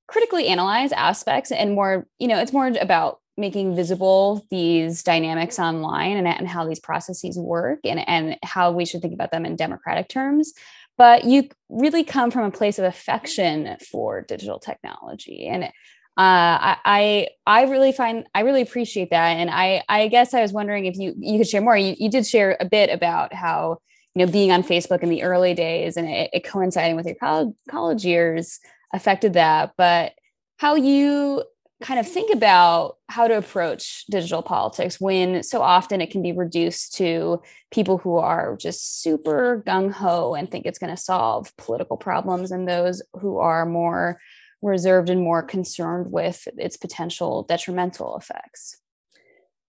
critically 0.07 0.49
analyze 0.49 0.93
aspects 0.93 1.51
and 1.51 1.75
more 1.75 2.07
you 2.19 2.29
know 2.29 2.39
it's 2.39 2.53
more 2.53 2.67
about 2.81 3.19
making 3.39 3.75
visible 3.75 4.45
these 4.51 5.03
dynamics 5.03 5.59
online 5.59 6.19
and, 6.19 6.29
and 6.29 6.47
how 6.47 6.69
these 6.69 6.79
processes 6.79 7.39
work 7.39 7.79
and, 7.83 8.07
and 8.07 8.37
how 8.43 8.71
we 8.71 8.85
should 8.85 9.01
think 9.01 9.15
about 9.15 9.31
them 9.31 9.47
in 9.47 9.57
democratic 9.57 10.09
terms 10.09 10.53
but 10.99 11.25
you 11.25 11.49
really 11.69 12.05
come 12.05 12.31
from 12.31 12.45
a 12.45 12.51
place 12.51 12.79
of 12.79 12.85
affection 12.85 13.77
for 13.91 14.23
digital 14.23 14.59
technology. 14.59 15.47
And 15.47 15.65
uh, 15.65 16.77
I 16.85 17.29
I 17.47 17.63
really 17.65 17.93
find 17.93 18.27
I 18.35 18.41
really 18.41 18.61
appreciate 18.61 19.09
that, 19.11 19.29
and 19.29 19.49
I 19.49 19.83
I 19.89 20.09
guess 20.09 20.35
I 20.35 20.43
was 20.43 20.53
wondering 20.53 20.85
if 20.85 20.97
you 20.97 21.15
you 21.19 21.39
could 21.39 21.49
share 21.49 21.63
more. 21.63 21.77
You 21.77 21.95
you 21.99 22.11
did 22.11 22.27
share 22.27 22.59
a 22.61 22.67
bit 22.67 22.91
about 22.91 23.33
how 23.33 23.79
you 24.15 24.27
know 24.27 24.31
being 24.31 24.53
on 24.53 24.63
Facebook 24.63 25.03
in 25.03 25.09
the 25.09 25.23
early 25.23 25.55
days 25.55 25.97
and 25.97 26.07
it, 26.07 26.29
it 26.35 26.45
coinciding 26.45 26.97
with 26.97 27.07
your 27.07 27.15
college 27.15 27.55
college 27.71 28.05
years 28.05 28.61
affected 28.93 29.33
that, 29.35 29.73
but 29.79 30.13
how 30.59 30.75
you 30.75 31.43
kind 31.83 32.01
of 32.01 32.09
think 32.09 32.33
about 32.33 32.97
how 33.09 33.29
to 33.29 33.37
approach 33.37 34.07
digital 34.07 34.43
politics 34.43 35.01
when 35.01 35.43
so 35.43 35.61
often 35.61 36.01
it 36.01 36.11
can 36.11 36.23
be 36.23 36.33
reduced 36.33 36.95
to 36.95 37.43
people 37.71 37.99
who 37.99 38.17
are 38.17 38.57
just 38.57 39.03
super 39.03 39.63
gung 39.67 39.93
ho 39.93 40.35
and 40.35 40.51
think 40.51 40.65
it's 40.65 40.79
going 40.79 40.95
to 40.95 41.03
solve 41.03 41.55
political 41.57 41.97
problems, 41.97 42.51
and 42.51 42.67
those 42.69 43.03
who 43.21 43.39
are 43.39 43.67
more 43.67 44.19
reserved 44.63 45.11
and 45.11 45.21
more 45.21 45.43
concerned 45.43 46.13
with 46.13 46.47
its 46.57 46.77
potential 46.77 47.43
detrimental 47.43 48.17
effects. 48.17 48.79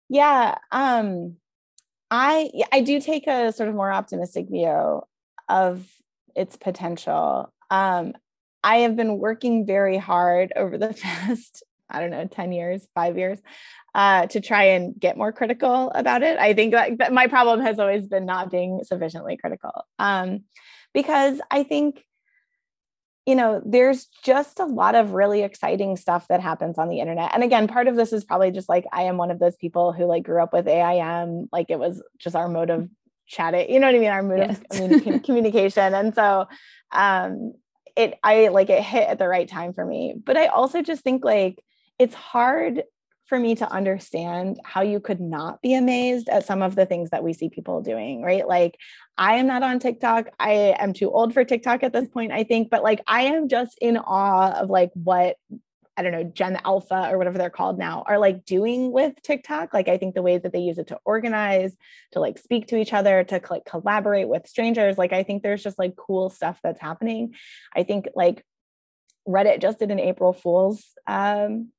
Yeah 0.09 0.57
um 0.71 1.37
i 2.11 2.51
i 2.71 2.81
do 2.81 2.99
take 2.99 3.25
a 3.27 3.51
sort 3.53 3.69
of 3.69 3.75
more 3.75 3.91
optimistic 3.91 4.49
view 4.49 5.01
of 5.49 5.87
its 6.35 6.57
potential. 6.57 7.53
Um 7.71 8.13
i 8.63 8.77
have 8.77 8.95
been 8.95 9.17
working 9.19 9.65
very 9.65 9.97
hard 9.97 10.51
over 10.55 10.77
the 10.77 10.93
past 11.01 11.63
i 11.93 11.99
don't 11.99 12.11
know 12.11 12.25
10 12.25 12.51
years 12.51 12.87
5 12.95 13.17
years 13.17 13.39
uh, 13.95 14.25
to 14.27 14.41
try 14.41 14.63
and 14.63 14.99
get 14.99 15.17
more 15.17 15.31
critical 15.31 15.91
about 15.93 16.23
it. 16.23 16.39
I 16.39 16.53
think 16.53 16.71
that, 16.73 16.97
that 16.97 17.13
my 17.13 17.27
problem 17.27 17.61
has 17.61 17.77
always 17.77 18.07
been 18.07 18.25
not 18.25 18.49
being 18.49 18.83
sufficiently 18.83 19.37
critical. 19.37 19.85
Um, 19.99 20.45
because 20.93 21.39
I 21.51 21.63
think 21.63 22.03
you 23.25 23.35
know, 23.35 23.61
there's 23.65 24.07
just 24.21 24.59
a 24.59 24.65
lot 24.65 24.95
of 24.95 25.11
really 25.11 25.43
exciting 25.43 25.95
stuff 25.95 26.27
that 26.27 26.41
happens 26.41 26.77
on 26.77 26.89
the 26.89 26.99
internet. 26.99 27.31
And 27.33 27.41
again, 27.41 27.69
part 27.69 27.87
of 27.87 27.95
this 27.95 28.11
is 28.11 28.25
probably 28.25 28.51
just 28.51 28.67
like 28.67 28.85
I 28.91 29.03
am 29.03 29.15
one 29.15 29.31
of 29.31 29.39
those 29.39 29.55
people 29.55 29.93
who 29.93 30.03
like 30.03 30.23
grew 30.23 30.43
up 30.43 30.51
with 30.51 30.67
AIM, 30.67 31.47
like 31.49 31.67
it 31.69 31.79
was 31.79 32.03
just 32.17 32.35
our 32.35 32.49
mode 32.49 32.69
of 32.69 32.89
chatting, 33.25 33.71
you 33.71 33.79
know 33.79 33.87
what 33.87 33.95
I 33.95 33.99
mean? 33.99 34.09
Our 34.09 34.23
mode 34.23 34.39
yes. 34.39 34.57
of 34.57 34.67
communi- 34.67 35.23
communication. 35.25 35.93
And 35.93 36.13
so 36.13 36.47
um 36.91 37.53
it 37.95 38.19
I 38.23 38.49
like 38.49 38.69
it 38.69 38.83
hit 38.83 39.07
at 39.07 39.19
the 39.19 39.27
right 39.29 39.47
time 39.47 39.71
for 39.71 39.85
me. 39.85 40.15
But 40.21 40.35
I 40.35 40.47
also 40.47 40.81
just 40.81 41.01
think 41.01 41.23
like 41.23 41.63
it's 41.99 42.15
hard 42.15 42.83
for 43.27 43.39
me 43.39 43.55
to 43.55 43.71
understand 43.71 44.59
how 44.63 44.81
you 44.81 44.99
could 44.99 45.21
not 45.21 45.61
be 45.61 45.73
amazed 45.73 46.27
at 46.29 46.45
some 46.45 46.61
of 46.61 46.75
the 46.75 46.85
things 46.85 47.09
that 47.11 47.23
we 47.23 47.33
see 47.33 47.49
people 47.49 47.81
doing, 47.81 48.21
right? 48.21 48.47
Like, 48.47 48.77
I 49.17 49.35
am 49.35 49.47
not 49.47 49.63
on 49.63 49.79
TikTok. 49.79 50.27
I 50.39 50.75
am 50.77 50.93
too 50.93 51.09
old 51.09 51.33
for 51.33 51.43
TikTok 51.43 51.83
at 51.83 51.93
this 51.93 52.07
point, 52.09 52.31
I 52.31 52.43
think, 52.43 52.69
but 52.69 52.83
like, 52.83 53.01
I 53.07 53.23
am 53.23 53.47
just 53.47 53.77
in 53.79 53.97
awe 53.97 54.51
of 54.51 54.69
like 54.69 54.91
what 54.93 55.37
I 55.95 56.01
don't 56.01 56.11
know, 56.11 56.23
Gen 56.23 56.59
Alpha 56.65 57.09
or 57.11 57.17
whatever 57.17 57.37
they're 57.37 57.51
called 57.51 57.77
now 57.77 58.03
are 58.07 58.17
like 58.17 58.45
doing 58.45 58.91
with 58.91 59.21
TikTok. 59.21 59.73
Like, 59.73 59.87
I 59.87 59.97
think 59.97 60.15
the 60.15 60.23
ways 60.23 60.41
that 60.41 60.51
they 60.51 60.59
use 60.59 60.79
it 60.79 60.87
to 60.87 60.99
organize, 61.05 61.77
to 62.13 62.19
like 62.19 62.39
speak 62.39 62.67
to 62.67 62.77
each 62.77 62.93
other, 62.93 63.23
to 63.25 63.41
like 63.49 63.65
collaborate 63.65 64.27
with 64.27 64.47
strangers. 64.47 64.97
Like, 64.97 65.13
I 65.13 65.21
think 65.21 65.43
there's 65.43 65.61
just 65.61 65.77
like 65.77 65.95
cool 65.95 66.31
stuff 66.31 66.59
that's 66.63 66.81
happening. 66.81 67.35
I 67.75 67.83
think 67.83 68.07
like 68.15 68.43
Reddit 69.27 69.61
just 69.61 69.79
did 69.79 69.91
an 69.91 69.99
April 69.99 70.33
Fool's 70.33 70.83
um, 71.05 71.69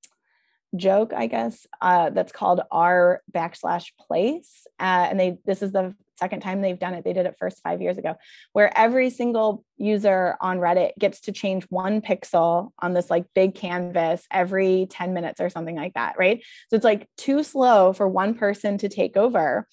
joke, 0.77 1.13
I 1.15 1.27
guess, 1.27 1.67
uh, 1.81 2.11
that's 2.11 2.33
called 2.33 2.61
r 2.71 3.23
backslash 3.33 3.93
place. 3.99 4.67
Uh, 4.79 5.07
and 5.11 5.21
they 5.21 5.39
this 5.45 5.63
is 5.63 5.73
the 5.73 5.95
second 6.17 6.41
time 6.41 6.61
they've 6.61 6.79
done 6.79 6.95
it. 6.95 7.05
They 7.05 7.13
did 7.13 7.27
it 7.27 7.37
first 7.39 7.61
five 7.63 7.83
years 7.83 7.99
ago, 7.99 8.15
where 8.53 8.77
every 8.77 9.11
single 9.11 9.65
user 9.77 10.37
on 10.41 10.59
Reddit 10.59 10.93
gets 10.99 11.21
to 11.23 11.33
change 11.33 11.65
one 11.71 12.01
pixel 12.01 12.71
on 12.79 12.95
this 12.95 13.11
like 13.11 13.25
big 13.35 13.55
canvas 13.55 14.27
every 14.31 14.87
10 14.91 15.13
minutes 15.13 15.41
or 15.41 15.51
something 15.51 15.77
like 15.77 15.95
that, 15.95 16.15
right? 16.19 16.43
So 16.71 16.77
it's 16.77 16.85
like 16.85 17.09
too 17.17 17.43
slow 17.43 17.93
for 17.93 18.09
one 18.09 18.35
person 18.35 18.79
to 18.79 18.89
take 18.89 19.17
over. 19.17 19.67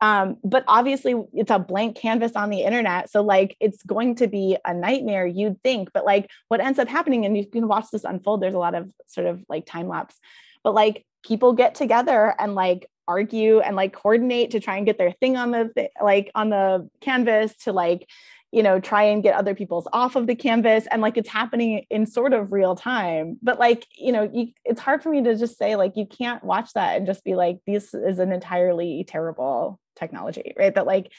Um, 0.00 0.36
but 0.44 0.64
obviously 0.68 1.14
it's 1.32 1.50
a 1.50 1.58
blank 1.58 1.96
canvas 1.96 2.32
on 2.36 2.50
the 2.50 2.62
internet. 2.62 3.10
So 3.10 3.22
like 3.22 3.56
it's 3.60 3.82
going 3.82 4.16
to 4.16 4.26
be 4.26 4.56
a 4.64 4.74
nightmare, 4.74 5.26
you'd 5.26 5.62
think. 5.62 5.90
But 5.92 6.04
like 6.04 6.30
what 6.48 6.60
ends 6.60 6.78
up 6.78 6.88
happening, 6.88 7.24
and 7.24 7.36
you 7.36 7.46
can 7.46 7.68
watch 7.68 7.86
this 7.92 8.04
unfold, 8.04 8.42
there's 8.42 8.54
a 8.54 8.58
lot 8.58 8.74
of 8.74 8.90
sort 9.06 9.26
of 9.26 9.42
like 9.48 9.66
time 9.66 9.88
lapse, 9.88 10.18
but 10.62 10.74
like 10.74 11.06
people 11.24 11.52
get 11.52 11.74
together 11.74 12.34
and 12.38 12.54
like 12.54 12.88
argue 13.08 13.60
and 13.60 13.76
like 13.76 13.92
coordinate 13.92 14.50
to 14.50 14.60
try 14.60 14.76
and 14.76 14.86
get 14.86 14.98
their 14.98 15.12
thing 15.12 15.36
on 15.36 15.50
the 15.50 15.70
th- 15.74 15.90
like 16.02 16.30
on 16.34 16.50
the 16.50 16.88
canvas 17.00 17.56
to 17.56 17.72
like 17.72 18.08
you 18.56 18.62
know 18.62 18.80
try 18.80 19.02
and 19.02 19.22
get 19.22 19.34
other 19.34 19.54
people's 19.54 19.86
off 19.92 20.16
of 20.16 20.26
the 20.26 20.34
canvas 20.34 20.86
and 20.90 21.02
like 21.02 21.16
it's 21.16 21.28
happening 21.28 21.84
in 21.90 22.06
sort 22.06 22.32
of 22.32 22.52
real 22.52 22.74
time 22.74 23.38
but 23.42 23.58
like 23.58 23.86
you 23.96 24.10
know 24.10 24.30
you, 24.32 24.48
it's 24.64 24.80
hard 24.80 25.02
for 25.02 25.10
me 25.10 25.22
to 25.22 25.36
just 25.36 25.58
say 25.58 25.76
like 25.76 25.92
you 25.94 26.06
can't 26.06 26.42
watch 26.42 26.72
that 26.72 26.96
and 26.96 27.06
just 27.06 27.22
be 27.22 27.34
like 27.34 27.58
this 27.66 27.92
is 27.92 28.18
an 28.18 28.32
entirely 28.32 29.04
terrible 29.06 29.78
technology, 29.96 30.54
right? 30.56 30.74
That 30.74 30.86
like 30.86 31.12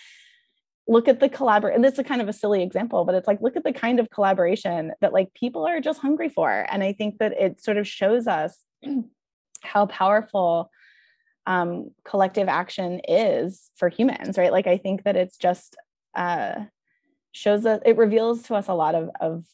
look 0.88 1.10
at 1.10 1.20
the 1.20 1.28
collaborate 1.28 1.76
and 1.76 1.84
this 1.84 2.00
is 2.00 2.06
kind 2.08 2.22
of 2.22 2.30
a 2.30 2.34
silly 2.34 2.64
example 2.64 3.04
but 3.04 3.14
it's 3.14 3.28
like 3.28 3.42
look 3.42 3.58
at 3.58 3.66
the 3.66 3.74
kind 3.74 4.00
of 4.00 4.10
collaboration 4.10 4.94
that 5.02 5.12
like 5.12 5.34
people 5.34 5.68
are 5.68 5.82
just 5.82 6.00
hungry 6.00 6.30
for 6.30 6.66
and 6.72 6.82
i 6.82 6.94
think 6.94 7.18
that 7.18 7.34
it 7.34 7.62
sort 7.62 7.76
of 7.76 7.86
shows 7.86 8.26
us 8.26 8.60
how 9.62 9.86
powerful 9.88 10.72
um, 11.46 11.92
collective 12.06 12.48
action 12.48 13.02
is 13.06 13.70
for 13.76 13.90
humans 13.90 14.38
right 14.38 14.54
like 14.54 14.66
i 14.66 14.78
think 14.78 15.04
that 15.04 15.18
it's 15.18 15.36
just 15.36 15.76
uh, 16.16 16.64
shows 17.38 17.66
us 17.66 17.80
it 17.86 17.98
reveals 17.98 18.42
to 18.44 18.56
us 18.56 18.68
a 18.68 18.74
lot 18.74 18.96
of 18.96 19.10
of 19.20 19.46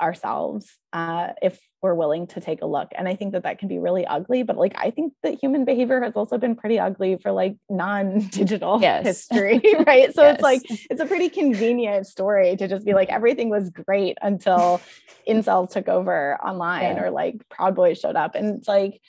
ourselves 0.00 0.78
uh, 0.92 1.30
if 1.42 1.58
we're 1.82 1.94
willing 1.94 2.28
to 2.28 2.40
take 2.40 2.62
a 2.62 2.66
look. 2.66 2.88
And 2.96 3.08
I 3.08 3.16
think 3.16 3.32
that 3.32 3.42
that 3.42 3.58
can 3.58 3.66
be 3.66 3.78
really 3.78 4.06
ugly, 4.06 4.44
but 4.44 4.56
like 4.56 4.74
I 4.76 4.90
think 4.90 5.12
that 5.24 5.40
human 5.40 5.64
behavior 5.64 6.00
has 6.00 6.14
also 6.14 6.38
been 6.38 6.54
pretty 6.54 6.78
ugly 6.78 7.16
for 7.16 7.32
like 7.32 7.56
non-digital 7.68 8.78
yes. 8.82 9.04
history, 9.04 9.60
right? 9.86 10.14
So 10.14 10.22
yes. 10.22 10.34
it's 10.34 10.42
like 10.42 10.62
it's 10.68 11.00
a 11.00 11.06
pretty 11.06 11.28
convenient 11.28 12.06
story 12.06 12.54
to 12.56 12.68
just 12.68 12.86
be 12.86 12.94
like 12.94 13.08
everything 13.08 13.50
was 13.50 13.70
great 13.70 14.18
until 14.22 14.80
incels 15.28 15.70
took 15.70 15.88
over 15.88 16.38
online 16.40 16.96
yeah. 16.96 17.02
or 17.02 17.10
like 17.10 17.36
Proud 17.48 17.74
Boys 17.74 17.98
showed 17.98 18.16
up, 18.16 18.34
and 18.34 18.58
it's 18.58 18.68
like. 18.68 19.00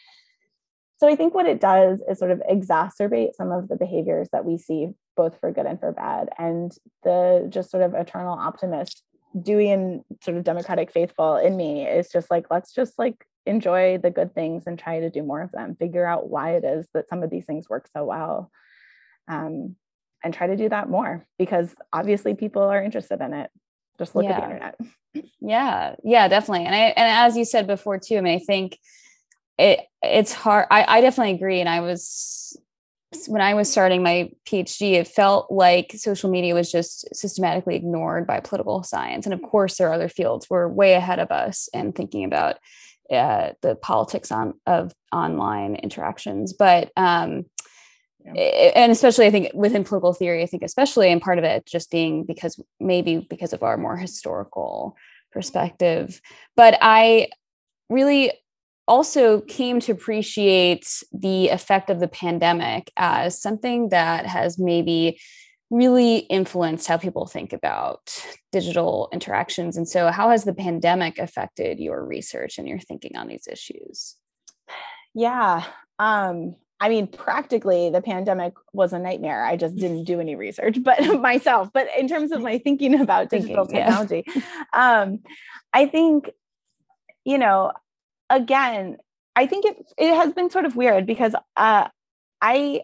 So 0.97 1.07
I 1.07 1.15
think 1.15 1.33
what 1.33 1.45
it 1.45 1.61
does 1.61 2.03
is 2.09 2.19
sort 2.19 2.31
of 2.31 2.41
exacerbate 2.51 3.33
some 3.33 3.53
of 3.53 3.69
the 3.69 3.77
behaviors 3.77 4.27
that 4.33 4.43
we 4.43 4.57
see 4.57 4.89
both 5.19 5.37
for 5.41 5.51
good 5.51 5.65
and 5.65 5.77
for 5.77 5.91
bad. 5.91 6.29
And 6.37 6.71
the 7.03 7.45
just 7.49 7.69
sort 7.69 7.83
of 7.83 7.93
eternal 7.93 8.39
optimist 8.39 9.03
Dewey 9.39 9.69
and 9.69 10.01
sort 10.23 10.37
of 10.37 10.45
democratic 10.45 10.91
faithful 10.91 11.35
in 11.35 11.57
me 11.57 11.85
is 11.85 12.09
just 12.09 12.31
like 12.31 12.45
let's 12.49 12.73
just 12.73 12.97
like 12.97 13.25
enjoy 13.45 13.97
the 13.97 14.11
good 14.11 14.33
things 14.33 14.63
and 14.65 14.79
try 14.79 15.01
to 15.01 15.09
do 15.09 15.21
more 15.21 15.41
of 15.41 15.51
them. 15.51 15.75
Figure 15.75 16.05
out 16.05 16.29
why 16.29 16.51
it 16.51 16.63
is 16.63 16.87
that 16.93 17.09
some 17.09 17.21
of 17.21 17.29
these 17.29 17.45
things 17.45 17.69
work 17.69 17.89
so 17.93 18.05
well 18.05 18.49
um, 19.27 19.75
and 20.23 20.33
try 20.33 20.47
to 20.47 20.55
do 20.55 20.69
that 20.69 20.89
more 20.89 21.27
because 21.37 21.75
obviously 21.91 22.33
people 22.33 22.61
are 22.61 22.81
interested 22.81 23.19
in 23.19 23.33
it. 23.33 23.51
Just 23.97 24.15
look 24.15 24.23
yeah. 24.23 24.31
at 24.31 24.37
the 24.37 24.45
internet. 24.45 24.75
Yeah. 25.41 25.95
Yeah 26.01 26.29
definitely. 26.29 26.65
And 26.65 26.73
i 26.73 26.93
and 26.95 27.27
as 27.27 27.35
you 27.35 27.43
said 27.43 27.67
before 27.67 27.99
too 27.99 28.17
i 28.17 28.21
mean 28.21 28.35
i 28.35 28.39
think 28.39 28.79
it 29.57 29.81
it's 30.01 30.31
hard 30.31 30.67
i 30.71 30.85
i 30.87 31.01
definitely 31.01 31.33
agree. 31.33 31.59
And 31.59 31.67
i 31.67 31.81
was 31.81 32.57
when 33.27 33.41
I 33.41 33.55
was 33.55 33.71
starting 33.71 34.03
my 34.03 34.29
PhD, 34.45 34.93
it 34.93 35.07
felt 35.07 35.51
like 35.51 35.93
social 35.95 36.29
media 36.29 36.53
was 36.53 36.71
just 36.71 37.15
systematically 37.15 37.75
ignored 37.75 38.27
by 38.27 38.39
political 38.39 38.83
science. 38.83 39.25
And 39.25 39.33
of 39.33 39.41
course, 39.41 39.77
there 39.77 39.89
are 39.89 39.93
other 39.93 40.09
fields 40.09 40.47
we're 40.49 40.67
way 40.67 40.93
ahead 40.93 41.19
of 41.19 41.31
us 41.31 41.69
in 41.73 41.91
thinking 41.91 42.23
about 42.23 42.57
uh, 43.11 43.51
the 43.61 43.75
politics 43.75 44.31
on 44.31 44.53
of 44.67 44.93
online 45.11 45.75
interactions. 45.75 46.53
But 46.53 46.91
um, 46.95 47.45
yeah. 48.23 48.33
and 48.75 48.91
especially, 48.91 49.25
I 49.25 49.31
think 49.31 49.51
within 49.55 49.83
political 49.83 50.13
theory, 50.13 50.43
I 50.43 50.45
think 50.45 50.61
especially, 50.61 51.11
and 51.11 51.21
part 51.21 51.39
of 51.39 51.43
it 51.43 51.65
just 51.65 51.89
being 51.89 52.25
because 52.25 52.61
maybe 52.79 53.25
because 53.27 53.53
of 53.53 53.63
our 53.63 53.77
more 53.77 53.97
historical 53.97 54.95
perspective. 55.31 56.21
But 56.55 56.77
I 56.79 57.29
really 57.89 58.33
also 58.89 59.41
came 59.41 59.79
to 59.81 59.91
appreciate 59.91 61.03
the 61.13 61.49
effect 61.49 61.89
of 61.89 61.99
the 61.99 62.07
pandemic 62.07 62.91
as 62.97 63.39
something 63.39 63.89
that 63.89 64.25
has 64.25 64.57
maybe 64.57 65.21
really 65.69 66.17
influenced 66.17 66.87
how 66.87 66.97
people 66.97 67.27
think 67.27 67.53
about 67.53 68.11
digital 68.51 69.07
interactions. 69.13 69.77
And 69.77 69.87
so, 69.87 70.11
how 70.11 70.31
has 70.31 70.43
the 70.43 70.53
pandemic 70.53 71.19
affected 71.19 71.79
your 71.79 72.03
research 72.03 72.57
and 72.57 72.67
your 72.67 72.79
thinking 72.79 73.15
on 73.15 73.27
these 73.27 73.47
issues? 73.47 74.15
Yeah. 75.13 75.63
Um, 75.99 76.55
I 76.79 76.89
mean, 76.89 77.07
practically 77.07 77.89
the 77.89 78.01
pandemic 78.01 78.53
was 78.73 78.93
a 78.93 78.99
nightmare. 78.99 79.43
I 79.43 79.57
just 79.57 79.75
didn't 79.75 80.05
do 80.05 80.19
any 80.19 80.35
research, 80.35 80.77
but 80.83 80.99
myself. 81.21 81.69
But 81.71 81.87
in 81.97 82.07
terms 82.07 82.31
of 82.31 82.41
my 82.41 82.57
thinking 82.57 82.99
about 82.99 83.29
digital 83.29 83.65
thinking, 83.65 83.85
technology, 83.85 84.23
yeah. 84.35 85.01
um, 85.01 85.19
I 85.73 85.85
think, 85.85 86.31
you 87.23 87.37
know, 87.37 87.71
again, 88.29 88.97
I 89.35 89.45
think 89.45 89.65
it 89.65 89.77
it 89.97 90.15
has 90.15 90.33
been 90.33 90.49
sort 90.49 90.65
of 90.65 90.75
weird 90.75 91.05
because 91.05 91.35
uh, 91.55 91.87
I 92.41 92.81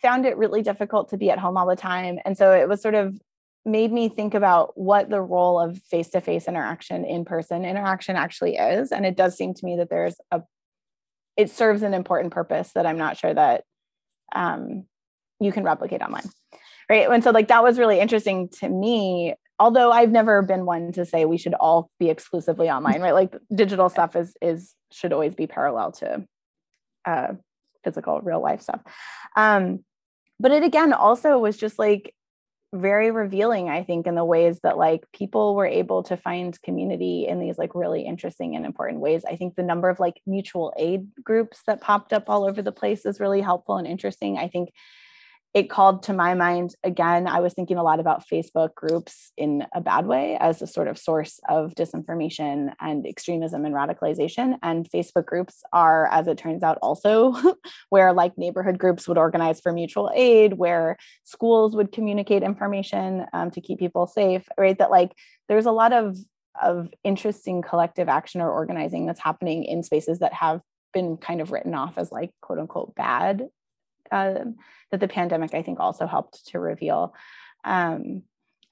found 0.00 0.26
it 0.26 0.36
really 0.36 0.62
difficult 0.62 1.10
to 1.10 1.16
be 1.16 1.30
at 1.30 1.38
home 1.38 1.56
all 1.56 1.66
the 1.66 1.76
time, 1.76 2.18
and 2.24 2.36
so 2.36 2.52
it 2.52 2.68
was 2.68 2.82
sort 2.82 2.94
of 2.94 3.18
made 3.64 3.92
me 3.92 4.08
think 4.08 4.34
about 4.34 4.76
what 4.76 5.08
the 5.08 5.20
role 5.20 5.60
of 5.60 5.78
face-to-face 5.82 6.48
interaction 6.48 7.04
in 7.04 7.24
person 7.24 7.64
interaction 7.64 8.16
actually 8.16 8.56
is. 8.56 8.90
And 8.90 9.06
it 9.06 9.16
does 9.16 9.36
seem 9.36 9.54
to 9.54 9.64
me 9.64 9.76
that 9.76 9.88
there's 9.88 10.16
a 10.32 10.42
it 11.36 11.48
serves 11.48 11.82
an 11.82 11.94
important 11.94 12.32
purpose 12.32 12.72
that 12.74 12.84
i'm 12.84 12.98
not 12.98 13.16
sure 13.16 13.32
that 13.32 13.64
um, 14.34 14.84
you 15.40 15.50
can 15.52 15.64
replicate 15.64 16.02
online 16.02 16.28
right? 16.92 17.08
And 17.08 17.24
so 17.24 17.30
like 17.30 17.48
that 17.48 17.62
was 17.62 17.78
really 17.78 18.00
interesting 18.00 18.48
to 18.60 18.68
me 18.68 19.34
although 19.62 19.90
i've 19.92 20.10
never 20.10 20.42
been 20.42 20.64
one 20.66 20.92
to 20.92 21.04
say 21.04 21.24
we 21.24 21.38
should 21.38 21.54
all 21.54 21.88
be 21.98 22.10
exclusively 22.10 22.68
online 22.68 23.02
right? 23.02 23.14
Like 23.14 23.36
digital 23.54 23.88
stuff 23.88 24.16
is 24.16 24.34
is 24.40 24.74
should 24.90 25.12
always 25.12 25.34
be 25.34 25.46
parallel 25.46 25.92
to 25.92 26.24
uh, 27.04 27.32
physical 27.82 28.20
real 28.20 28.40
life 28.40 28.62
stuff. 28.62 28.80
Um, 29.36 29.84
but 30.38 30.52
it 30.52 30.62
again 30.62 30.92
also 30.92 31.38
was 31.38 31.56
just 31.56 31.78
like 31.78 32.14
very 32.74 33.10
revealing 33.10 33.68
i 33.68 33.82
think 33.82 34.06
in 34.06 34.14
the 34.14 34.24
ways 34.24 34.60
that 34.62 34.78
like 34.78 35.04
people 35.12 35.54
were 35.54 35.66
able 35.66 36.02
to 36.02 36.16
find 36.16 36.60
community 36.62 37.26
in 37.28 37.38
these 37.38 37.58
like 37.58 37.74
really 37.74 38.00
interesting 38.00 38.56
and 38.56 38.64
important 38.64 39.00
ways. 39.00 39.26
I 39.26 39.36
think 39.36 39.56
the 39.56 39.62
number 39.62 39.90
of 39.90 40.00
like 40.00 40.22
mutual 40.26 40.72
aid 40.78 41.08
groups 41.22 41.60
that 41.66 41.82
popped 41.82 42.14
up 42.14 42.30
all 42.30 42.44
over 42.48 42.62
the 42.62 42.72
place 42.72 43.04
is 43.04 43.20
really 43.20 43.42
helpful 43.42 43.76
and 43.76 43.86
interesting. 43.86 44.38
I 44.38 44.48
think 44.48 44.70
it 45.54 45.68
called 45.68 46.02
to 46.02 46.12
my 46.12 46.34
mind 46.34 46.74
again 46.82 47.26
i 47.26 47.40
was 47.40 47.52
thinking 47.54 47.76
a 47.76 47.82
lot 47.82 48.00
about 48.00 48.24
facebook 48.26 48.74
groups 48.74 49.32
in 49.36 49.66
a 49.74 49.80
bad 49.80 50.06
way 50.06 50.36
as 50.40 50.62
a 50.62 50.66
sort 50.66 50.88
of 50.88 50.98
source 50.98 51.40
of 51.48 51.74
disinformation 51.74 52.72
and 52.80 53.06
extremism 53.06 53.64
and 53.64 53.74
radicalization. 53.74 54.56
And 54.62 54.88
facebook 54.90 55.26
groups 55.26 55.62
are 55.72 56.06
as 56.10 56.28
it 56.28 56.38
turns 56.38 56.62
out 56.62 56.78
also 56.82 57.34
where 57.90 58.12
like 58.12 58.38
neighborhood 58.38 58.78
groups 58.78 59.08
would 59.08 59.18
organize 59.18 59.60
for 59.60 59.72
mutual 59.72 60.10
aid 60.14 60.54
where 60.54 60.96
schools 61.24 61.74
would 61.76 61.92
communicate 61.92 62.42
information 62.42 63.26
um, 63.32 63.50
to 63.50 63.60
keep 63.60 63.78
people 63.78 64.06
safe 64.06 64.48
right? 64.58 64.78
That 64.78 64.90
like 64.90 65.12
there's 65.48 65.66
a 65.66 65.72
lot 65.72 65.92
of 65.92 66.16
of 66.60 66.92
interesting 67.02 67.62
collective 67.62 68.08
action 68.08 68.40
or 68.40 68.50
organizing 68.50 69.06
that's 69.06 69.22
happening 69.22 69.64
in 69.64 69.82
spaces 69.82 70.18
that 70.18 70.34
have 70.34 70.60
been 70.92 71.16
kind 71.16 71.40
of 71.40 71.50
written 71.50 71.74
off 71.74 71.96
as 71.96 72.12
like 72.12 72.30
quote 72.42 72.58
unquote 72.58 72.94
bad 72.94 73.48
uh, 74.12 74.44
that 74.90 75.00
the 75.00 75.08
pandemic 75.08 75.54
I 75.54 75.62
think 75.62 75.80
also 75.80 76.06
helped 76.06 76.46
to 76.48 76.60
reveal. 76.60 77.14
Um, 77.64 78.22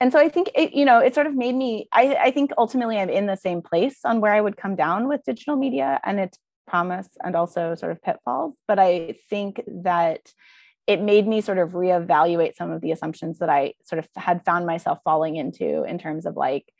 and 0.00 0.12
so 0.12 0.18
I 0.18 0.28
think 0.28 0.50
it, 0.54 0.72
you 0.72 0.84
know, 0.84 0.98
it 0.98 1.14
sort 1.14 1.26
of 1.26 1.34
made 1.34 1.54
me. 1.54 1.88
I, 1.92 2.14
I 2.14 2.30
think 2.30 2.52
ultimately 2.56 2.98
I'm 2.98 3.10
in 3.10 3.26
the 3.26 3.36
same 3.36 3.60
place 3.60 3.98
on 4.04 4.20
where 4.20 4.32
I 4.32 4.40
would 4.40 4.56
come 4.56 4.76
down 4.76 5.08
with 5.08 5.24
digital 5.24 5.56
media 5.56 6.00
and 6.04 6.20
its 6.20 6.38
promise 6.66 7.08
and 7.22 7.36
also 7.36 7.74
sort 7.74 7.92
of 7.92 8.02
pitfalls. 8.02 8.56
But 8.66 8.78
I 8.78 9.16
think 9.28 9.62
that 9.82 10.20
it 10.86 11.02
made 11.02 11.26
me 11.26 11.40
sort 11.40 11.58
of 11.58 11.70
reevaluate 11.70 12.56
some 12.56 12.70
of 12.70 12.80
the 12.80 12.92
assumptions 12.92 13.38
that 13.38 13.50
I 13.50 13.74
sort 13.84 13.98
of 13.98 14.08
had 14.16 14.44
found 14.44 14.66
myself 14.66 14.98
falling 15.04 15.36
into 15.36 15.84
in 15.84 15.98
terms 15.98 16.26
of 16.26 16.36
like, 16.36 16.72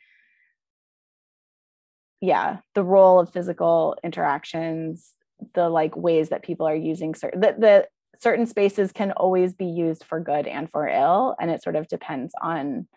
yeah, 2.21 2.57
the 2.73 2.83
role 2.83 3.19
of 3.19 3.31
physical 3.31 3.95
interactions, 4.03 5.13
the 5.53 5.69
like 5.69 5.95
ways 5.95 6.29
that 6.29 6.43
people 6.43 6.67
are 6.67 6.75
using 6.75 7.15
certain 7.15 7.39
the, 7.39 7.55
the 7.57 7.87
certain 8.21 8.45
spaces 8.45 8.91
can 8.91 9.11
always 9.13 9.53
be 9.53 9.65
used 9.65 10.03
for 10.03 10.19
good 10.19 10.47
and 10.47 10.69
for 10.69 10.87
ill 10.87 11.35
and 11.39 11.49
it 11.49 11.63
sort 11.63 11.75
of 11.75 11.87
depends 11.87 12.33
on 12.41 12.87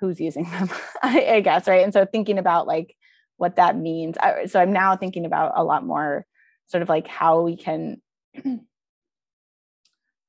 who's 0.00 0.20
using 0.20 0.44
them 0.50 0.68
I, 1.02 1.26
I, 1.26 1.40
guess 1.40 1.66
right? 1.68 1.84
And 1.84 1.92
so 1.92 2.06
thinking 2.06 2.38
about 2.38 2.66
like 2.66 2.94
what 3.36 3.56
that 3.56 3.76
means 3.76 4.16
I, 4.18 4.46
so 4.46 4.60
i'm 4.60 4.72
now 4.72 4.96
thinking 4.96 5.24
about 5.24 5.52
a 5.56 5.64
lot 5.64 5.84
more 5.84 6.26
sort 6.66 6.82
of 6.82 6.88
like 6.88 7.06
how 7.06 7.42
we 7.42 7.56
can 7.56 8.00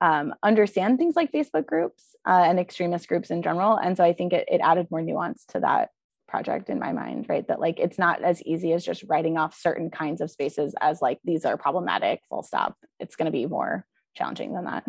um, 0.01 0.34
understand 0.41 0.97
things 0.97 1.16
like 1.16 1.32
facebook 1.32 1.66
groups 1.66 2.16
uh, 2.28 2.43
and 2.45 2.60
extremist 2.60 3.07
groups 3.07 3.32
in 3.32 3.41
general. 3.41 3.78
And 3.78 3.97
so 3.97 4.03
i 4.03 4.14
think 4.14 4.34
it, 4.34 4.47
it 4.49 4.62
added 4.64 4.88
more 4.89 5.01
nuance 5.01 5.45
to 5.49 5.60
that 5.60 5.89
project 6.28 6.70
in 6.70 6.80
my 6.80 6.93
mind 6.93 7.26
right? 7.28 7.47
That 7.47 7.60
like 7.60 7.80
it's 7.80 7.97
not 7.97 8.24
as 8.24 8.41
easy 8.43 8.72
as 8.74 8.86
just 8.86 9.03
writing 9.07 9.38
off 9.38 9.60
certain 9.60 9.89
kinds 9.89 10.22
of 10.22 10.32
spaces 10.32 10.76
as 10.80 11.01
like 11.01 11.20
these 11.24 11.43
are 11.43 11.57
problematic 11.57 12.22
full 12.30 12.43
stop. 12.43 12.78
It's 12.99 13.16
going 13.16 13.26
to 13.26 13.32
be 13.32 13.47
more 13.47 13.86
challenging 14.16 14.53
than 14.53 14.66
that. 14.66 14.86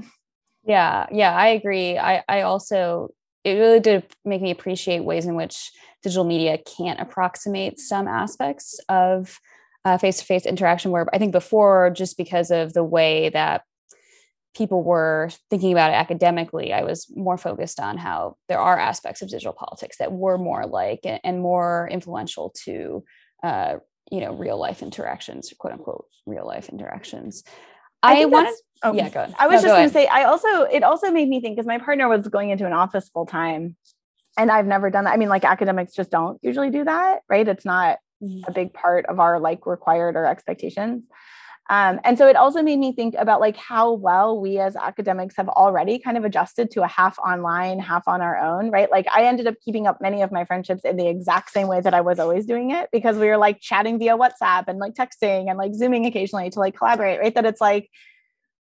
Yeah, 0.64 1.06
yeah, 1.10 1.34
I 1.34 1.48
agree. 1.48 1.98
I 1.98 2.22
I 2.28 2.42
also 2.42 3.10
it 3.44 3.52
really 3.54 3.80
did 3.80 4.04
make 4.24 4.42
me 4.42 4.50
appreciate 4.50 5.00
ways 5.00 5.26
in 5.26 5.34
which 5.34 5.70
digital 6.02 6.24
media 6.24 6.58
can't 6.58 7.00
approximate 7.00 7.78
some 7.78 8.06
aspects 8.06 8.78
of 8.88 9.40
face 10.00 10.18
to 10.18 10.24
face 10.24 10.44
interaction. 10.46 10.90
Where 10.90 11.06
I 11.14 11.18
think 11.18 11.32
before, 11.32 11.90
just 11.90 12.16
because 12.16 12.50
of 12.50 12.74
the 12.74 12.84
way 12.84 13.30
that 13.30 13.62
people 14.54 14.82
were 14.82 15.30
thinking 15.48 15.72
about 15.72 15.90
it 15.90 15.94
academically, 15.94 16.72
I 16.72 16.82
was 16.82 17.06
more 17.14 17.38
focused 17.38 17.80
on 17.80 17.96
how 17.96 18.36
there 18.48 18.58
are 18.58 18.78
aspects 18.78 19.22
of 19.22 19.30
digital 19.30 19.52
politics 19.52 19.98
that 19.98 20.12
were 20.12 20.38
more 20.38 20.66
like 20.66 21.00
and 21.04 21.40
more 21.40 21.88
influential 21.90 22.52
to, 22.64 23.04
uh, 23.42 23.76
you 24.10 24.20
know, 24.20 24.34
real 24.34 24.58
life 24.58 24.82
interactions, 24.82 25.52
quote 25.56 25.72
unquote, 25.72 26.06
real 26.26 26.46
life 26.46 26.68
interactions. 26.68 27.44
I, 28.02 28.22
I 28.22 28.24
wanted. 28.26 28.54
Oh, 28.82 28.92
yeah, 28.92 29.08
go 29.10 29.22
ahead. 29.22 29.34
I 29.38 29.46
was 29.46 29.62
no, 29.62 29.68
just 29.68 29.76
going 29.76 29.88
to 29.88 29.92
say. 29.92 30.06
I 30.06 30.24
also 30.24 30.62
it 30.62 30.82
also 30.82 31.10
made 31.10 31.28
me 31.28 31.40
think 31.40 31.56
because 31.56 31.66
my 31.66 31.78
partner 31.78 32.08
was 32.08 32.26
going 32.28 32.50
into 32.50 32.66
an 32.66 32.72
office 32.72 33.10
full 33.10 33.26
time, 33.26 33.76
and 34.38 34.50
I've 34.50 34.66
never 34.66 34.90
done 34.90 35.04
that. 35.04 35.12
I 35.12 35.16
mean, 35.16 35.28
like 35.28 35.44
academics 35.44 35.94
just 35.94 36.10
don't 36.10 36.38
usually 36.42 36.70
do 36.70 36.84
that, 36.84 37.20
right? 37.28 37.46
It's 37.46 37.64
not 37.64 37.98
mm. 38.22 38.42
a 38.46 38.52
big 38.52 38.72
part 38.72 39.06
of 39.06 39.20
our 39.20 39.38
like 39.38 39.66
required 39.66 40.16
or 40.16 40.26
expectations. 40.26 41.06
Um, 41.70 42.00
and 42.02 42.18
so 42.18 42.26
it 42.26 42.34
also 42.34 42.62
made 42.62 42.80
me 42.80 42.92
think 42.92 43.14
about 43.16 43.40
like 43.40 43.56
how 43.56 43.92
well 43.92 44.40
we 44.40 44.58
as 44.58 44.74
academics 44.74 45.36
have 45.36 45.48
already 45.48 46.00
kind 46.00 46.16
of 46.16 46.24
adjusted 46.24 46.68
to 46.72 46.82
a 46.82 46.88
half 46.88 47.16
online, 47.20 47.78
half 47.78 48.08
on 48.08 48.20
our 48.20 48.36
own, 48.36 48.72
right? 48.72 48.90
Like 48.90 49.06
I 49.14 49.22
ended 49.22 49.46
up 49.46 49.54
keeping 49.64 49.86
up 49.86 50.00
many 50.00 50.20
of 50.20 50.32
my 50.32 50.44
friendships 50.44 50.84
in 50.84 50.96
the 50.96 51.06
exact 51.06 51.52
same 51.52 51.68
way 51.68 51.80
that 51.80 51.94
I 51.94 52.00
was 52.00 52.18
always 52.18 52.44
doing 52.44 52.72
it 52.72 52.88
because 52.90 53.18
we 53.18 53.28
were 53.28 53.36
like 53.36 53.60
chatting 53.60 54.00
via 54.00 54.18
WhatsApp 54.18 54.64
and 54.66 54.80
like 54.80 54.94
texting 54.94 55.48
and 55.48 55.56
like 55.58 55.72
Zooming 55.74 56.06
occasionally 56.06 56.50
to 56.50 56.58
like 56.58 56.76
collaborate, 56.76 57.20
right? 57.20 57.34
That 57.36 57.46
it's 57.46 57.60
like 57.60 57.88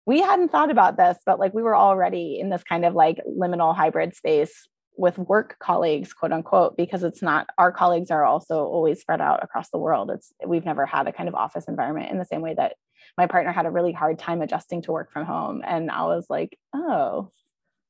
we 0.06 0.22
hadn't 0.22 0.54
thought 0.54 0.72
about 0.72 0.96
this, 0.96 1.18
but 1.26 1.40
like 1.40 1.54
we 1.54 1.62
were 1.62 1.76
already 1.76 2.40
in 2.40 2.50
this 2.50 2.64
kind 2.64 2.86
of 2.86 2.94
like 2.94 3.20
liminal 3.28 3.76
hybrid 3.76 4.16
space 4.16 4.70
with 4.96 5.18
work 5.18 5.58
colleagues 5.60 6.14
quote 6.14 6.32
unquote 6.32 6.78
because 6.78 7.04
it's 7.04 7.22
not 7.22 7.48
our 7.58 7.72
colleagues 7.72 8.12
are 8.12 8.24
also 8.24 8.64
always 8.64 9.02
spread 9.02 9.22
out 9.22 9.44
across 9.44 9.72
the 9.72 9.78
world 9.80 10.12
it's 10.12 10.32
we've 10.46 10.66
never 10.66 10.86
had 10.86 11.08
a 11.08 11.12
kind 11.12 11.28
of 11.28 11.34
office 11.34 11.66
environment 11.68 12.12
in 12.12 12.20
the 12.20 12.26
same 12.26 12.42
way 12.42 12.54
that 12.54 12.76
my 13.18 13.28
partner 13.28 13.52
had 13.52 13.66
a 13.66 13.72
really 13.72 13.92
hard 13.92 14.20
time 14.20 14.42
adjusting 14.42 14.82
to 14.84 14.92
work 14.92 15.12
from 15.12 15.26
home. 15.26 15.62
And 15.66 15.92
I 15.92 16.06
was 16.06 16.26
like, 16.30 16.58
oh, 16.74 17.30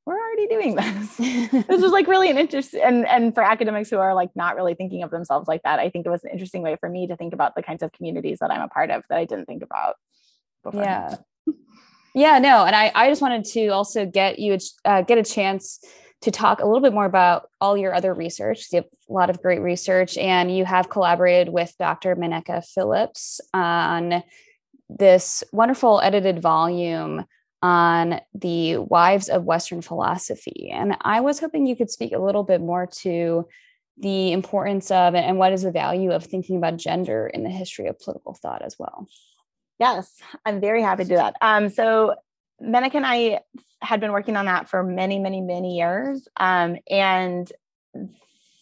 we're 0.05 0.19
already 0.19 0.47
doing 0.47 0.75
this. 0.75 1.15
this 1.67 1.81
was 1.81 1.91
like 1.91 2.07
really 2.07 2.29
an 2.29 2.37
interest 2.37 2.73
and 2.73 3.07
and 3.07 3.33
for 3.33 3.41
academics 3.41 3.89
who 3.89 3.99
are 3.99 4.13
like 4.13 4.31
not 4.35 4.55
really 4.55 4.73
thinking 4.73 5.03
of 5.03 5.11
themselves 5.11 5.47
like 5.47 5.63
that, 5.63 5.79
I 5.79 5.89
think 5.89 6.05
it 6.05 6.09
was 6.09 6.23
an 6.23 6.31
interesting 6.31 6.61
way 6.61 6.75
for 6.79 6.89
me 6.89 7.07
to 7.07 7.15
think 7.15 7.33
about 7.33 7.55
the 7.55 7.63
kinds 7.63 7.83
of 7.83 7.91
communities 7.93 8.39
that 8.39 8.51
I'm 8.51 8.61
a 8.61 8.67
part 8.67 8.91
of 8.91 9.03
that 9.09 9.17
I 9.17 9.25
didn't 9.25 9.45
think 9.45 9.63
about 9.63 9.95
before. 10.63 10.83
Yeah. 10.83 11.15
Yeah, 12.15 12.37
no, 12.37 12.63
and 12.63 12.75
I 12.75 12.91
I 12.93 13.09
just 13.09 13.23
wanted 13.23 13.43
to 13.45 13.69
also 13.69 14.05
get 14.05 14.37
you 14.37 14.57
uh, 14.85 15.01
get 15.01 15.17
a 15.17 15.23
chance 15.23 15.83
to 16.21 16.31
talk 16.31 16.61
a 16.61 16.65
little 16.65 16.79
bit 16.79 16.93
more 16.93 17.05
about 17.05 17.49
all 17.59 17.75
your 17.75 17.93
other 17.93 18.13
research. 18.13 18.67
You 18.71 18.77
have 18.77 18.85
a 19.09 19.13
lot 19.13 19.29
of 19.29 19.41
great 19.41 19.61
research, 19.61 20.15
and 20.17 20.55
you 20.55 20.63
have 20.63 20.89
collaborated 20.89 21.49
with 21.49 21.73
Dr. 21.79 22.15
Menaka 22.15 22.63
Philips 22.65 23.41
on 23.51 24.23
this 24.89 25.43
wonderful 25.51 26.01
edited 26.01 26.41
volume 26.41 27.25
on 27.61 28.19
the 28.33 28.77
wives 28.77 29.29
of 29.29 29.45
Western 29.45 29.81
philosophy. 29.81 30.69
And 30.71 30.97
I 31.01 31.21
was 31.21 31.39
hoping 31.39 31.65
you 31.65 31.77
could 31.77 31.89
speak 31.89 32.11
a 32.11 32.19
little 32.19 32.43
bit 32.43 32.59
more 32.59 32.87
to 33.01 33.47
the 33.97 34.31
importance 34.31 34.91
of 34.91 35.15
and 35.15 35.37
what 35.37 35.53
is 35.53 35.61
the 35.61 35.71
value 35.71 36.11
of 36.11 36.25
thinking 36.25 36.57
about 36.57 36.77
gender 36.77 37.27
in 37.27 37.43
the 37.43 37.49
history 37.49 37.87
of 37.87 37.99
political 37.99 38.33
thought 38.33 38.61
as 38.61 38.75
well. 38.77 39.07
Yes, 39.79 40.17
I'm 40.45 40.59
very 40.59 40.81
happy 40.81 41.03
to 41.03 41.09
do 41.09 41.15
that. 41.15 41.35
Um, 41.41 41.69
so 41.69 42.15
Menaka 42.61 42.95
and 42.95 43.05
I 43.05 43.39
had 43.81 43.99
been 43.99 44.11
working 44.11 44.35
on 44.35 44.45
that 44.45 44.69
for 44.69 44.83
many, 44.83 45.19
many, 45.19 45.41
many 45.41 45.77
years. 45.77 46.27
Um, 46.37 46.77
and 46.89 47.51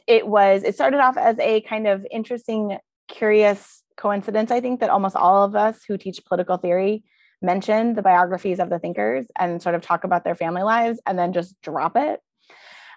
it 0.08 0.28
was, 0.28 0.64
it 0.64 0.76
started 0.76 1.00
off 1.00 1.18
as 1.18 1.38
a 1.40 1.62
kind 1.62 1.88
of 1.88 2.06
interesting, 2.12 2.78
curious 3.08 3.84
coincidence, 4.02 4.50
I 4.52 4.60
think, 4.60 4.80
that 4.80 4.90
almost 4.90 5.16
all 5.16 5.44
of 5.44 5.56
us 5.56 5.84
who 5.88 5.98
teach 5.98 6.26
political 6.26 6.58
theory 6.58 7.04
mention 7.42 7.94
the 7.94 8.02
biographies 8.02 8.60
of 8.60 8.70
the 8.70 8.80
thinkers 8.80 9.28
and 9.38 9.62
sort 9.62 9.76
of 9.76 9.82
talk 9.82 10.04
about 10.04 10.24
their 10.24 10.36
family 10.36 10.64
lives 10.64 11.00
and 11.06 11.18
then 11.18 11.34
just 11.34 11.60
drop 11.62 11.96
it. 11.96 12.20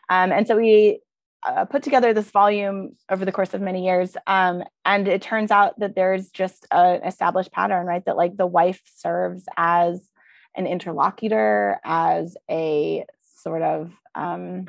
Um, 0.08 0.32
and 0.32 0.46
so 0.46 0.56
we 0.56 1.00
uh, 1.44 1.66
put 1.66 1.82
together 1.82 2.12
this 2.14 2.30
volume 2.30 2.96
over 3.10 3.24
the 3.24 3.32
course 3.32 3.52
of 3.54 3.60
many 3.60 3.84
years. 3.84 4.16
Um, 4.26 4.64
and 4.84 5.06
it 5.06 5.20
turns 5.20 5.50
out 5.50 5.78
that 5.78 5.94
there's 5.94 6.30
just 6.30 6.66
an 6.70 7.02
established 7.04 7.52
pattern, 7.52 7.86
right? 7.86 8.04
That 8.06 8.16
like 8.16 8.36
the 8.36 8.46
wife 8.46 8.80
serves 8.96 9.44
as 9.56 10.10
an 10.56 10.66
interlocutor, 10.66 11.80
as 11.84 12.36
a 12.50 13.04
sort 13.42 13.62
of 13.62 13.92
um, 14.14 14.66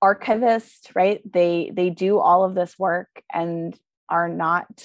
archivist, 0.00 0.90
right? 0.94 1.20
They 1.30 1.70
they 1.72 1.90
do 1.90 2.18
all 2.18 2.44
of 2.44 2.54
this 2.54 2.76
work 2.78 3.22
and 3.32 3.78
are 4.08 4.28
not 4.28 4.84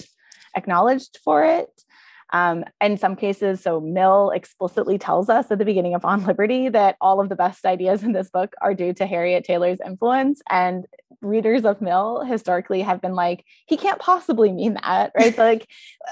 acknowledged 0.56 1.18
for 1.22 1.44
it. 1.44 1.84
Um, 2.30 2.64
in 2.82 2.98
some 2.98 3.16
cases, 3.16 3.62
so 3.62 3.80
Mill 3.80 4.30
explicitly 4.30 4.98
tells 4.98 5.30
us 5.30 5.50
at 5.50 5.58
the 5.58 5.64
beginning 5.64 5.94
of 5.94 6.04
On 6.04 6.24
Liberty 6.26 6.68
that 6.68 6.96
all 7.00 7.20
of 7.20 7.30
the 7.30 7.36
best 7.36 7.64
ideas 7.64 8.02
in 8.02 8.12
this 8.12 8.28
book 8.28 8.54
are 8.60 8.74
due 8.74 8.92
to 8.94 9.06
Harriet 9.06 9.44
Taylor's 9.44 9.78
influence. 9.84 10.42
And 10.50 10.86
readers 11.22 11.64
of 11.64 11.80
Mill 11.80 12.22
historically 12.24 12.82
have 12.82 13.00
been 13.00 13.14
like, 13.14 13.44
he 13.66 13.78
can't 13.78 13.98
possibly 13.98 14.52
mean 14.52 14.74
that, 14.74 15.12
right? 15.18 15.36
like, 15.38 15.66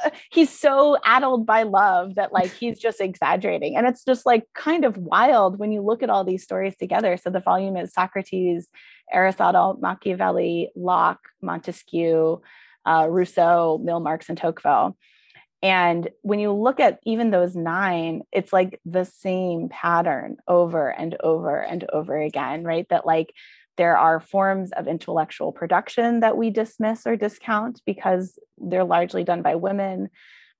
uh, 0.04 0.10
he's 0.30 0.50
so 0.50 0.96
addled 1.04 1.44
by 1.44 1.64
love 1.64 2.14
that 2.14 2.32
like 2.32 2.50
he's 2.50 2.78
just 2.78 3.00
exaggerating. 3.00 3.76
And 3.76 3.86
it's 3.86 4.04
just 4.04 4.24
like 4.24 4.44
kind 4.54 4.86
of 4.86 4.96
wild 4.96 5.58
when 5.58 5.70
you 5.70 5.82
look 5.82 6.02
at 6.02 6.10
all 6.10 6.24
these 6.24 6.42
stories 6.42 6.76
together. 6.76 7.18
So 7.18 7.28
the 7.28 7.40
volume 7.40 7.76
is 7.76 7.92
Socrates, 7.92 8.68
Aristotle, 9.12 9.76
Machiavelli, 9.80 10.70
Locke, 10.74 11.28
Montesquieu, 11.42 12.40
uh, 12.86 13.06
Rousseau, 13.10 13.78
Mill, 13.82 14.00
Marx, 14.00 14.28
and 14.28 14.38
Tocqueville. 14.38 14.96
And 15.62 16.08
when 16.22 16.38
you 16.38 16.52
look 16.52 16.80
at 16.80 17.00
even 17.04 17.30
those 17.30 17.56
nine, 17.56 18.22
it's 18.30 18.52
like 18.52 18.80
the 18.84 19.04
same 19.04 19.68
pattern 19.68 20.36
over 20.46 20.88
and 20.88 21.16
over 21.22 21.60
and 21.60 21.84
over 21.92 22.16
again, 22.16 22.62
right? 22.62 22.86
That 22.90 23.06
like 23.06 23.32
there 23.76 23.96
are 23.96 24.20
forms 24.20 24.70
of 24.72 24.86
intellectual 24.86 25.52
production 25.52 26.20
that 26.20 26.36
we 26.36 26.50
dismiss 26.50 27.06
or 27.06 27.16
discount 27.16 27.80
because 27.84 28.38
they're 28.58 28.84
largely 28.84 29.24
done 29.24 29.42
by 29.42 29.54
women. 29.54 30.08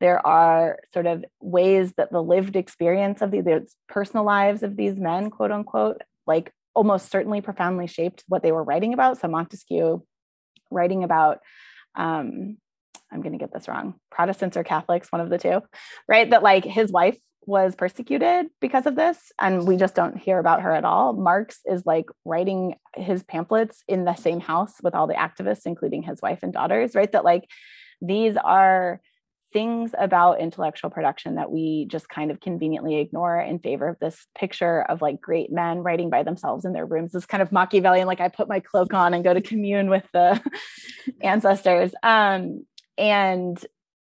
There 0.00 0.26
are 0.26 0.80
sort 0.92 1.06
of 1.06 1.24
ways 1.40 1.92
that 1.96 2.12
the 2.12 2.22
lived 2.22 2.56
experience 2.56 3.22
of 3.22 3.30
the, 3.30 3.40
the 3.40 3.66
personal 3.88 4.24
lives 4.24 4.62
of 4.62 4.76
these 4.76 4.98
men, 4.98 5.30
quote 5.30 5.52
unquote, 5.52 6.02
like 6.26 6.52
almost 6.74 7.10
certainly 7.10 7.40
profoundly 7.40 7.86
shaped 7.86 8.24
what 8.28 8.42
they 8.42 8.52
were 8.52 8.64
writing 8.64 8.92
about. 8.92 9.18
So 9.20 9.28
Montesquieu 9.28 10.02
writing 10.70 11.04
about 11.04 11.40
um, 11.96 12.58
I'm 13.10 13.22
going 13.22 13.32
to 13.32 13.38
get 13.38 13.52
this 13.52 13.68
wrong, 13.68 13.94
Protestants 14.10 14.56
or 14.56 14.64
Catholics, 14.64 15.10
one 15.10 15.20
of 15.20 15.30
the 15.30 15.38
two, 15.38 15.62
right? 16.08 16.28
That 16.30 16.42
like 16.42 16.64
his 16.64 16.90
wife 16.90 17.18
was 17.46 17.76
persecuted 17.76 18.46
because 18.60 18.86
of 18.86 18.96
this 18.96 19.30
and 19.40 19.66
we 19.66 19.76
just 19.76 19.94
don't 19.94 20.18
hear 20.18 20.38
about 20.38 20.62
her 20.62 20.72
at 20.72 20.84
all. 20.84 21.12
Marx 21.12 21.60
is 21.64 21.86
like 21.86 22.06
writing 22.24 22.74
his 22.96 23.22
pamphlets 23.22 23.84
in 23.86 24.04
the 24.04 24.16
same 24.16 24.40
house 24.40 24.74
with 24.82 24.96
all 24.96 25.06
the 25.06 25.14
activists 25.14 25.64
including 25.64 26.02
his 26.02 26.20
wife 26.20 26.40
and 26.42 26.52
daughters, 26.52 26.96
right? 26.96 27.10
That 27.12 27.24
like 27.24 27.48
these 28.02 28.36
are 28.36 29.00
things 29.56 29.92
about 29.98 30.38
intellectual 30.38 30.90
production 30.90 31.36
that 31.36 31.50
we 31.50 31.86
just 31.88 32.10
kind 32.10 32.30
of 32.30 32.40
conveniently 32.40 32.96
ignore 32.96 33.40
in 33.40 33.58
favor 33.58 33.88
of 33.88 33.98
this 34.00 34.26
picture 34.38 34.82
of 34.82 35.00
like 35.00 35.18
great 35.18 35.50
men 35.50 35.78
writing 35.78 36.10
by 36.10 36.22
themselves 36.22 36.66
in 36.66 36.74
their 36.74 36.84
rooms. 36.84 37.12
This 37.12 37.24
kind 37.24 37.42
of 37.42 37.50
Machiavellian 37.52 38.06
like 38.06 38.20
I 38.20 38.28
put 38.28 38.50
my 38.50 38.60
cloak 38.60 38.92
on 38.92 39.14
and 39.14 39.24
go 39.24 39.32
to 39.32 39.40
commune 39.40 39.88
with 39.88 40.04
the 40.12 40.38
ancestors. 41.22 41.94
Um 42.02 42.66
and 42.98 43.58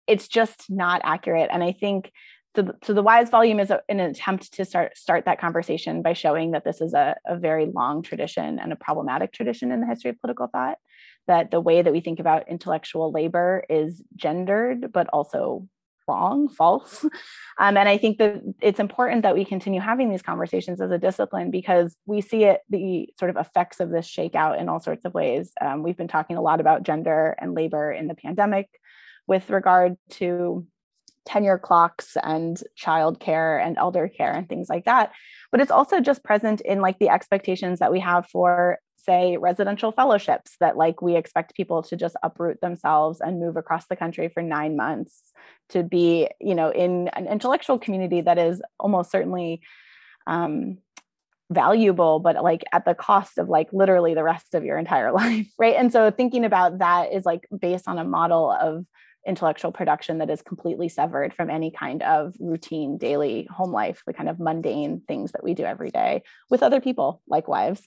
it's 0.08 0.26
just 0.26 0.68
not 0.68 1.02
accurate. 1.04 1.50
And 1.52 1.62
i 1.62 1.70
think 1.70 2.10
so, 2.56 2.72
so 2.82 2.92
the 2.92 3.02
wise 3.02 3.30
volume 3.30 3.60
is 3.60 3.70
a, 3.70 3.80
an 3.88 4.00
attempt 4.00 4.54
to 4.54 4.64
start 4.64 4.98
start 4.98 5.24
that 5.26 5.40
conversation 5.40 6.02
by 6.02 6.14
showing 6.14 6.50
that 6.50 6.64
this 6.64 6.80
is 6.80 6.94
a, 6.94 7.14
a 7.26 7.36
very 7.36 7.66
long 7.66 8.02
tradition 8.02 8.58
and 8.58 8.72
a 8.72 8.76
problematic 8.76 9.32
tradition 9.32 9.70
in 9.70 9.80
the 9.80 9.86
history 9.86 10.10
of 10.10 10.20
political 10.20 10.48
thought 10.48 10.78
that 11.26 11.50
the 11.50 11.60
way 11.60 11.82
that 11.82 11.92
we 11.92 12.00
think 12.00 12.20
about 12.20 12.48
intellectual 12.48 13.10
labor 13.10 13.64
is 13.68 14.02
gendered 14.16 14.92
but 14.92 15.08
also 15.08 15.66
wrong 16.06 16.48
false 16.50 17.04
um, 17.58 17.76
and 17.76 17.88
i 17.88 17.96
think 17.96 18.18
that 18.18 18.42
it's 18.60 18.80
important 18.80 19.22
that 19.22 19.34
we 19.34 19.44
continue 19.44 19.80
having 19.80 20.10
these 20.10 20.22
conversations 20.22 20.80
as 20.80 20.90
a 20.90 20.98
discipline 20.98 21.50
because 21.50 21.96
we 22.04 22.20
see 22.20 22.44
it 22.44 22.60
the 22.68 23.08
sort 23.18 23.30
of 23.30 23.36
effects 23.36 23.80
of 23.80 23.90
this 23.90 24.06
shakeout 24.06 24.60
in 24.60 24.68
all 24.68 24.80
sorts 24.80 25.04
of 25.04 25.14
ways 25.14 25.52
um, 25.62 25.82
we've 25.82 25.96
been 25.96 26.08
talking 26.08 26.36
a 26.36 26.42
lot 26.42 26.60
about 26.60 26.82
gender 26.82 27.34
and 27.38 27.54
labor 27.54 27.90
in 27.90 28.06
the 28.06 28.14
pandemic 28.14 28.68
with 29.26 29.48
regard 29.48 29.96
to 30.10 30.66
tenure 31.24 31.58
clocks 31.58 32.16
and 32.22 32.62
childcare 32.78 33.64
and 33.64 33.78
elder 33.78 34.08
care 34.08 34.32
and 34.32 34.48
things 34.48 34.68
like 34.68 34.84
that. 34.84 35.12
But 35.50 35.60
it's 35.60 35.70
also 35.70 36.00
just 36.00 36.24
present 36.24 36.60
in 36.60 36.80
like 36.80 36.98
the 36.98 37.08
expectations 37.08 37.78
that 37.78 37.92
we 37.92 38.00
have 38.00 38.26
for 38.28 38.78
say 39.04 39.36
residential 39.36 39.92
fellowships 39.92 40.56
that 40.60 40.76
like 40.76 41.02
we 41.02 41.16
expect 41.16 41.54
people 41.54 41.82
to 41.82 41.96
just 41.96 42.16
uproot 42.22 42.60
themselves 42.60 43.20
and 43.20 43.40
move 43.40 43.56
across 43.56 43.86
the 43.86 43.96
country 43.96 44.28
for 44.28 44.42
9 44.42 44.76
months 44.76 45.32
to 45.70 45.82
be, 45.82 46.28
you 46.40 46.54
know, 46.54 46.70
in 46.70 47.08
an 47.08 47.26
intellectual 47.26 47.78
community 47.78 48.20
that 48.20 48.38
is 48.38 48.62
almost 48.78 49.10
certainly 49.10 49.60
um 50.26 50.78
valuable 51.50 52.20
but 52.20 52.42
like 52.42 52.64
at 52.72 52.86
the 52.86 52.94
cost 52.94 53.36
of 53.36 53.50
like 53.50 53.68
literally 53.70 54.14
the 54.14 54.24
rest 54.24 54.54
of 54.54 54.64
your 54.64 54.78
entire 54.78 55.12
life 55.22 55.46
right 55.58 55.76
and 55.76 55.92
so 55.92 56.10
thinking 56.10 56.42
about 56.46 56.78
that 56.78 57.12
is 57.12 57.26
like 57.26 57.46
based 57.60 57.86
on 57.86 57.98
a 57.98 58.04
model 58.04 58.50
of 58.50 58.86
intellectual 59.26 59.72
production 59.72 60.18
that 60.18 60.30
is 60.30 60.42
completely 60.42 60.88
severed 60.88 61.34
from 61.34 61.50
any 61.50 61.70
kind 61.70 62.02
of 62.02 62.34
routine 62.38 62.98
daily 62.98 63.48
home 63.50 63.72
life, 63.72 64.02
the 64.06 64.12
kind 64.12 64.28
of 64.28 64.38
mundane 64.38 65.02
things 65.06 65.32
that 65.32 65.44
we 65.44 65.54
do 65.54 65.64
every 65.64 65.90
day 65.90 66.22
with 66.50 66.62
other 66.62 66.80
people, 66.80 67.22
like 67.26 67.48
wives. 67.48 67.86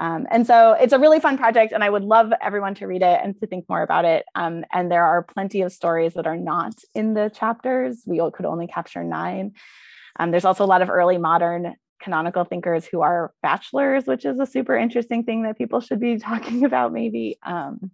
Um, 0.00 0.26
and 0.30 0.46
so 0.46 0.72
it's 0.72 0.92
a 0.92 0.98
really 0.98 1.20
fun 1.20 1.38
project, 1.38 1.72
and 1.72 1.84
I 1.84 1.90
would 1.90 2.02
love 2.02 2.32
everyone 2.40 2.74
to 2.76 2.86
read 2.86 3.02
it 3.02 3.20
and 3.22 3.38
to 3.40 3.46
think 3.46 3.68
more 3.68 3.82
about 3.82 4.04
it. 4.04 4.24
Um, 4.34 4.64
and 4.72 4.90
there 4.90 5.04
are 5.04 5.22
plenty 5.22 5.62
of 5.62 5.72
stories 5.72 6.14
that 6.14 6.26
are 6.26 6.36
not 6.36 6.74
in 6.94 7.14
the 7.14 7.30
chapters. 7.34 8.02
We 8.06 8.18
could 8.32 8.46
only 8.46 8.66
capture 8.66 9.04
nine. 9.04 9.52
Um, 10.18 10.30
there's 10.30 10.44
also 10.44 10.64
a 10.64 10.66
lot 10.66 10.82
of 10.82 10.90
early 10.90 11.18
modern 11.18 11.74
canonical 12.00 12.44
thinkers 12.44 12.84
who 12.84 13.00
are 13.00 13.32
bachelors, 13.42 14.04
which 14.04 14.24
is 14.24 14.38
a 14.38 14.46
super 14.46 14.76
interesting 14.76 15.24
thing 15.24 15.42
that 15.42 15.58
people 15.58 15.80
should 15.80 16.00
be 16.00 16.18
talking 16.30 16.64
about, 16.64 16.92
maybe. 16.92 17.38
Um, 17.42 17.90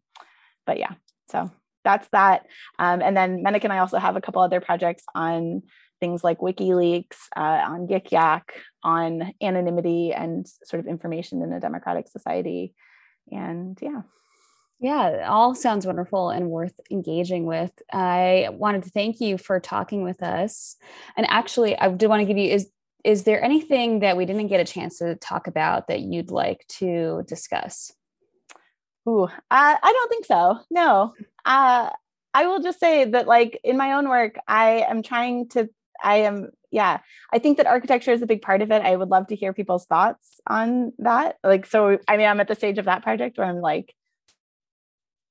but 0.66 0.78
yeah, 0.78 0.92
so 1.30 1.51
that's 1.84 2.09
that. 2.09 2.46
Um, 2.78 3.03
and 3.03 3.16
then 3.16 3.42
Menik 3.42 3.64
and 3.64 3.72
I 3.72 3.78
also 3.78 3.98
have 3.98 4.16
a 4.16 4.20
couple 4.20 4.42
other 4.42 4.61
projects 4.61 5.05
on 5.14 5.62
things 6.01 6.24
like 6.24 6.38
WikiLeaks, 6.40 7.16
uh, 7.36 7.40
on 7.40 7.86
Yik 7.86 8.11
Yak, 8.11 8.55
on 8.82 9.32
anonymity 9.40 10.12
and 10.12 10.46
sort 10.64 10.80
of 10.80 10.86
information 10.86 11.42
in 11.42 11.53
a 11.53 11.61
democratic 11.61 12.09
society. 12.09 12.74
And 13.30 13.78
yeah. 13.80 14.03
Yeah, 14.80 15.09
it 15.09 15.22
all 15.24 15.55
sounds 15.55 15.86
wonderful 15.86 16.30
and 16.30 16.48
worth 16.48 16.80
engaging 16.90 17.44
with. 17.44 17.72
I 17.92 18.48
wanted 18.51 18.84
to 18.84 18.90
thank 18.90 19.20
you 19.20 19.36
for 19.36 19.61
talking 19.61 20.03
with 20.03 20.22
us. 20.22 20.76
And 21.16 21.26
actually, 21.28 21.78
I 21.78 21.90
did 21.90 22.09
want 22.09 22.20
to 22.20 22.26
give 22.26 22.38
you 22.38 22.51
is 22.51 22.70
is 23.05 23.24
there 23.24 23.42
anything 23.42 24.01
that 24.01 24.16
we 24.16 24.26
didn't 24.26 24.48
get 24.48 24.61
a 24.61 24.72
chance 24.72 24.98
to 24.98 25.16
talk 25.16 25.46
about 25.46 25.88
that 25.88 26.01
you'd 26.01 26.30
like 26.30 26.66
to 26.68 27.22
discuss? 27.26 27.92
Ooh, 29.09 29.28
I, 29.51 29.78
I 29.82 29.92
don't 29.92 30.09
think 30.11 30.26
so. 30.26 30.59
No. 30.70 31.14
Uh, 31.44 31.90
I 32.34 32.46
will 32.46 32.61
just 32.61 32.78
say 32.78 33.07
that, 33.07 33.26
like, 33.26 33.59
in 33.64 33.76
my 33.76 33.94
own 33.94 34.09
work, 34.09 34.36
I 34.46 34.84
am 34.88 35.03
trying 35.03 35.48
to, 35.51 35.68
I 36.03 36.16
am, 36.18 36.51
yeah, 36.70 36.98
I 37.32 37.38
think 37.38 37.57
that 37.57 37.66
architecture 37.66 38.12
is 38.12 38.22
a 38.22 38.26
big 38.26 38.42
part 38.42 38.62
of 38.62 38.70
it. 38.70 38.82
I 38.82 38.96
would 38.96 39.09
love 39.09 39.26
to 39.28 39.36
hear 39.36 39.53
people's 39.53 39.86
thoughts 39.86 40.40
on 40.46 40.92
that. 40.98 41.36
Like, 41.44 41.66
so, 41.66 41.98
I 42.09 42.16
mean, 42.16 42.26
I'm 42.26 42.40
at 42.40 42.48
the 42.48 42.55
stage 42.55 42.78
of 42.78 42.86
that 42.86 43.03
project 43.03 43.38
where 43.38 43.46
I'm 43.46 43.61
like, 43.61 43.94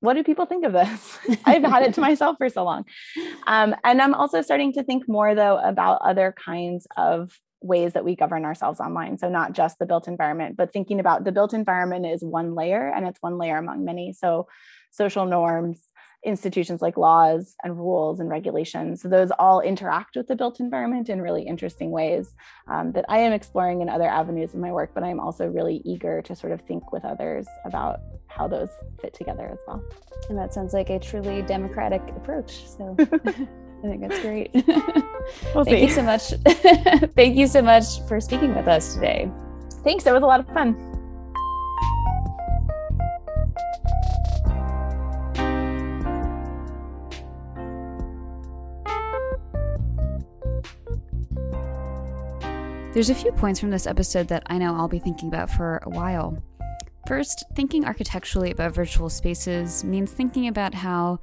what 0.02 0.14
do 0.14 0.24
people 0.24 0.46
think 0.46 0.66
of 0.66 0.74
this? 0.74 1.18
I've 1.46 1.64
had 1.64 1.84
it 1.84 1.94
to 1.96 2.02
myself 2.10 2.38
for 2.38 2.50
so 2.50 2.64
long. 2.64 2.86
Um, 3.48 3.76
and 3.84 4.02
I'm 4.02 4.14
also 4.14 4.42
starting 4.42 4.74
to 4.74 4.84
think 4.84 5.08
more, 5.08 5.36
though, 5.36 5.58
about 5.58 6.02
other 6.02 6.34
kinds 6.44 6.88
of 6.98 7.38
ways 7.62 7.94
that 7.94 8.06
we 8.06 8.16
govern 8.16 8.46
ourselves 8.46 8.80
online. 8.80 9.18
So, 9.18 9.30
not 9.30 9.54
just 9.54 9.80
the 9.80 9.86
built 9.86 10.08
environment, 10.08 10.56
but 10.56 10.72
thinking 10.72 11.00
about 11.00 11.26
the 11.26 11.32
built 11.32 11.54
environment 11.54 12.06
is 12.06 12.24
one 12.24 12.56
layer 12.56 12.88
and 12.88 13.06
it's 13.06 13.22
one 13.22 13.38
layer 13.38 13.58
among 13.58 13.84
many. 13.84 14.14
So, 14.14 14.48
social 14.92 15.26
norms, 15.26 15.82
institutions 16.24 16.82
like 16.82 16.98
laws 16.98 17.56
and 17.64 17.78
rules 17.78 18.20
and 18.20 18.30
regulations. 18.30 19.02
So 19.02 19.10
those 19.10 19.32
all 19.40 19.62
interact 19.62 20.16
with 20.16 20.28
the 20.28 20.36
built 20.36 20.60
environment 20.60 21.10
in 21.10 21.22
really 21.22 21.44
interesting 21.44 21.92
ways 21.92 22.36
um, 22.68 22.92
that 22.94 23.06
I 23.08 23.20
am 23.20 23.32
exploring 23.32 23.82
in 23.82 23.90
other 23.90 24.08
avenues 24.08 24.54
of 24.54 24.60
my 24.60 24.72
work, 24.72 24.92
but 24.94 25.04
I'm 25.04 25.20
also 25.20 25.48
really 25.48 25.82
eager 25.86 26.22
to 26.24 26.36
sort 26.36 26.52
of 26.52 26.62
think 26.62 26.92
with 26.92 27.06
others 27.06 27.48
about 27.66 28.00
how 28.28 28.48
those 28.48 28.70
fit 29.02 29.14
together 29.14 29.50
as 29.52 29.60
well. 29.68 29.84
And 30.30 30.38
that 30.38 30.54
sounds 30.54 30.74
like 30.74 30.90
a 30.90 31.00
truly 31.00 31.42
democratic 31.44 32.02
approach. 32.16 32.68
So 32.68 32.96
I 33.00 33.88
think 33.88 34.02
that's 34.02 34.20
great. 34.22 34.52
We'll 35.54 35.64
Thank 35.64 35.78
see. 35.78 35.84
you 35.86 35.90
so 35.90 36.02
much. 36.02 36.30
Thank 37.16 37.36
you 37.36 37.48
so 37.48 37.62
much 37.62 38.02
for 38.08 38.20
speaking 38.20 38.56
with 38.56 38.68
us 38.68 38.96
today. 38.96 39.32
Thanks. 39.84 40.06
It 40.06 40.12
was 40.12 40.24
a 40.24 40.26
lot 40.26 40.40
of 40.40 40.48
fun. 40.48 40.99
There's 52.92 53.12
a 53.12 53.16
few 53.16 53.32
points 53.32 53.60
from 53.60 53.70
this 53.70 53.86
episode 53.86 54.30
that 54.30 54.42
I 54.48 54.58
know 54.58 54.76
I'll 54.76 54.88
be 54.88 54.98
thinking 54.98 55.28
about 55.28 55.52
for 55.52 55.80
a 55.84 55.90
while. 55.90 56.42
First, 57.08 57.46
thinking 57.56 57.86
architecturally 57.86 58.50
about 58.50 58.74
virtual 58.74 59.12
spaces 59.12 59.84
means 59.84 60.12
thinking 60.12 60.48
about 60.48 60.74
how 60.74 61.20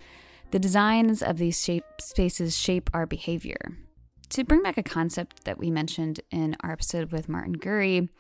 the 0.53 0.61
designs 0.61 1.23
of 1.23 1.39
these 1.39 1.61
shape 1.61 1.85
spaces 2.01 2.57
shape 2.57 2.89
our 2.95 3.05
behavior. 3.05 3.59
To 4.31 4.45
bring 4.45 4.63
back 4.63 4.79
a 4.79 4.83
concept 4.85 5.45
that 5.45 5.59
we 5.59 5.73
mentioned 5.73 6.21
in 6.31 6.57
our 6.61 6.71
episode 6.71 7.11
with 7.11 7.29
Martin 7.29 7.57
Gurri, 7.57 8.11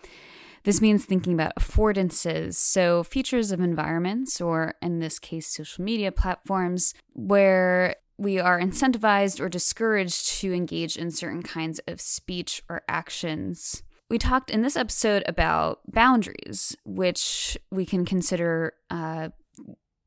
this 0.65 0.81
means 0.81 1.05
thinking 1.05 1.33
about 1.33 1.55
affordances, 1.55 2.55
so 2.55 3.05
features 3.05 3.53
of 3.53 3.61
environments, 3.61 4.41
or 4.41 4.75
in 4.83 4.99
this 4.99 5.21
case, 5.21 5.47
social 5.47 5.85
media 5.85 6.11
platforms, 6.11 6.95
where 7.13 7.95
we 8.19 8.39
are 8.39 8.61
incentivized 8.61 9.41
or 9.41 9.49
discouraged 9.49 10.29
to 10.41 10.53
engage 10.53 10.97
in 10.97 11.11
certain 11.11 11.43
kinds 11.43 11.81
of 11.87 12.01
speech 12.01 12.63
or 12.69 12.83
actions. 12.89 13.83
We 14.09 14.19
talked 14.19 14.51
in 14.51 14.63
this 14.63 14.77
episode 14.77 15.25
about 15.27 15.81
boundaries, 15.87 16.77
which 16.85 17.59
we 17.71 17.85
can 17.85 18.05
consider 18.05 18.75
uh, 18.91 19.31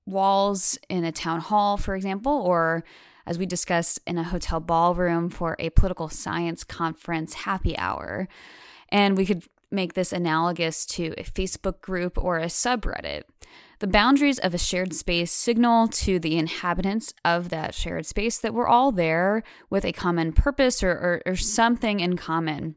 walls 0.06 0.78
in 0.90 1.04
a 1.04 1.12
town 1.12 1.42
hall, 1.42 1.78
for 1.78 1.96
example, 1.96 2.34
or 2.34 2.84
as 3.26 3.38
we 3.38 3.46
discussed 3.46 4.00
in 4.08 4.18
a 4.18 4.24
hotel 4.24 4.60
ballroom 4.60 5.30
for 5.30 5.56
a 5.60 5.70
political 5.70 6.10
science 6.10 6.64
conference 6.64 7.34
happy 7.36 7.78
hour. 7.78 8.28
And 8.90 9.18
we 9.18 9.26
could 9.26 9.44
make 9.70 9.94
this 9.94 10.12
analogous 10.12 10.86
to 10.88 11.14
a 11.18 11.24
Facebook 11.24 11.82
group 11.82 12.18
or 12.18 12.40
a 12.40 12.46
subreddit. 12.46 13.24
The 13.80 13.88
boundaries 13.88 14.40
of 14.40 14.54
a 14.54 14.58
shared 14.58 14.94
space 14.94 15.32
signal 15.32 15.88
to 15.88 16.20
the 16.20 16.38
inhabitants 16.38 17.14
of 17.24 17.48
that 17.50 17.74
shared 17.74 18.06
space 18.06 18.38
that 18.40 18.54
we're 18.54 18.68
all 18.68 18.92
there 18.92 19.42
with 19.70 19.86
a 19.86 19.94
common 19.94 20.34
purpose 20.34 20.84
or, 20.84 20.92
or, 20.92 21.22
or 21.26 21.36
something 21.38 22.02
in 22.02 22.18
common. 22.18 22.76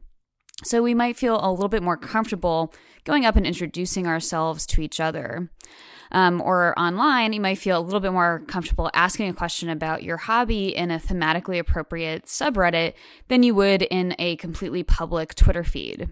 So 0.63 0.81
we 0.81 0.93
might 0.93 1.17
feel 1.17 1.43
a 1.43 1.51
little 1.51 1.67
bit 1.67 1.83
more 1.83 1.97
comfortable 1.97 2.73
going 3.03 3.25
up 3.25 3.35
and 3.35 3.45
introducing 3.45 4.07
ourselves 4.07 4.65
to 4.67 4.81
each 4.81 5.01
other. 5.01 5.51
Um, 6.13 6.39
or 6.39 6.77
online, 6.79 7.33
you 7.33 7.41
might 7.41 7.57
feel 7.57 7.77
a 7.77 7.81
little 7.81 7.99
bit 7.99 8.13
more 8.13 8.43
comfortable 8.47 8.89
asking 8.93 9.27
a 9.27 9.33
question 9.33 9.67
about 9.67 10.03
your 10.03 10.17
hobby 10.17 10.73
in 10.73 10.89
a 10.89 10.99
thematically 10.99 11.59
appropriate 11.59 12.27
subreddit 12.27 12.93
than 13.27 13.43
you 13.43 13.55
would 13.55 13.81
in 13.81 14.15
a 14.19 14.37
completely 14.37 14.83
public 14.83 15.35
Twitter 15.35 15.65
feed. 15.65 16.07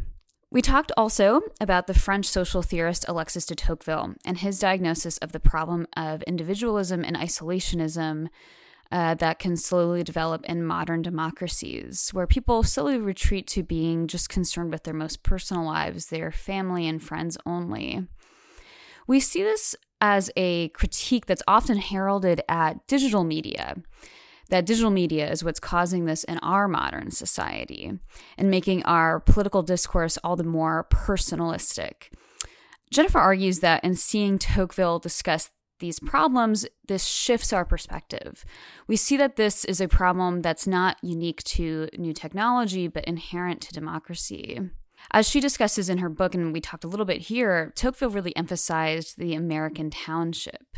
We 0.54 0.62
talked 0.62 0.92
also 0.98 1.40
about 1.62 1.88
the 1.88 1.94
French 1.94 2.26
social 2.26 2.62
theorist 2.62 3.06
Alexis 3.08 3.46
de 3.46 3.56
Tocqueville 3.56 4.16
and 4.26 4.38
his 4.38 4.60
diagnosis 4.60 5.18
of 5.20 5.32
the 5.32 5.40
problem 5.40 5.88
of 5.96 6.22
individualism 6.24 7.06
and 7.06 7.16
isolationism 7.16 8.28
uh, 8.92 9.14
that 9.16 9.40
can 9.40 9.56
slowly 9.56 10.04
develop 10.04 10.44
in 10.44 10.66
modern 10.66 11.02
democracies, 11.02 12.10
where 12.10 12.28
people 12.28 12.64
slowly 12.64 12.98
retreat 12.98 13.48
to 13.48 13.64
being 13.64 14.08
just 14.08 14.28
concerned 14.28 14.74
with 14.74 14.84
their 14.84 14.94
most 14.94 15.24
personal 15.24 15.64
lives, 15.64 16.08
their 16.08 16.34
family 16.34 16.86
and 16.86 17.02
friends 17.02 17.38
only. 17.46 18.06
We 19.08 19.22
see 19.22 19.44
this 19.44 19.74
as 20.02 20.30
a 20.36 20.68
critique 20.70 21.28
that's 21.28 21.44
often 21.48 21.78
heralded 21.78 22.42
at 22.50 22.86
digital 22.88 23.24
media 23.24 23.76
that 24.52 24.66
digital 24.66 24.92
media 24.92 25.32
is 25.32 25.44
what's 25.44 25.60
causing 25.60 26.06
this 26.06 26.24
in 26.26 26.38
our 26.40 26.68
modern 26.68 27.10
society 27.10 27.92
and 28.38 28.52
making 28.52 28.84
our 28.84 29.20
political 29.20 29.64
discourse 29.64 30.18
all 30.24 30.36
the 30.36 30.44
more 30.44 30.86
personalistic. 30.92 32.12
Jennifer 32.92 33.18
argues 33.18 33.60
that 33.60 33.84
in 33.84 33.96
seeing 33.96 34.38
Tocqueville 34.38 35.00
discuss 35.00 35.50
these 35.80 36.00
problems, 36.00 36.68
this 36.88 37.06
shifts 37.06 37.54
our 37.54 37.66
perspective. 37.66 38.46
We 38.88 38.98
see 38.98 39.18
that 39.18 39.38
this 39.38 39.66
is 39.66 39.82
a 39.82 39.88
problem 39.88 40.42
that's 40.42 40.68
not 40.68 40.98
unique 41.02 41.44
to 41.46 41.88
new 41.98 42.14
technology, 42.14 42.88
but 42.88 43.06
inherent 43.06 43.62
to 43.62 43.74
democracy. 43.74 44.60
As 45.12 45.28
she 45.28 45.40
discusses 45.40 45.90
in 45.90 45.98
her 45.98 46.10
book, 46.10 46.36
and 46.36 46.54
we 46.54 46.62
talked 46.62 46.84
a 46.84 46.88
little 46.88 47.06
bit 47.06 47.22
here, 47.24 47.72
Tocqueville 47.76 48.12
really 48.12 48.36
emphasized 48.36 49.18
the 49.18 49.34
American 49.34 49.90
township 49.90 50.78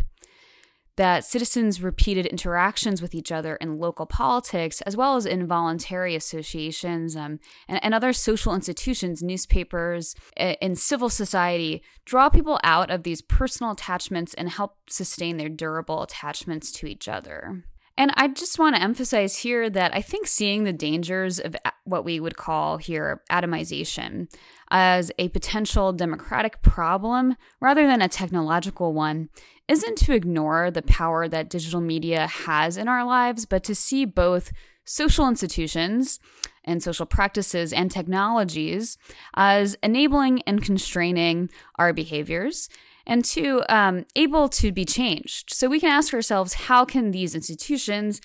that 0.95 1.25
citizens' 1.25 1.81
repeated 1.81 2.25
interactions 2.25 3.01
with 3.01 3.15
each 3.15 3.31
other 3.31 3.55
in 3.55 3.79
local 3.79 4.05
politics, 4.05 4.81
as 4.81 4.95
well 4.95 5.15
as 5.15 5.25
in 5.25 5.47
voluntary 5.47 6.15
associations 6.15 7.15
um, 7.15 7.39
and, 7.67 7.83
and, 7.83 7.93
other 7.93 8.13
social 8.13 8.53
institutions, 8.53 9.23
newspapers, 9.23 10.15
and 10.37 10.77
civil 10.77 11.09
society, 11.09 11.81
draw 12.05 12.29
people 12.29 12.59
out 12.63 12.91
of 12.91 13.03
these 13.03 13.21
personal 13.21 13.71
attachments 13.71 14.33
and 14.35 14.49
help 14.49 14.77
sustain 14.89 15.37
their 15.37 15.49
durable 15.49 16.03
attachments 16.03 16.71
to 16.71 16.85
each 16.85 17.07
other. 17.07 17.63
And 17.97 18.11
I 18.15 18.27
just 18.27 18.57
want 18.57 18.75
to 18.75 18.81
emphasize 18.81 19.37
here 19.37 19.69
that 19.69 19.95
I 19.95 20.01
think 20.01 20.25
seeing 20.25 20.63
the 20.63 20.73
dangers 20.73 21.39
of 21.39 21.55
uh, 21.63 21.71
what 21.83 22.03
we 22.03 22.19
would 22.19 22.37
call 22.37 22.77
here 22.77 23.21
atomization 23.29 24.33
as 24.71 25.11
a 25.19 25.29
potential 25.29 25.93
democratic 25.93 26.61
problem 26.63 27.35
rather 27.61 27.85
than 27.85 28.01
a 28.01 28.09
technological 28.09 28.93
one 28.93 29.29
isn't 29.67 29.97
to 29.99 30.13
ignore 30.13 30.71
the 30.71 30.81
power 30.81 31.27
that 31.27 31.49
digital 31.49 31.81
media 31.81 32.27
has 32.27 32.77
in 32.77 32.87
our 32.87 33.05
lives, 33.05 33.45
but 33.45 33.63
to 33.65 33.75
see 33.75 34.05
both 34.05 34.51
social 34.85 35.27
institutions 35.27 36.19
and 36.65 36.81
social 36.81 37.05
practices 37.05 37.71
and 37.71 37.91
technologies 37.91 38.97
as 39.35 39.77
enabling 39.83 40.41
and 40.43 40.63
constraining 40.63 41.49
our 41.77 41.93
behaviors 41.93 42.69
and 43.05 43.25
two, 43.25 43.63
um, 43.69 44.05
able 44.15 44.49
to 44.49 44.71
be 44.71 44.85
changed. 44.85 45.53
So 45.53 45.67
we 45.67 45.79
can 45.79 45.89
ask 45.89 46.13
ourselves 46.13 46.53
how 46.53 46.85
can 46.85 47.11
these 47.11 47.35
institutions, 47.35 48.21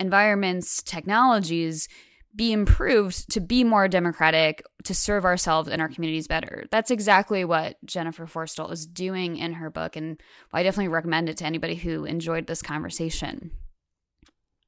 environments, 0.00 0.82
technologies 0.82 1.88
be 2.34 2.52
improved 2.52 3.30
to 3.32 3.40
be 3.40 3.64
more 3.64 3.88
democratic, 3.88 4.62
to 4.84 4.94
serve 4.94 5.24
ourselves 5.24 5.68
and 5.68 5.80
our 5.80 5.88
communities 5.88 6.28
better. 6.28 6.66
That's 6.70 6.90
exactly 6.90 7.44
what 7.44 7.76
Jennifer 7.84 8.26
Forestal 8.26 8.70
is 8.70 8.86
doing 8.86 9.38
in 9.38 9.54
her 9.54 9.70
book, 9.70 9.96
and 9.96 10.20
I 10.52 10.62
definitely 10.62 10.88
recommend 10.88 11.30
it 11.30 11.38
to 11.38 11.46
anybody 11.46 11.76
who 11.76 12.04
enjoyed 12.04 12.46
this 12.46 12.60
conversation. 12.60 13.52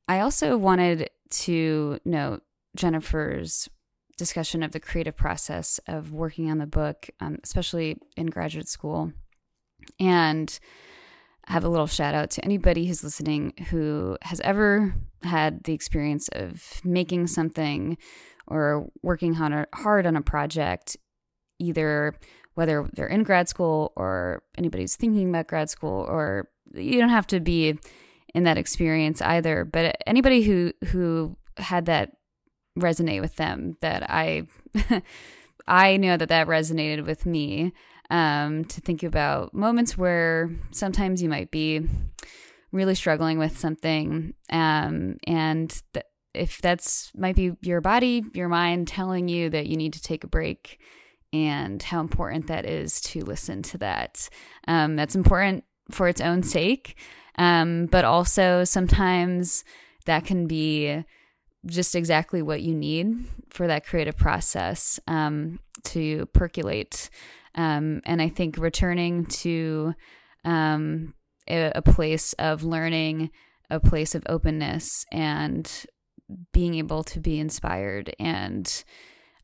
I 0.09 0.20
also 0.20 0.57
wanted 0.57 1.11
to 1.30 2.01
note 2.07 2.42
Jennifer's 2.74 3.68
discussion 4.16 4.62
of 4.62 4.72
the 4.72 4.80
creative 4.80 5.16
process 5.16 5.78
of 5.86 6.11
working 6.11 6.51
on 6.51 6.59
the 6.59 6.66
book, 6.66 7.11
um, 7.20 7.38
especially 7.44 7.99
in 8.16 8.26
graduate 8.26 8.68
school. 8.68 9.12
And 9.98 10.58
I 11.46 11.52
have 11.52 11.64
a 11.64 11.68
little 11.68 11.86
shout 11.86 12.14
out 12.14 12.30
to 12.30 12.44
anybody 12.44 12.86
who's 12.86 13.02
listening 13.02 13.54
who 13.70 14.18
has 14.22 14.40
ever 14.40 14.94
had 15.22 15.64
the 15.64 15.72
experience 15.72 16.28
of 16.32 16.80
making 16.84 17.26
something 17.26 17.96
or 18.46 18.88
working 19.02 19.34
hard 19.34 20.06
on 20.06 20.16
a 20.16 20.22
project, 20.22 20.96
either 21.58 22.14
whether 22.54 22.88
they're 22.92 23.06
in 23.06 23.22
grad 23.22 23.48
school 23.48 23.92
or 23.96 24.42
anybody's 24.56 24.96
thinking 24.96 25.28
about 25.28 25.46
grad 25.46 25.70
school, 25.70 26.04
or 26.08 26.48
you 26.74 26.98
don't 26.98 27.08
have 27.08 27.26
to 27.28 27.40
be 27.40 27.78
in 28.34 28.44
that 28.44 28.58
experience 28.58 29.22
either. 29.22 29.64
But 29.64 29.96
anybody 30.06 30.42
who 30.42 30.72
who 30.86 31.36
had 31.56 31.86
that 31.86 32.12
resonate 32.78 33.20
with 33.20 33.36
them, 33.36 33.76
that 33.80 34.08
I 34.10 34.46
I 35.66 35.96
know 35.98 36.16
that 36.16 36.30
that 36.30 36.46
resonated 36.46 37.06
with 37.06 37.26
me 37.26 37.72
um, 38.11 38.64
to 38.64 38.80
think 38.80 39.02
about 39.02 39.54
moments 39.54 39.96
where 39.98 40.50
sometimes 40.70 41.22
you 41.22 41.28
might 41.28 41.50
be 41.50 41.86
really 42.72 42.94
struggling 42.94 43.38
with 43.38 43.59
something 43.59 44.34
um, 44.50 45.16
and 45.26 45.82
th- 45.92 46.04
if 46.34 46.61
that's 46.61 47.11
might 47.14 47.34
be 47.34 47.52
your 47.62 47.80
body 47.80 48.22
your 48.34 48.48
mind 48.48 48.86
telling 48.86 49.28
you 49.28 49.48
that 49.50 49.66
you 49.66 49.76
need 49.76 49.94
to 49.94 50.02
take 50.02 50.24
a 50.24 50.28
break 50.28 50.78
and 51.32 51.82
how 51.82 52.00
important 52.00 52.46
that 52.46 52.64
is 52.64 53.02
to 53.02 53.22
listen 53.22 53.62
to 53.62 53.76
that. 53.76 54.30
Um, 54.66 54.96
that's 54.96 55.14
important 55.14 55.64
for 55.90 56.09
its 56.09 56.20
own 56.20 56.42
sake 56.42 56.96
um, 57.38 57.86
but 57.86 58.04
also 58.04 58.64
sometimes 58.64 59.64
that 60.04 60.24
can 60.24 60.46
be 60.46 61.04
just 61.66 61.94
exactly 61.94 62.42
what 62.42 62.62
you 62.62 62.74
need 62.74 63.24
for 63.48 63.66
that 63.66 63.86
creative 63.86 64.16
process 64.16 65.00
um, 65.06 65.61
to 65.84 66.26
percolate 66.26 67.09
um, 67.55 68.01
and 68.05 68.20
I 68.20 68.28
think 68.28 68.59
returning 68.59 69.26
to 69.26 69.94
um, 70.44 71.14
a, 71.49 71.72
a 71.74 71.82
place 71.82 72.32
of 72.34 72.64
learning, 72.64 73.30
a 73.70 73.80
place 73.80 74.14
of 74.14 74.22
openness, 74.28 75.05
and 75.12 75.70
being 76.53 76.74
able 76.74 77.03
to 77.05 77.20
be 77.20 77.38
inspired 77.38 78.14
and 78.18 78.84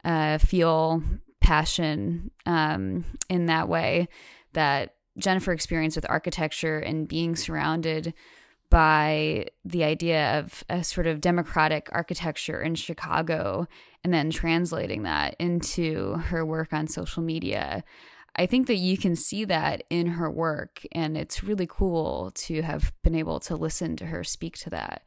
uh, 0.04 0.38
feel 0.38 1.02
passion 1.40 2.30
um, 2.46 3.04
in 3.28 3.46
that 3.46 3.68
way 3.68 4.08
that 4.52 4.94
Jennifer 5.18 5.52
experienced 5.52 5.96
with 5.96 6.08
architecture 6.08 6.78
and 6.78 7.08
being 7.08 7.36
surrounded 7.36 8.14
by 8.74 9.46
the 9.64 9.84
idea 9.84 10.36
of 10.36 10.64
a 10.68 10.82
sort 10.82 11.06
of 11.06 11.20
democratic 11.20 11.88
architecture 11.92 12.60
in 12.60 12.74
Chicago 12.74 13.68
and 14.02 14.12
then 14.12 14.30
translating 14.30 15.04
that 15.04 15.36
into 15.38 16.14
her 16.14 16.44
work 16.44 16.72
on 16.72 16.88
social 16.88 17.22
media. 17.22 17.84
I 18.34 18.46
think 18.46 18.66
that 18.66 18.78
you 18.78 18.98
can 18.98 19.14
see 19.14 19.44
that 19.44 19.84
in 19.90 20.08
her 20.08 20.28
work, 20.28 20.84
and 20.90 21.16
it's 21.16 21.44
really 21.44 21.68
cool 21.68 22.32
to 22.34 22.62
have 22.62 22.92
been 23.04 23.14
able 23.14 23.38
to 23.40 23.54
listen 23.54 23.94
to 23.94 24.06
her 24.06 24.24
speak 24.24 24.58
to 24.58 24.70
that. 24.70 25.04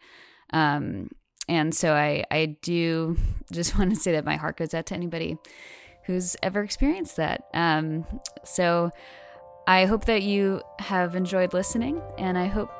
Um, 0.53 1.09
and 1.49 1.75
so 1.75 1.93
I, 1.93 2.23
I 2.31 2.55
do 2.61 3.17
just 3.51 3.77
want 3.77 3.89
to 3.89 3.97
say 3.97 4.13
that 4.13 4.23
my 4.23 4.37
heart 4.37 4.55
goes 4.55 4.73
out 4.73 4.85
to 4.85 4.95
anybody 4.95 5.35
who's 6.05 6.37
ever 6.41 6.63
experienced 6.63 7.17
that. 7.17 7.43
Um, 7.53 8.05
so 8.45 8.91
I 9.67 9.83
hope 9.83 10.05
that 10.05 10.23
you 10.23 10.61
have 10.79 11.15
enjoyed 11.15 11.53
listening, 11.53 12.01
and 12.17 12.37
I 12.37 12.45
hope 12.45 12.71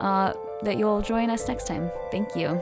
uh, 0.00 0.32
that 0.62 0.78
you'll 0.78 1.02
join 1.02 1.30
us 1.30 1.46
next 1.48 1.66
time. 1.66 1.90
Thank 2.10 2.34
you. 2.36 2.60